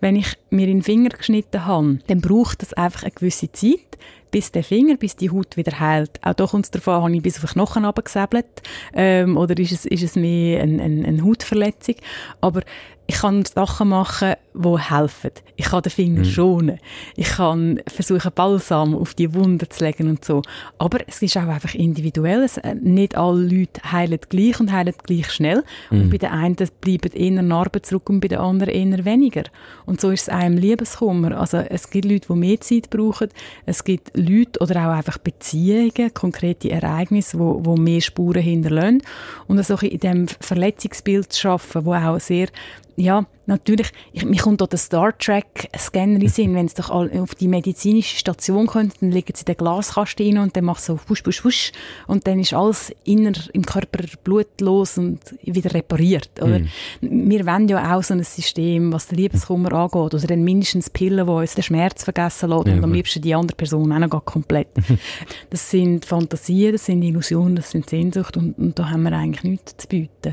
Wenn 0.00 0.16
ich 0.16 0.36
mir 0.50 0.66
den 0.66 0.82
Finger 0.82 1.10
geschnitten 1.10 1.66
habe, 1.66 1.98
dann 2.06 2.20
braucht 2.20 2.62
das 2.62 2.72
einfach 2.74 3.02
eine 3.02 3.12
gewisse 3.12 3.50
Zeit, 3.52 3.98
bis 4.30 4.52
der 4.52 4.64
Finger, 4.64 4.96
bis 4.96 5.16
die 5.16 5.30
Haut 5.30 5.56
wieder 5.56 5.78
heilt. 5.78 6.20
Auch 6.22 6.34
da 6.34 6.46
kommt 6.46 6.66
es 6.66 6.70
davon, 6.70 7.02
habe 7.02 7.14
ich 7.14 7.22
bis 7.22 7.36
auf 7.36 7.50
den 7.50 7.54
Knochen 7.54 7.84
runtergesäbelt 7.84 8.62
ähm, 8.94 9.36
oder 9.36 9.58
ist 9.58 9.72
es, 9.72 9.86
ist 9.86 10.02
es 10.02 10.16
mehr 10.16 10.62
eine, 10.62 10.82
eine, 10.82 11.06
eine 11.06 11.24
Hautverletzung. 11.24 11.96
Aber 12.40 12.62
ich 13.06 13.16
kann 13.16 13.44
Sachen 13.44 13.88
machen, 13.88 14.34
die 14.54 14.78
helfen. 14.78 15.30
Ich 15.56 15.66
kann 15.66 15.82
den 15.82 15.90
Finger 15.90 16.20
mhm. 16.20 16.24
schonen. 16.24 16.78
Ich 17.16 17.28
kann 17.28 17.80
versuchen, 17.86 18.32
Balsam 18.34 18.94
auf 18.94 19.14
die 19.14 19.32
Wunde 19.34 19.68
zu 19.68 19.84
legen 19.84 20.08
und 20.08 20.24
so. 20.24 20.42
Aber 20.78 20.98
es 21.06 21.22
ist 21.22 21.36
auch 21.36 21.42
einfach 21.46 21.74
individuell. 21.74 22.46
Äh, 22.62 22.74
nicht 22.74 23.16
alle 23.16 23.42
Leute 23.42 23.80
heilen 23.90 24.18
gleich 24.28 24.58
und 24.60 24.72
heilen 24.72 24.94
gleich 25.04 25.30
schnell. 25.30 25.62
Mhm. 25.90 26.02
Und 26.02 26.10
bei 26.10 26.18
den 26.18 26.30
einen 26.30 26.56
bleiben 26.80 27.12
eher 27.12 27.42
Narben 27.42 27.82
zurück 27.82 28.08
und 28.10 28.20
bei 28.20 28.28
den 28.28 28.38
anderen 28.38 28.74
eher 28.74 29.04
weniger. 29.04 29.44
Und 29.86 30.00
so 30.00 30.10
ist 30.10 30.28
es 30.28 30.44
im 30.44 30.56
Liebeskummer. 30.56 31.38
Also 31.38 31.58
es 31.58 31.90
gibt 31.90 32.06
Leute, 32.06 32.28
die 32.28 32.38
mehr 32.38 32.60
Zeit 32.60 32.90
brauchen. 32.90 33.28
Es 33.66 33.84
gibt 33.84 34.16
Leute 34.16 34.60
oder 34.60 34.86
auch 34.86 34.96
einfach 34.96 35.18
Beziehungen, 35.18 36.12
konkrete 36.14 36.70
Ereignisse, 36.70 37.36
die, 37.36 37.42
wo 37.42 37.76
mehr 37.76 38.00
Spuren 38.00 38.42
hinterlassen. 38.42 39.02
Und 39.46 39.58
also 39.58 39.76
in 39.76 39.98
diesem 39.98 40.28
Verletzungsbild 40.28 41.32
zu 41.32 41.48
arbeiten, 41.48 41.84
wo 41.84 41.94
auch 41.94 42.20
sehr 42.20 42.48
ja, 42.96 43.24
natürlich, 43.50 43.92
ich, 44.12 44.24
mir 44.24 44.40
kommt 44.40 44.62
auch 44.62 44.68
der 44.68 44.78
Star 44.78 45.16
Trek-Scanner 45.18 46.20
in 46.22 46.28
Sinn, 46.28 46.54
wenn 46.54 46.68
sie 46.68 46.76
doch 46.76 46.88
auf 46.90 47.34
die 47.34 47.48
medizinische 47.48 48.16
Station 48.16 48.66
kommen, 48.66 48.92
dann 49.00 49.10
legen 49.10 49.32
sie 49.34 49.44
den 49.44 49.56
Glaskasten 49.56 50.24
rein 50.24 50.38
und 50.38 50.56
dann 50.56 50.64
macht 50.64 50.82
so 50.82 50.98
wusch, 51.08 51.26
wusch, 51.26 51.44
wusch 51.44 51.72
und 52.06 52.26
dann 52.26 52.38
ist 52.38 52.54
alles 52.54 52.92
inner 53.04 53.32
im 53.52 53.66
Körper 53.66 54.04
blutlos 54.24 54.96
und 54.96 55.18
wieder 55.42 55.74
repariert, 55.74 56.30
oder? 56.40 56.60
Mm. 56.60 57.30
Wir 57.30 57.44
wollen 57.46 57.68
ja 57.68 57.96
auch 57.96 58.02
so 58.02 58.14
ein 58.14 58.22
System, 58.22 58.92
was 58.92 59.08
den 59.08 59.18
Liebeskummer 59.18 59.72
angeht, 59.72 60.14
oder 60.14 60.26
dann 60.26 60.44
mindestens 60.44 60.88
Pillen, 60.88 61.26
die 61.26 61.32
uns 61.32 61.54
den 61.54 61.64
Schmerz 61.64 62.04
vergessen 62.04 62.50
lassen 62.50 62.68
ja, 62.68 62.74
und 62.76 62.84
am 62.84 62.92
liebsten 62.92 63.20
die 63.20 63.34
andere 63.34 63.56
Person 63.56 63.92
auch 63.92 63.98
noch 63.98 64.24
komplett. 64.24 64.68
das 65.50 65.70
sind 65.70 66.04
Fantasien, 66.04 66.72
das 66.72 66.86
sind 66.86 67.02
Illusionen, 67.02 67.56
das 67.56 67.72
sind 67.72 67.90
Sehnsucht 67.90 68.36
und, 68.36 68.56
und 68.58 68.78
da 68.78 68.90
haben 68.90 69.02
wir 69.02 69.12
eigentlich 69.12 69.42
nichts 69.42 69.76
zu 69.76 69.88
bieten. 69.88 70.32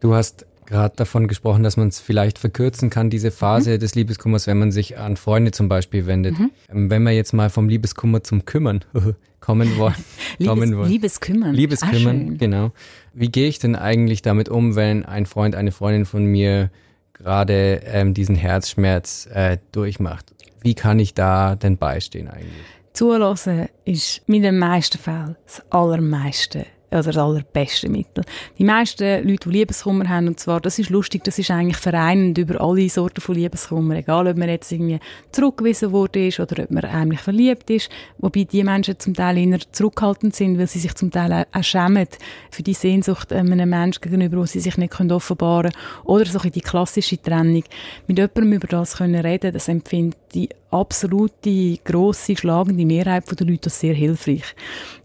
Du 0.00 0.14
hast 0.14 0.44
gerade 0.66 0.96
davon 0.96 1.28
gesprochen, 1.28 1.62
dass 1.62 1.76
man 1.76 1.88
es 1.88 2.00
vielleicht 2.00 2.38
verkürzen 2.38 2.90
kann, 2.90 3.10
diese 3.10 3.30
Phase 3.30 3.74
mhm. 3.74 3.78
des 3.78 3.94
Liebeskummers, 3.94 4.46
wenn 4.46 4.58
man 4.58 4.72
sich 4.72 4.98
an 4.98 5.16
Freunde 5.16 5.52
zum 5.52 5.68
Beispiel 5.68 6.06
wendet. 6.06 6.38
Mhm. 6.38 6.50
Ähm, 6.70 6.90
wenn 6.90 7.02
wir 7.02 7.12
jetzt 7.12 7.32
mal 7.32 7.50
vom 7.50 7.68
Liebeskummer 7.68 8.22
zum 8.22 8.44
Kümmern 8.44 8.84
kommen 9.40 9.76
wollen. 9.78 9.94
Liebes, 10.38 10.48
kommen 10.48 10.76
wollen. 10.76 10.88
Liebeskümmern. 10.88 11.54
Liebeskümmern, 11.54 12.30
ah, 12.32 12.36
genau. 12.38 12.72
Wie 13.14 13.28
gehe 13.30 13.48
ich 13.48 13.58
denn 13.58 13.76
eigentlich 13.76 14.22
damit 14.22 14.48
um, 14.48 14.76
wenn 14.76 15.04
ein 15.04 15.26
Freund, 15.26 15.54
eine 15.54 15.72
Freundin 15.72 16.04
von 16.04 16.24
mir 16.24 16.70
gerade 17.14 17.80
ähm, 17.84 18.12
diesen 18.12 18.34
Herzschmerz 18.34 19.28
äh, 19.32 19.58
durchmacht? 19.72 20.34
Wie 20.60 20.74
kann 20.74 20.98
ich 20.98 21.14
da 21.14 21.54
denn 21.54 21.78
beistehen 21.78 22.28
eigentlich? 22.28 22.64
Zulassen 22.92 23.68
ist 23.84 24.26
mit 24.26 24.42
den 24.42 24.58
meisten 24.58 24.98
Fällen 24.98 25.36
das 25.44 25.62
Allermeiste 25.70 26.66
oder 26.90 27.02
das 27.02 27.16
allerbeste 27.16 27.88
Mittel. 27.88 28.24
Die 28.58 28.64
meisten 28.64 29.26
Leute, 29.28 29.48
die 29.48 29.58
Liebeskummer 29.58 30.08
haben, 30.08 30.28
und 30.28 30.40
zwar, 30.40 30.60
das 30.60 30.78
ist 30.78 30.90
lustig, 30.90 31.24
das 31.24 31.38
ist 31.38 31.50
eigentlich 31.50 31.76
vereinend 31.76 32.38
über 32.38 32.60
alle 32.60 32.88
Sorten 32.88 33.20
von 33.20 33.34
Liebeskummer, 33.34 33.96
egal 33.96 34.26
ob 34.28 34.36
man 34.36 34.48
jetzt 34.48 34.70
irgendwie 34.70 35.00
zurückgewiesen 35.32 35.92
wurde 35.92 36.28
ist 36.28 36.40
oder 36.40 36.62
ob 36.62 36.70
man 36.70 36.84
eigentlich 36.84 37.20
verliebt 37.20 37.70
ist, 37.70 37.90
wobei 38.18 38.44
die 38.44 38.62
Menschen 38.62 38.98
zum 38.98 39.14
Teil 39.14 39.38
eher 39.38 39.58
zurückhaltend 39.72 40.34
sind, 40.34 40.58
weil 40.58 40.66
sie 40.66 40.78
sich 40.78 40.94
zum 40.94 41.10
Teil 41.10 41.46
auch 41.52 41.62
schämen 41.62 42.06
für 42.50 42.62
die 42.62 42.74
Sehnsucht 42.74 43.32
einem 43.32 43.68
Menschen 43.68 44.00
gegenüber, 44.00 44.38
wo 44.38 44.46
sie 44.46 44.60
sich 44.60 44.76
nicht 44.76 44.94
offenbaren 45.00 45.72
können, 45.72 46.04
oder 46.04 46.26
so 46.26 46.38
die 46.38 46.60
klassische 46.60 47.20
Trennung. 47.20 47.64
Mit 48.06 48.18
jemandem 48.18 48.52
über 48.52 48.68
das 48.68 48.96
können 48.96 49.20
reden, 49.20 49.52
das 49.52 49.68
empfinde 49.68 50.16
die 50.36 50.50
absolute, 50.70 51.78
grosse, 51.84 52.36
schlagende 52.36 52.84
Mehrheit 52.84 53.24
der 53.38 53.46
Leute 53.46 53.62
das 53.62 53.80
sehr 53.80 53.94
hilfreich. 53.94 54.54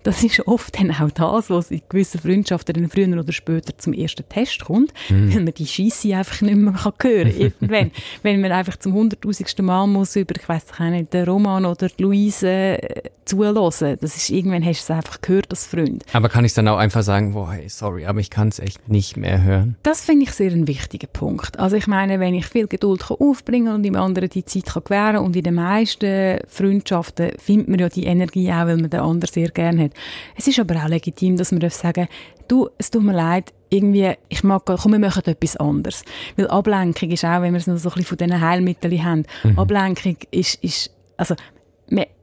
Das 0.04 0.24
ist 0.24 0.48
oft 0.48 0.80
dann 0.80 0.92
auch 0.92 1.12
das, 1.12 1.50
was 1.50 1.70
in 1.70 1.82
gewissen 1.88 2.20
Freundschaften 2.20 2.74
dann 2.74 2.90
früher 2.90 3.20
oder 3.20 3.32
später 3.32 3.78
zum 3.78 3.94
ersten 3.94 4.28
Test 4.28 4.66
kommt, 4.66 4.92
mhm. 5.10 5.34
weil 5.34 5.44
man 5.44 5.54
die 5.54 5.68
Scheisse 5.68 6.16
einfach 6.16 6.42
nicht 6.42 6.58
mehr 6.58 6.74
kann 6.74 6.94
hören 7.04 7.54
kann. 7.60 7.92
Wenn 8.24 8.42
man 8.42 8.52
einfach 8.52 8.78
zum 8.78 8.94
hunderttausendsten 8.94 9.64
Mal 9.64 9.86
muss 9.88 10.16
über, 10.16 10.36
ich 10.36 10.50
weiss 10.50 10.66
nicht, 10.80 11.14
den 11.14 11.26
Roman 11.26 11.66
oder 11.66 11.88
die 11.88 12.02
Luise 12.02 12.50
äh, 12.50 13.10
zulassen. 13.26 13.98
Das 14.02 14.18
ist, 14.18 14.30
irgendwann 14.30 14.66
hast 14.66 14.90
du 14.90 14.94
es 14.94 14.98
einfach 14.98 15.22
gehört 15.22 15.48
als 15.52 15.68
Freund. 15.68 16.04
Aber 16.14 16.30
kann 16.30 16.46
ich 16.46 16.54
dann 16.54 16.68
auch 16.68 16.78
einfach 16.78 17.04
sagen, 17.04 17.34
boah, 17.34 17.52
hey, 17.52 17.70
sorry, 17.70 18.06
aber 18.06 18.20
ich 18.20 18.30
kann 18.30 18.48
es 18.48 18.60
echt 18.60 18.90
nicht 18.90 19.18
mehr 19.18 19.44
hören? 19.44 19.76
Das 19.84 20.02
finde 20.02 20.24
ich 20.24 20.32
sehr 20.32 20.52
ein 20.52 20.68
wichtiger 20.68 21.08
Punkt. 21.08 21.60
Also 21.60 21.76
ich 21.76 21.88
meine, 21.88 22.20
wenn 22.20 22.34
ich 22.34 22.48
viel 22.48 22.68
Geduld 22.68 23.04
kann 23.08 23.18
aufbringen 23.20 23.74
und 23.74 23.84
dem 23.84 23.96
anderen 23.96 24.30
die 24.30 24.46
Zeit 24.46 24.66
kann 24.66 24.84
gewähren 24.84 25.18
und 25.22 25.36
in 25.36 25.44
den 25.44 25.56
meisten 25.56 26.40
Freundschaften 26.48 27.32
findet 27.38 27.68
man 27.68 27.80
ja 27.80 27.90
die 27.90 28.06
Energie 28.06 28.52
auch, 28.52 28.66
weil 28.66 28.78
man 28.78 28.90
den 28.90 29.00
anderen 29.00 29.32
sehr 29.32 29.50
gerne 29.50 29.86
hat. 29.86 29.92
Es 30.36 30.48
ist 30.48 30.60
aber 30.60 30.76
auch 30.76 30.88
legitim, 30.88 31.38
dass 31.38 31.52
man 31.52 31.70
sagen 31.70 32.08
du, 32.48 32.70
es 32.78 32.92
tut 32.92 33.04
mir 33.04 33.14
leid, 33.14 33.54
irgendwie, 33.70 34.14
ich 34.28 34.44
mag, 34.44 34.64
komm, 34.66 34.92
wir 34.92 35.00
machen 35.00 35.24
etwas 35.26 35.56
anderes. 35.56 36.04
Weil 36.36 36.48
Ablenkung 36.48 37.10
ist 37.10 37.24
auch, 37.24 37.42
wenn 37.42 37.54
wir 37.54 37.60
es 37.60 37.68
noch 37.68 37.78
so 37.78 37.90
ein 37.90 37.94
bisschen 37.96 38.18
von 38.18 38.18
diesen 38.18 38.42
Heilmitteln 38.42 39.04
haben, 39.04 39.24
mhm. 39.44 39.58
Ablenkung 39.58 40.18
ist, 40.32 40.62
ist 40.62 40.92
also, 41.16 41.36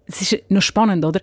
es 0.07 0.23
ist 0.23 0.51
noch 0.51 0.63
spannend, 0.63 1.05
oder? 1.05 1.21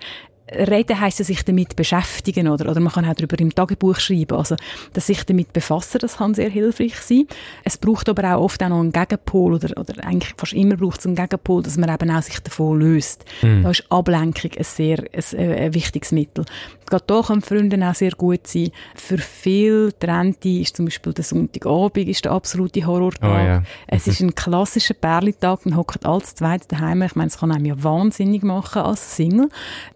Reden 0.52 1.00
heisst 1.00 1.18
ja 1.20 1.26
sich 1.26 1.44
damit 1.44 1.76
beschäftigen, 1.76 2.48
oder? 2.48 2.70
Oder 2.70 2.80
man 2.80 2.94
kann 2.94 3.06
auch 3.06 3.16
darüber 3.16 3.40
im 3.40 3.54
Tagebuch 3.54 4.00
schreiben. 4.00 4.38
Also, 4.38 4.56
dass 4.94 5.08
sich 5.08 5.24
damit 5.26 5.54
befassen, 5.54 5.98
das 6.00 6.18
kann 6.18 6.36
sehr 6.36 6.50
hilfreich 6.50 6.96
sein. 6.98 7.28
Es 7.64 7.78
braucht 7.78 8.10
aber 8.10 8.36
auch 8.36 8.44
oft 8.44 8.62
auch 8.62 8.70
noch 8.70 8.80
einen 8.80 8.92
Gegenpol, 8.92 9.56
oder, 9.56 9.76
oder 9.80 10.06
eigentlich 10.06 10.36
fast 10.38 10.54
immer 10.54 10.78
braucht 10.78 11.00
es 11.00 11.08
einen 11.08 11.16
Gegenpol, 11.16 11.64
dass 11.64 11.78
man 11.78 11.90
eben 11.90 12.12
auch 12.12 12.22
sich 12.22 12.40
davon 12.40 12.80
löst. 12.80 13.26
Mhm. 13.42 13.64
Da 13.64 13.72
ist 13.72 13.86
Ablenkung 13.90 14.52
ein 14.56 14.64
sehr, 14.64 15.00
ein, 15.00 15.52
ein 15.52 15.74
wichtiges 15.74 16.12
Mittel. 16.12 16.46
Gerade 16.88 17.06
da 17.08 17.22
können 17.24 17.42
Freunde 17.42 17.90
auch 17.90 17.96
sehr 17.96 18.12
gut 18.12 18.46
sein. 18.46 18.70
Für 18.94 19.18
viele 19.18 19.98
Trennte 19.98 20.50
ist 20.50 20.78
zum 20.78 20.86
Beispiel 20.86 21.14
der 21.14 21.24
Sonntagabend 21.24 22.08
ist 22.08 22.26
der 22.26 22.34
absolute 22.34 22.86
Horrortag. 22.86 23.24
Oh, 23.24 23.48
ja. 23.48 23.64
Es 23.88 24.06
ist 24.06 24.22
ein 24.22 24.36
klassischer 24.36 24.94
Perlitag, 24.94 25.66
man 25.66 25.76
hockt 25.76 26.06
als 26.06 26.36
Zweite 26.36 26.68
daheim. 26.68 27.02
Ich 27.02 27.16
meine, 27.16 27.30
es 27.30 27.40
kann 27.40 27.52
einem 27.52 27.66
ja 27.66 27.84
wahnsinnig 27.84 28.44
machen 28.44 28.84
als 28.84 29.16
Single. 29.16 29.50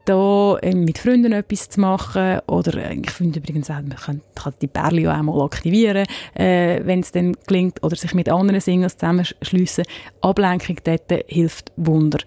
Da 0.05 0.38
mit 0.73 0.97
Freunden 0.97 1.31
etwas 1.31 1.69
zu 1.69 1.79
machen 1.79 2.39
oder 2.47 2.75
äh, 2.75 2.95
ich 2.95 3.11
finde 3.11 3.39
übrigens 3.39 3.69
auch, 3.69 3.75
man 3.75 3.95
kann, 3.95 4.21
die 4.61 4.67
Perle 4.67 5.09
auch 5.09 5.15
einmal 5.15 5.41
aktivieren, 5.41 6.05
äh, 6.35 6.81
wenn 6.83 7.01
es 7.01 7.11
dann 7.11 7.35
gelingt 7.47 7.83
oder 7.83 7.95
sich 7.95 8.13
mit 8.13 8.29
anderen 8.29 8.61
Singles 8.61 8.97
zusammenschliessen. 8.97 9.85
Ablenkung 10.21 10.77
dort 10.83 11.11
hilft 11.27 11.71
Wunder. 11.75 12.19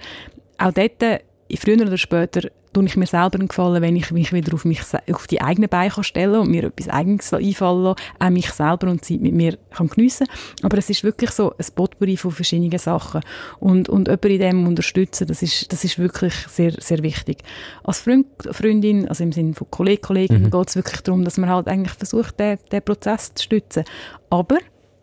Auch 0.59 0.73
dort, 0.73 1.23
früher 1.57 1.83
oder 1.83 1.99
später, 1.99 2.49
tue 2.73 2.85
ich 2.87 2.97
mir 2.97 3.07
selber 3.07 3.39
einen 3.39 3.49
Gefallen, 3.49 3.83
wenn 3.83 3.97
ich 3.97 4.11
mich 4.11 4.33
wieder 4.33 4.55
auf, 4.55 4.65
mich, 4.65 4.81
auf 5.13 5.27
die 5.27 5.41
eigenen 5.41 5.69
Beine 5.69 5.93
stellen 6.03 6.41
und 6.41 6.51
mir 6.51 6.65
etwas 6.65 6.89
Eigenes 6.89 7.33
einfallen 7.33 7.83
lassen, 7.83 8.01
auch 8.19 8.31
mich 8.31 8.51
selber 8.51 8.89
und 8.89 9.05
Zeit 9.05 9.21
mit 9.21 9.35
mir 9.35 9.59
kann 9.71 9.89
geniessen 9.89 10.27
Aber 10.63 10.79
es 10.79 10.91
ist 10.91 11.05
wirklich 11.05 11.31
so 11.31 11.53
ein 11.53 11.67
Potpourri 11.75 12.17
von 12.17 12.31
verschiedenen 12.31 12.79
Sachen. 12.79 13.21
Und, 13.61 13.89
und 13.89 14.09
jemanden 14.09 14.31
in 14.31 14.41
dem 14.41 14.67
unterstützen, 14.67 15.27
das 15.27 15.43
ist, 15.43 15.73
das 15.73 15.85
ist 15.85 15.99
wirklich 15.99 16.35
sehr, 16.49 16.73
sehr 16.73 17.03
wichtig. 17.03 17.39
Als 17.85 18.01
Freund, 18.01 18.27
Freundin, 18.51 19.09
also 19.09 19.23
im 19.25 19.33
Sinne 19.33 19.55
von 19.55 19.71
Kollegen, 19.71 20.03
Kolleginnen, 20.03 20.45
mhm. 20.45 20.51
geht 20.51 20.69
es 20.69 20.77
wirklich 20.77 21.01
darum, 21.03 21.25
dass 21.25 21.39
man 21.39 21.51
halt 21.51 21.69
eigentlich 21.69 21.95
versucht, 21.95 22.39
den, 22.41 22.59
den 22.71 22.83
Prozess 22.83 23.35
zu 23.35 23.45
stützen. 23.45 23.85
Aber, 24.31 24.59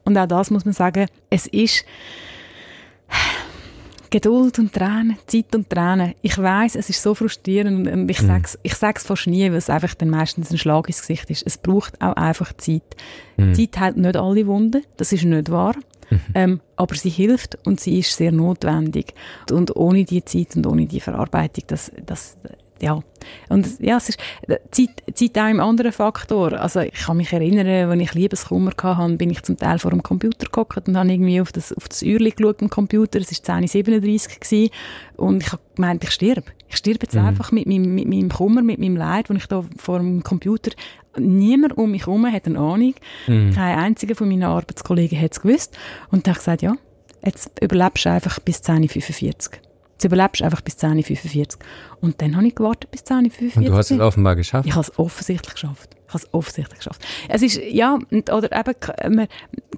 und 0.06 0.18
auch 0.18 0.28
das 0.28 0.50
muss 0.50 0.66
man 0.66 0.74
sagen, 0.74 1.08
es 1.30 1.48
ist 1.48 1.86
Geduld 4.10 4.60
und 4.60 4.74
Tränen, 4.74 5.18
Zeit 5.28 5.56
und 5.56 5.70
Tränen. 5.70 6.14
Ich 6.22 6.38
weiß, 6.38 6.76
es 6.76 6.90
ist 6.90 7.02
so 7.02 7.14
frustrierend 7.14 7.88
und 7.88 8.10
ich 8.10 8.22
mhm. 8.22 8.28
sage 8.28 8.44
es 8.46 8.60
ich 8.64 8.74
sag's 8.76 9.04
fast 9.04 9.28
nie, 9.28 9.44
weil 9.50 9.58
es 9.58 9.70
einfach 9.70 9.94
dann 9.96 10.10
meistens 10.10 10.52
ein 10.52 10.58
Schlag 10.58 10.88
ins 10.88 11.02
Gesicht 11.02 11.30
ist. 11.30 11.44
Es 11.46 11.58
braucht 11.58 12.02
auch 12.02 12.14
einfach 12.14 12.54
Zeit. 12.54 12.96
Mhm. 13.38 13.54
Zeit 13.54 13.80
hält 13.80 13.98
nicht 13.98 14.18
alle 14.18 14.48
Wunden, 14.48 14.84
das 14.98 15.12
ist 15.12 15.26
nicht 15.26 15.52
wahr. 15.52 15.76
Mhm. 16.10 16.20
Ähm, 16.34 16.60
aber 16.76 16.96
sie 16.96 17.10
hilft 17.10 17.58
und 17.66 17.80
sie 17.80 18.00
ist 18.00 18.16
sehr 18.16 18.32
notwendig. 18.32 19.14
Und 19.52 19.76
ohne 19.76 20.06
die 20.06 20.26
Zeit 20.26 20.56
und 20.56 20.66
ohne 20.66 20.88
die 20.88 21.00
Verarbeitung, 21.00 21.66
das, 21.68 21.92
das, 22.06 22.38
ja. 22.82 23.02
Und 23.50 23.80
ja, 23.80 23.98
es 23.98 24.10
ist 24.10 24.20
Zeit, 24.72 25.04
Zeit 25.14 25.38
auch 25.38 25.44
ein 25.44 25.60
anderer 25.60 25.92
Faktor. 25.92 26.54
Also 26.54 26.80
ich 26.80 26.94
kann 26.94 27.18
mich 27.18 27.34
erinnern, 27.34 27.90
als 27.90 28.02
ich 28.02 28.14
Liebeskummer 28.14 28.72
hatte, 28.82 29.14
bin 29.18 29.30
ich 29.30 29.44
zum 29.44 29.58
Teil 29.58 29.80
vor 29.80 29.92
dem 29.92 30.04
Computer 30.04 30.46
geguckt 30.46 30.88
und 30.88 30.98
habe 30.98 31.12
irgendwie 31.12 31.42
auf 31.42 31.52
das, 31.52 31.74
auf 31.74 31.90
das 31.90 32.02
Uhrli 32.02 32.32
geschaut 32.32 32.62
im 32.62 32.70
Computer. 32.70 33.20
Es 33.20 33.32
war 33.48 33.58
10.37 33.58 34.72
Uhr 35.18 35.28
und 35.28 35.44
ich 35.44 35.52
habe 35.52 35.62
gemeint, 35.76 36.04
ich 36.04 36.12
sterbe. 36.12 36.44
Ich 36.70 36.78
sterbe 36.78 37.00
jetzt 37.04 37.16
mhm. 37.16 37.26
einfach 37.26 37.52
mit 37.52 37.68
meinem, 37.68 37.94
mit 37.94 38.08
meinem 38.08 38.30
Kummer, 38.30 38.62
mit 38.62 38.80
meinem 38.80 38.96
Leid, 38.96 39.30
wo 39.30 39.34
ich 39.34 39.48
da 39.48 39.66
vor 39.78 40.00
dem 40.00 40.24
Computer 40.24 40.72
Niemand 41.18 41.78
um 41.78 41.92
mich 41.92 42.06
herum 42.06 42.32
hat 42.32 42.46
eine 42.46 42.60
Ahnung. 42.60 42.94
Mhm. 43.28 43.54
Kein 43.54 43.78
einziger 43.78 44.16
von 44.16 44.30
meinen 44.30 44.44
Arbeitskollegen 44.44 45.20
hat 45.20 45.32
es 45.34 45.42
gewusst. 45.42 45.78
Und 46.12 46.28
dann 46.28 46.36
habe 46.36 46.40
ich 46.40 46.46
gesagt, 46.46 46.62
ja, 46.62 46.76
jetzt 47.24 47.52
überlebst 47.62 48.06
du 48.06 48.12
einfach 48.12 48.40
bis 48.40 48.62
10.45 48.62 49.26
Uhr. 49.26 49.69
Jetzt 50.00 50.06
überlebst 50.06 50.40
du 50.40 50.46
einfach 50.46 50.62
bis 50.62 50.78
10.45 50.78 51.38
Uhr. 51.38 51.60
Und 52.00 52.22
dann 52.22 52.38
habe 52.38 52.48
ich 52.48 52.56
gewartet 52.56 52.90
bis 52.90 53.02
10.45 53.02 53.44
Uhr. 53.44 53.58
Und 53.58 53.68
du 53.68 53.74
hast 53.74 53.92
es 53.92 54.00
offenbar 54.00 54.38
geschafft? 54.38 54.66
Ich 54.66 54.74
habe 54.74 54.82
es 54.82 54.98
offensichtlich 54.98 55.54
geschafft. 55.56 55.90
Ich 56.08 56.14
habe 56.14 56.24
es 56.24 56.34
offensichtlich 56.34 56.78
geschafft. 56.78 57.06
Es 57.28 57.42
ist, 57.42 57.60
ja, 57.70 58.00
oder 58.32 58.50
eben, 58.58 59.28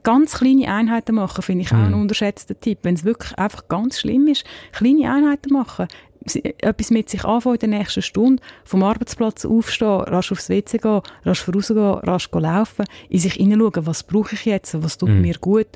ganz 0.04 0.38
kleine 0.38 0.72
Einheiten 0.72 1.16
machen, 1.16 1.42
finde 1.42 1.64
ich 1.64 1.72
auch 1.72 1.78
ein 1.78 1.94
hm. 1.94 2.02
unterschätzter 2.02 2.60
Tipp. 2.60 2.80
Wenn 2.84 2.94
es 2.94 3.04
wirklich 3.04 3.36
einfach 3.40 3.68
ganz 3.68 4.00
schlimm 4.00 4.28
ist, 4.28 4.46
kleine 4.72 5.12
Einheiten 5.12 5.54
machen 5.54 5.88
etwas 6.26 6.92
mit 6.92 7.10
sich 7.10 7.26
anfangen 7.26 7.58
in 7.62 7.72
der 7.72 7.80
nächsten 7.80 8.02
Stunde, 8.02 8.44
vom 8.64 8.84
Arbeitsplatz 8.84 9.46
aufstehen, 9.46 10.02
rasch 10.02 10.32
aufs 10.32 10.50
WC 10.50 10.78
gehen, 10.78 11.02
rasch 11.26 11.42
vorausgehen, 11.42 11.80
rasch 11.80 12.30
laufen, 12.32 12.86
in 13.10 13.20
sich 13.20 13.34
hineinschauen, 13.34 13.88
was 13.88 14.04
brauche 14.04 14.36
ich 14.36 14.46
jetzt, 14.46 14.82
was 14.84 14.98
tut 14.98 15.10
mm. 15.10 15.22
mir 15.22 15.38
gut. 15.40 15.68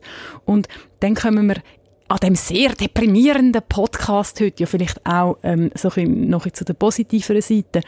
Und 0.45 0.67
dann 0.99 1.15
kommen 1.15 1.47
wir 1.47 1.58
an 2.07 2.17
dem 2.17 2.35
sehr 2.35 2.69
deprimierenden 2.73 3.63
Podcast 3.67 4.39
heute 4.39 4.63
ja 4.63 4.67
vielleicht 4.67 5.03
auch 5.05 5.37
ähm, 5.43 5.71
so 5.73 5.89
ein 5.95 6.29
noch 6.29 6.49
zu 6.51 6.63
der 6.63 6.73
positiveren 6.73 7.41
Seite. 7.41 7.81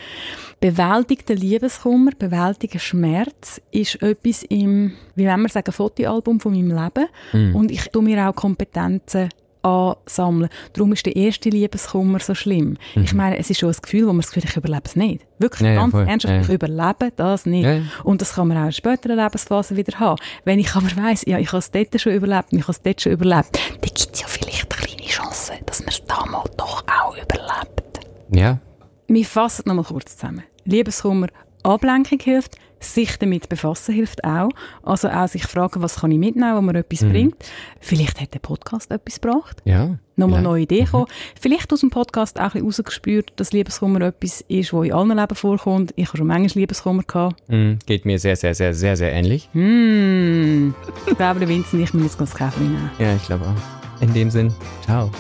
Bewältigter 0.60 1.36
Liebeskummer, 1.36 2.12
bewältigter 2.18 2.80
Schmerz 2.80 3.62
ist 3.72 4.02
etwas 4.02 4.44
im, 4.44 4.94
wie 5.16 5.26
wenn 5.26 5.42
wir 5.42 5.50
sagen, 5.50 5.72
Fotoalbum 5.72 6.40
von 6.40 6.54
meinem 6.54 6.72
Leben. 6.72 7.08
Mm. 7.32 7.56
Und 7.56 7.72
ich 7.72 7.90
tue 7.90 8.02
mir 8.02 8.28
auch 8.28 8.36
Kompetenzen 8.36 9.30
ansammeln. 9.68 10.50
Darum 10.74 10.94
ist 10.94 11.06
der 11.06 11.16
erste 11.16 11.50
Liebeskummer 11.50 12.20
so 12.20 12.36
schlimm. 12.36 12.78
Mhm. 12.96 13.04
Ich 13.04 13.14
meine, 13.14 13.38
es 13.38 13.50
ist 13.50 13.60
schon 13.60 13.70
ein 13.70 13.76
Gefühl, 13.82 14.04
wo 14.04 14.14
man 14.14 14.22
das 14.22 14.28
Gefühl 14.28 14.44
hat, 14.44 14.52
ich 14.52 14.58
überlebe 14.58 14.84
es 14.86 14.96
nicht. 14.96 15.26
Wirklich, 15.40 15.68
ja, 15.68 15.76
ganz 15.76 15.94
ja, 15.94 16.04
ernsthaft, 16.04 16.34
ja. 16.34 16.42
ich 16.42 16.50
überlebe 16.50 17.12
das 17.16 17.46
nicht. 17.46 17.68
Und 18.04 18.22
das 18.22 18.34
kann 18.34 18.48
man 18.48 18.58
auch 18.58 18.66
in 18.66 18.72
späteren 18.72 19.18
Lebensphase 19.18 19.76
wieder 19.78 20.00
haben. 20.00 20.20
Wenn 20.46 20.60
ich 20.60 20.74
aber 20.76 20.88
weiss, 20.96 21.24
ja, 21.26 21.38
ich 21.38 21.48
habe 21.48 21.60
es 21.60 21.72
dort 21.72 22.00
schon 22.00 22.14
überlebt 22.14 22.52
und 22.52 22.60
ich 22.60 22.64
habe 22.64 22.72
es 22.72 22.82
dort 22.82 23.02
schon 23.02 23.12
überlebt, 23.12 23.60
dann 23.82 23.94
gibt 23.94 24.14
es 24.14 24.22
ja 24.22 24.28
vielleicht 24.28 24.74
eine 24.74 24.86
kleine 24.86 25.10
Chance, 25.10 25.54
dass 25.66 25.80
man 25.82 25.90
es 25.90 26.04
damals 26.06 26.50
doch 26.58 26.84
auch 26.88 27.14
überlebt. 27.14 28.00
Ja. 28.32 28.60
Wir 29.08 29.26
fassen 29.26 29.64
nochmal 29.66 29.86
kurz 29.86 30.18
zusammen. 30.18 30.44
Liebeskummer, 30.66 31.28
Ablenkung 31.64 32.20
hilft, 32.20 32.56
sich 32.80 33.18
damit 33.18 33.50
befassen 33.50 33.94
hilft 33.94 34.24
auch. 34.24 34.50
Also 34.84 35.10
auch 35.10 35.28
sich 35.28 35.44
fragen, 35.44 35.82
was 35.82 36.02
kann 36.02 36.12
ich 36.12 36.18
mitnehmen, 36.18 36.56
wo 36.56 36.62
mir 36.62 36.76
etwas 36.76 37.02
mhm. 37.02 37.12
bringt. 37.12 37.36
Vielleicht 37.80 38.22
hat 38.22 38.34
der 38.34 38.40
Podcast 38.40 38.92
etwas 38.92 39.20
gebracht. 39.22 39.62
Ja. 39.66 39.98
Nochmal 40.16 40.42
neue 40.42 40.64
Idee 40.64 40.82
mhm. 40.82 40.88
kommen. 40.88 41.06
Vielleicht 41.40 41.72
aus 41.72 41.82
dem 41.82 41.92
Podcast 41.92 42.40
auch 42.40 42.44
ein 42.56 42.66
bisschen 42.66 42.66
rausgespürt, 42.66 43.34
dass 43.36 43.54
Liebeskummer 43.54 44.02
etwas 44.02 44.42
ist, 44.48 44.74
was 44.74 44.86
in 44.86 44.94
allen 44.94 45.16
Leben 45.16 45.36
vorkommt. 45.36 45.94
Ich 45.96 46.08
habe 46.08 46.18
schon 46.18 46.28
manchmal 46.28 46.62
Liebeskummer 46.62 47.04
gehabt. 47.04 47.36
Mhm. 47.50 47.78
Geht 47.86 48.06
mir 48.06 48.18
sehr, 48.18 48.36
sehr, 48.36 48.56
sehr, 48.56 48.74
sehr, 48.74 48.98
sehr 48.98 49.12
ähnlich. 49.12 49.50
Mm. 49.54 50.74
Ich 51.06 51.18
glaube, 51.18 51.40
der 51.40 51.48
Vincent 51.48 51.84
ich 51.84 51.94
müssen 51.94 52.06
jetzt 52.06 52.20
das 52.20 52.34
Kaffee 52.34 52.64
nehmen. 52.64 52.90
Ja, 52.98 53.16
ich 53.16 53.26
glaube 53.26 53.46
auch. 53.46 54.02
In 54.02 54.14
dem 54.14 54.32
Sinn, 54.32 54.54
ciao. 54.84 55.12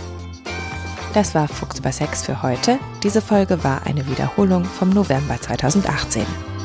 Das 1.13 1.33
war 1.33 1.47
Fuchs 1.47 1.79
über 1.79 1.91
Sex 1.91 2.23
für 2.23 2.43
heute. 2.43 2.79
Diese 3.03 3.21
Folge 3.21 3.63
war 3.63 3.85
eine 3.85 4.07
Wiederholung 4.07 4.65
vom 4.65 4.89
November 4.89 5.39
2018. 5.39 6.56